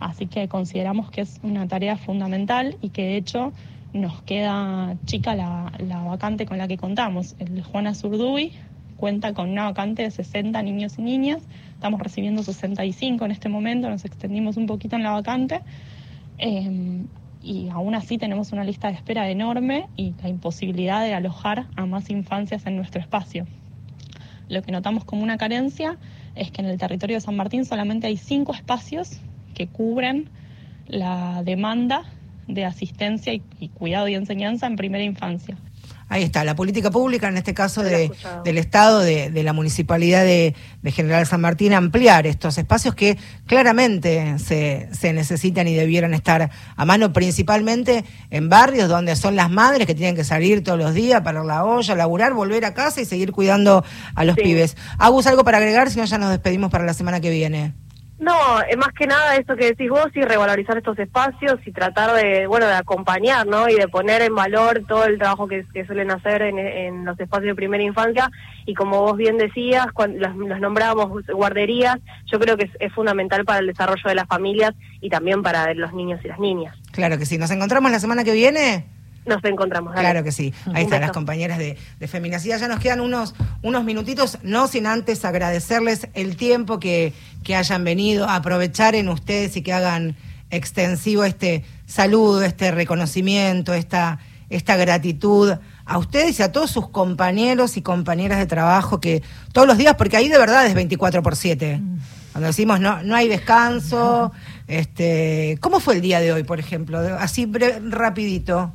Así 0.00 0.26
que 0.26 0.48
consideramos 0.48 1.10
que 1.10 1.22
es 1.22 1.40
una 1.42 1.66
tarea 1.66 1.96
fundamental 1.96 2.76
y 2.80 2.90
que 2.90 3.02
de 3.02 3.16
hecho 3.16 3.52
nos 3.92 4.22
queda 4.22 4.96
chica 5.06 5.34
la, 5.34 5.72
vacante 6.06 6.46
con 6.46 6.58
la 6.58 6.68
que 6.68 6.76
contamos. 6.76 7.36
El 7.38 7.62
Juana 7.62 7.94
Zurduy 7.94 8.52
cuenta 8.96 9.32
con 9.32 9.50
una 9.50 9.64
vacante 9.64 10.02
de 10.02 10.10
60 10.10 10.60
niños 10.62 10.98
y 10.98 11.02
niñas, 11.02 11.42
estamos 11.74 12.00
recibiendo 12.00 12.42
65 12.42 13.24
en 13.24 13.30
este 13.30 13.48
momento, 13.48 13.88
nos 13.88 14.04
extendimos 14.04 14.56
un 14.56 14.66
poquito 14.66 14.96
en 14.96 15.02
la 15.04 15.12
vacante. 15.12 15.60
Eh, 16.38 17.04
y 17.42 17.68
aún 17.68 17.94
así 17.94 18.18
tenemos 18.18 18.52
una 18.52 18.64
lista 18.64 18.88
de 18.88 18.94
espera 18.94 19.30
enorme 19.30 19.86
y 19.96 20.12
la 20.22 20.28
imposibilidad 20.28 21.04
de 21.04 21.14
alojar 21.14 21.66
a 21.76 21.86
más 21.86 22.10
infancias 22.10 22.66
en 22.66 22.76
nuestro 22.76 23.00
espacio. 23.00 23.46
Lo 24.48 24.62
que 24.62 24.72
notamos 24.72 25.04
como 25.04 25.22
una 25.22 25.38
carencia 25.38 25.98
es 26.34 26.50
que 26.50 26.62
en 26.62 26.68
el 26.68 26.78
territorio 26.78 27.16
de 27.16 27.20
San 27.20 27.36
Martín 27.36 27.64
solamente 27.64 28.06
hay 28.06 28.16
cinco 28.16 28.54
espacios 28.54 29.20
que 29.54 29.66
cubren 29.66 30.28
la 30.86 31.42
demanda 31.44 32.04
de 32.48 32.64
asistencia 32.64 33.32
y, 33.34 33.68
cuidado 33.68 34.08
y 34.08 34.14
enseñanza 34.14 34.66
en 34.66 34.76
primera 34.76 35.04
infancia. 35.04 35.56
Ahí 36.10 36.22
está, 36.22 36.42
la 36.42 36.56
política 36.56 36.90
pública, 36.90 37.28
en 37.28 37.36
este 37.36 37.52
caso 37.52 37.82
de, 37.82 38.10
del 38.42 38.56
Estado, 38.56 39.00
de, 39.00 39.42
la 39.42 39.52
Municipalidad 39.52 40.24
de, 40.24 40.54
General 40.86 41.26
San 41.26 41.42
Martín, 41.42 41.74
ampliar 41.74 42.26
estos 42.26 42.56
espacios 42.56 42.94
que 42.94 43.18
claramente 43.44 44.38
se, 44.38 44.88
se 44.92 45.12
necesitan 45.12 45.68
y 45.68 45.74
debieran 45.74 46.14
estar 46.14 46.50
a 46.76 46.84
mano, 46.86 47.12
principalmente 47.12 48.06
en 48.30 48.48
barrios 48.48 48.88
donde 48.88 49.16
son 49.16 49.36
las 49.36 49.50
madres 49.50 49.86
que 49.86 49.94
tienen 49.94 50.16
que 50.16 50.24
salir 50.24 50.64
todos 50.64 50.78
los 50.78 50.94
días 50.94 51.20
para 51.20 51.44
la 51.44 51.62
olla, 51.64 51.94
laburar, 51.94 52.32
volver 52.32 52.64
a 52.64 52.72
casa 52.72 53.02
y 53.02 53.04
seguir 53.04 53.32
cuidando 53.32 53.84
a 54.14 54.24
los 54.24 54.34
pibes. 54.36 54.78
Agus, 54.96 55.26
¿algo 55.26 55.44
para 55.44 55.58
agregar? 55.58 55.90
Si 55.90 55.98
no, 55.98 56.06
ya 56.06 56.16
nos 56.16 56.30
despedimos 56.30 56.70
para 56.70 56.86
la 56.86 56.94
semana 56.94 57.20
que 57.20 57.28
viene. 57.28 57.74
No, 58.18 58.60
es 58.62 58.76
más 58.76 58.88
que 58.98 59.06
nada 59.06 59.36
esto 59.36 59.54
que 59.54 59.66
decís 59.66 59.88
vos 59.88 60.08
y 60.14 60.22
revalorizar 60.22 60.76
estos 60.76 60.98
espacios 60.98 61.60
y 61.64 61.70
tratar 61.70 62.14
de, 62.14 62.48
bueno, 62.48 62.66
de 62.66 62.74
acompañar, 62.74 63.46
¿no? 63.46 63.68
Y 63.68 63.76
de 63.76 63.86
poner 63.86 64.22
en 64.22 64.34
valor 64.34 64.82
todo 64.88 65.04
el 65.04 65.18
trabajo 65.18 65.46
que, 65.46 65.64
suelen 65.86 66.10
hacer 66.10 66.42
en, 66.42 67.04
los 67.04 67.18
espacios 67.20 67.50
de 67.50 67.54
primera 67.54 67.82
infancia 67.82 68.28
y 68.66 68.74
como 68.74 69.00
vos 69.02 69.16
bien 69.16 69.38
decías, 69.38 69.86
cuando 69.92 70.28
los, 70.28 70.60
nombrábamos 70.60 71.24
guarderías, 71.28 71.98
yo 72.26 72.40
creo 72.40 72.56
que 72.56 72.68
es, 72.80 72.92
fundamental 72.92 73.44
para 73.44 73.60
el 73.60 73.68
desarrollo 73.68 74.02
de 74.08 74.14
las 74.16 74.26
familias 74.26 74.74
y 75.00 75.08
también 75.08 75.42
para 75.42 75.72
los 75.74 75.92
niños 75.92 76.20
y 76.24 76.28
las 76.28 76.40
niñas. 76.40 76.74
Claro 76.90 77.18
que 77.18 77.26
sí. 77.26 77.38
¿Nos 77.38 77.52
encontramos 77.52 77.92
la 77.92 78.00
semana 78.00 78.24
que 78.24 78.32
viene? 78.32 78.97
Nos 79.28 79.44
encontramos. 79.44 79.94
Claro 79.94 80.24
que 80.24 80.32
sí. 80.32 80.52
Ahí 80.74 80.84
están 80.84 81.00
las 81.00 81.12
compañeras 81.12 81.58
de, 81.58 81.76
de 82.00 82.08
Feminacidad. 82.08 82.58
Ya 82.58 82.68
nos 82.68 82.80
quedan 82.80 83.00
unos, 83.00 83.34
unos 83.62 83.84
minutitos, 83.84 84.38
no 84.42 84.66
sin 84.66 84.86
antes 84.86 85.24
agradecerles 85.24 86.08
el 86.14 86.36
tiempo 86.36 86.80
que, 86.80 87.12
que 87.44 87.54
hayan 87.54 87.84
venido, 87.84 88.28
a 88.28 88.36
aprovechar 88.36 88.94
en 88.94 89.08
ustedes 89.08 89.56
y 89.56 89.62
que 89.62 89.72
hagan 89.72 90.16
extensivo 90.50 91.24
este 91.24 91.64
saludo, 91.86 92.42
este 92.42 92.70
reconocimiento, 92.70 93.74
esta, 93.74 94.18
esta 94.50 94.76
gratitud 94.76 95.52
a 95.84 95.98
ustedes 95.98 96.38
y 96.38 96.42
a 96.42 96.52
todos 96.52 96.70
sus 96.70 96.88
compañeros 96.88 97.76
y 97.76 97.82
compañeras 97.82 98.38
de 98.38 98.46
trabajo 98.46 99.00
que 99.00 99.22
todos 99.52 99.66
los 99.66 99.78
días, 99.78 99.94
porque 99.96 100.16
ahí 100.16 100.28
de 100.28 100.38
verdad 100.38 100.66
es 100.66 100.74
24 100.74 101.22
por 101.22 101.36
7. 101.36 101.80
Cuando 102.32 102.46
decimos 102.46 102.78
no, 102.78 103.02
no 103.02 103.16
hay 103.16 103.28
descanso, 103.28 104.32
este, 104.66 105.58
¿cómo 105.60 105.80
fue 105.80 105.94
el 105.94 106.00
día 106.02 106.20
de 106.20 106.32
hoy, 106.32 106.44
por 106.44 106.60
ejemplo? 106.60 106.98
Así 107.18 107.50
rapidito 107.90 108.72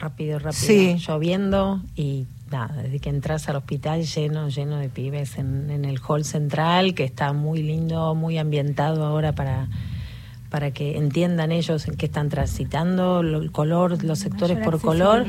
rápido, 0.00 0.38
rápido, 0.38 0.96
lloviendo 0.96 1.80
y 1.94 2.26
nada, 2.50 2.82
desde 2.82 2.98
que 2.98 3.10
entras 3.10 3.48
al 3.48 3.56
hospital 3.56 4.02
lleno, 4.04 4.48
lleno 4.48 4.78
de 4.78 4.88
pibes 4.88 5.38
en, 5.38 5.70
en 5.70 5.84
el 5.84 6.00
hall 6.00 6.24
central, 6.24 6.94
que 6.94 7.04
está 7.04 7.32
muy 7.32 7.62
lindo, 7.62 8.14
muy 8.14 8.38
ambientado 8.38 9.04
ahora 9.04 9.32
para 9.32 9.68
para 10.50 10.72
que 10.72 10.98
entiendan 10.98 11.52
ellos 11.52 11.86
en 11.86 11.96
qué 11.96 12.06
están 12.06 12.28
transitando, 12.28 13.20
el 13.20 13.52
color, 13.52 14.02
los 14.02 14.18
sectores 14.18 14.58
por 14.58 14.80
color, 14.80 15.24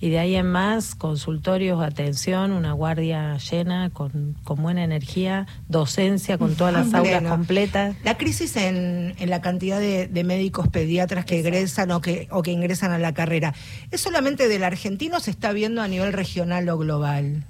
y 0.00 0.10
de 0.10 0.18
ahí 0.18 0.36
en 0.36 0.46
más, 0.46 0.94
consultorios, 0.94 1.82
atención, 1.82 2.52
una 2.52 2.72
guardia 2.72 3.38
llena, 3.38 3.90
con, 3.90 4.36
con 4.44 4.62
buena 4.62 4.84
energía, 4.84 5.46
docencia, 5.68 6.36
con 6.38 6.54
todas 6.54 6.74
las 6.74 6.92
aulas 6.94 7.22
completas. 7.22 7.96
La 8.04 8.18
crisis 8.18 8.56
en, 8.56 9.14
en 9.18 9.30
la 9.30 9.40
cantidad 9.40 9.80
de, 9.80 10.26
médicos 10.26 10.68
pediatras 10.68 11.24
que 11.24 11.38
egresan 11.38 11.90
o 11.92 12.00
que, 12.00 12.26
o 12.30 12.42
que 12.42 12.50
ingresan 12.50 12.90
a 12.90 12.98
la 12.98 13.14
carrera, 13.14 13.54
¿es 13.90 14.00
solamente 14.00 14.48
del 14.48 14.64
argentino 14.64 15.16
o 15.16 15.20
se 15.20 15.30
está 15.30 15.52
viendo 15.52 15.80
a 15.80 15.88
nivel 15.88 16.12
regional 16.12 16.68
o 16.68 16.76
global? 16.76 17.44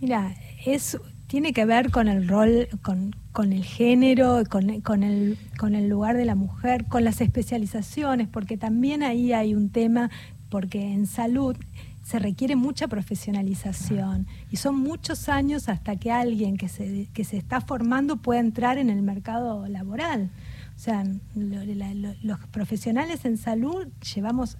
Mira, 0.00 0.36
es 0.66 0.98
tiene 1.26 1.52
que 1.52 1.64
ver 1.64 1.90
con 1.90 2.08
el 2.08 2.28
rol, 2.28 2.68
con, 2.82 3.14
con 3.32 3.52
el 3.52 3.64
género, 3.64 4.42
con, 4.48 4.80
con, 4.80 5.02
el, 5.02 5.38
con 5.58 5.74
el 5.74 5.88
lugar 5.88 6.16
de 6.16 6.24
la 6.24 6.34
mujer, 6.34 6.86
con 6.86 7.04
las 7.04 7.20
especializaciones, 7.20 8.28
porque 8.28 8.56
también 8.56 9.02
ahí 9.02 9.32
hay 9.32 9.54
un 9.54 9.70
tema, 9.70 10.10
porque 10.48 10.92
en 10.92 11.06
salud 11.06 11.56
se 12.02 12.18
requiere 12.18 12.54
mucha 12.54 12.86
profesionalización 12.86 14.26
y 14.50 14.56
son 14.56 14.78
muchos 14.78 15.30
años 15.30 15.70
hasta 15.70 15.96
que 15.96 16.12
alguien 16.12 16.58
que 16.58 16.68
se, 16.68 17.08
que 17.14 17.24
se 17.24 17.38
está 17.38 17.62
formando 17.62 18.16
pueda 18.18 18.40
entrar 18.40 18.76
en 18.76 18.90
el 18.90 19.00
mercado 19.00 19.66
laboral. 19.68 20.30
O 20.76 20.78
sea, 20.78 21.04
los 21.34 22.38
profesionales 22.50 23.24
en 23.24 23.38
salud 23.38 23.88
llevamos 24.14 24.58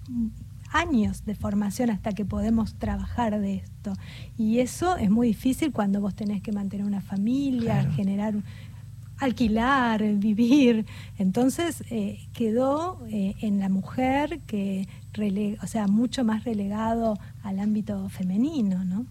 años 0.71 1.25
de 1.25 1.35
formación 1.35 1.89
hasta 1.89 2.11
que 2.13 2.25
podemos 2.25 2.75
trabajar 2.75 3.39
de 3.39 3.55
esto. 3.55 3.93
Y 4.37 4.59
eso 4.59 4.97
es 4.97 5.09
muy 5.09 5.27
difícil 5.27 5.71
cuando 5.71 6.01
vos 6.01 6.15
tenés 6.15 6.41
que 6.41 6.51
mantener 6.51 6.85
una 6.85 7.01
familia, 7.01 7.89
generar, 7.95 8.35
alquilar, 9.17 10.03
vivir. 10.15 10.85
Entonces 11.17 11.83
eh, 11.89 12.27
quedó 12.33 13.05
eh, 13.09 13.35
en 13.41 13.59
la 13.59 13.69
mujer 13.69 14.41
que, 14.41 14.87
o 15.61 15.67
sea, 15.67 15.87
mucho 15.87 16.23
más 16.23 16.43
relegado 16.43 17.17
al 17.43 17.59
ámbito 17.59 18.09
femenino, 18.09 18.83
¿no? 18.83 19.05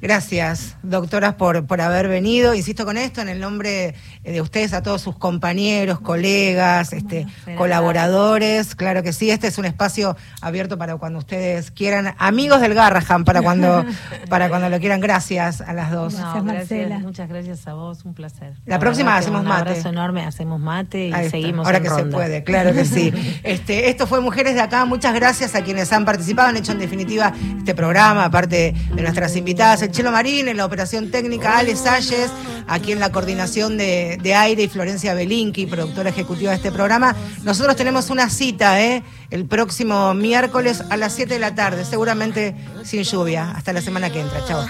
Gracias, 0.00 0.76
doctoras, 0.84 1.34
por, 1.34 1.66
por 1.66 1.80
haber 1.80 2.06
venido. 2.06 2.54
Insisto 2.54 2.84
con 2.84 2.96
esto, 2.96 3.20
en 3.20 3.28
el 3.28 3.40
nombre 3.40 3.96
de 4.22 4.40
ustedes, 4.40 4.72
a 4.72 4.80
todos 4.80 5.02
sus 5.02 5.16
compañeros, 5.16 5.98
colegas, 5.98 6.92
este, 6.92 7.26
colaboradores. 7.56 8.76
Claro 8.76 9.02
que 9.02 9.12
sí, 9.12 9.30
este 9.32 9.48
es 9.48 9.58
un 9.58 9.64
espacio 9.64 10.16
abierto 10.40 10.78
para 10.78 10.96
cuando 10.98 11.18
ustedes 11.18 11.72
quieran. 11.72 12.14
Amigos 12.18 12.60
del 12.60 12.74
Garrahan, 12.74 13.24
para 13.24 13.42
cuando, 13.42 13.84
para 14.28 14.48
cuando 14.48 14.68
lo 14.68 14.78
quieran. 14.78 15.00
Gracias 15.00 15.62
a 15.62 15.72
las 15.72 15.90
dos. 15.90 16.14
gracias, 16.44 17.02
muchas 17.02 17.28
gracias 17.28 17.66
a 17.66 17.74
vos, 17.74 18.04
un 18.04 18.14
placer. 18.14 18.54
La, 18.66 18.78
próxima 18.78 19.16
hacemos 19.16 19.42
mate. 19.42 19.62
Un 19.62 19.68
abrazo 19.68 19.88
enorme, 19.88 20.24
hacemos 20.24 20.60
mate 20.60 21.08
y 21.08 21.28
seguimos. 21.28 21.66
Ahora 21.66 21.80
que 21.80 21.90
se 21.90 22.04
puede, 22.04 22.44
claro 22.44 22.72
que 22.72 22.84
sí. 22.84 23.12
este, 23.42 23.90
esto 23.90 24.06
fue 24.06 24.20
Mujeres 24.20 24.54
de 24.54 24.60
Acá. 24.60 24.84
Muchas 24.84 25.12
gracias 25.12 25.56
a 25.56 25.62
quienes 25.62 25.92
han 25.92 26.04
participado, 26.04 26.50
han 26.50 26.56
hecho 26.56 26.70
en 26.70 26.78
definitiva 26.78 27.32
este 27.58 27.74
programa, 27.74 28.26
aparte 28.26 28.74
de 28.94 29.02
nuestras 29.02 29.34
invitadas. 29.34 29.87
Chelo 29.90 30.12
Marín, 30.12 30.48
en 30.48 30.56
la 30.56 30.64
operación 30.64 31.10
técnica 31.10 31.58
Ale 31.58 31.76
Salles, 31.76 32.30
aquí 32.66 32.92
en 32.92 33.00
la 33.00 33.10
coordinación 33.10 33.76
de, 33.76 34.34
aire 34.34 34.62
y 34.64 34.68
Florencia 34.68 35.14
Belinqui, 35.14 35.66
productora 35.66 36.10
ejecutiva 36.10 36.50
de 36.50 36.56
este 36.56 36.72
programa. 36.72 37.16
Nosotros 37.42 37.76
tenemos 37.76 38.10
una 38.10 38.30
cita 38.30 38.80
¿eh? 38.80 39.02
el 39.30 39.46
próximo 39.46 40.14
miércoles 40.14 40.82
a 40.90 40.96
las 40.96 41.14
7 41.14 41.34
de 41.34 41.40
la 41.40 41.54
tarde, 41.54 41.84
seguramente 41.84 42.54
sin 42.84 43.02
lluvia. 43.02 43.52
Hasta 43.52 43.72
la 43.72 43.80
semana 43.80 44.10
que 44.10 44.20
entra. 44.20 44.44
Chao. 44.46 44.66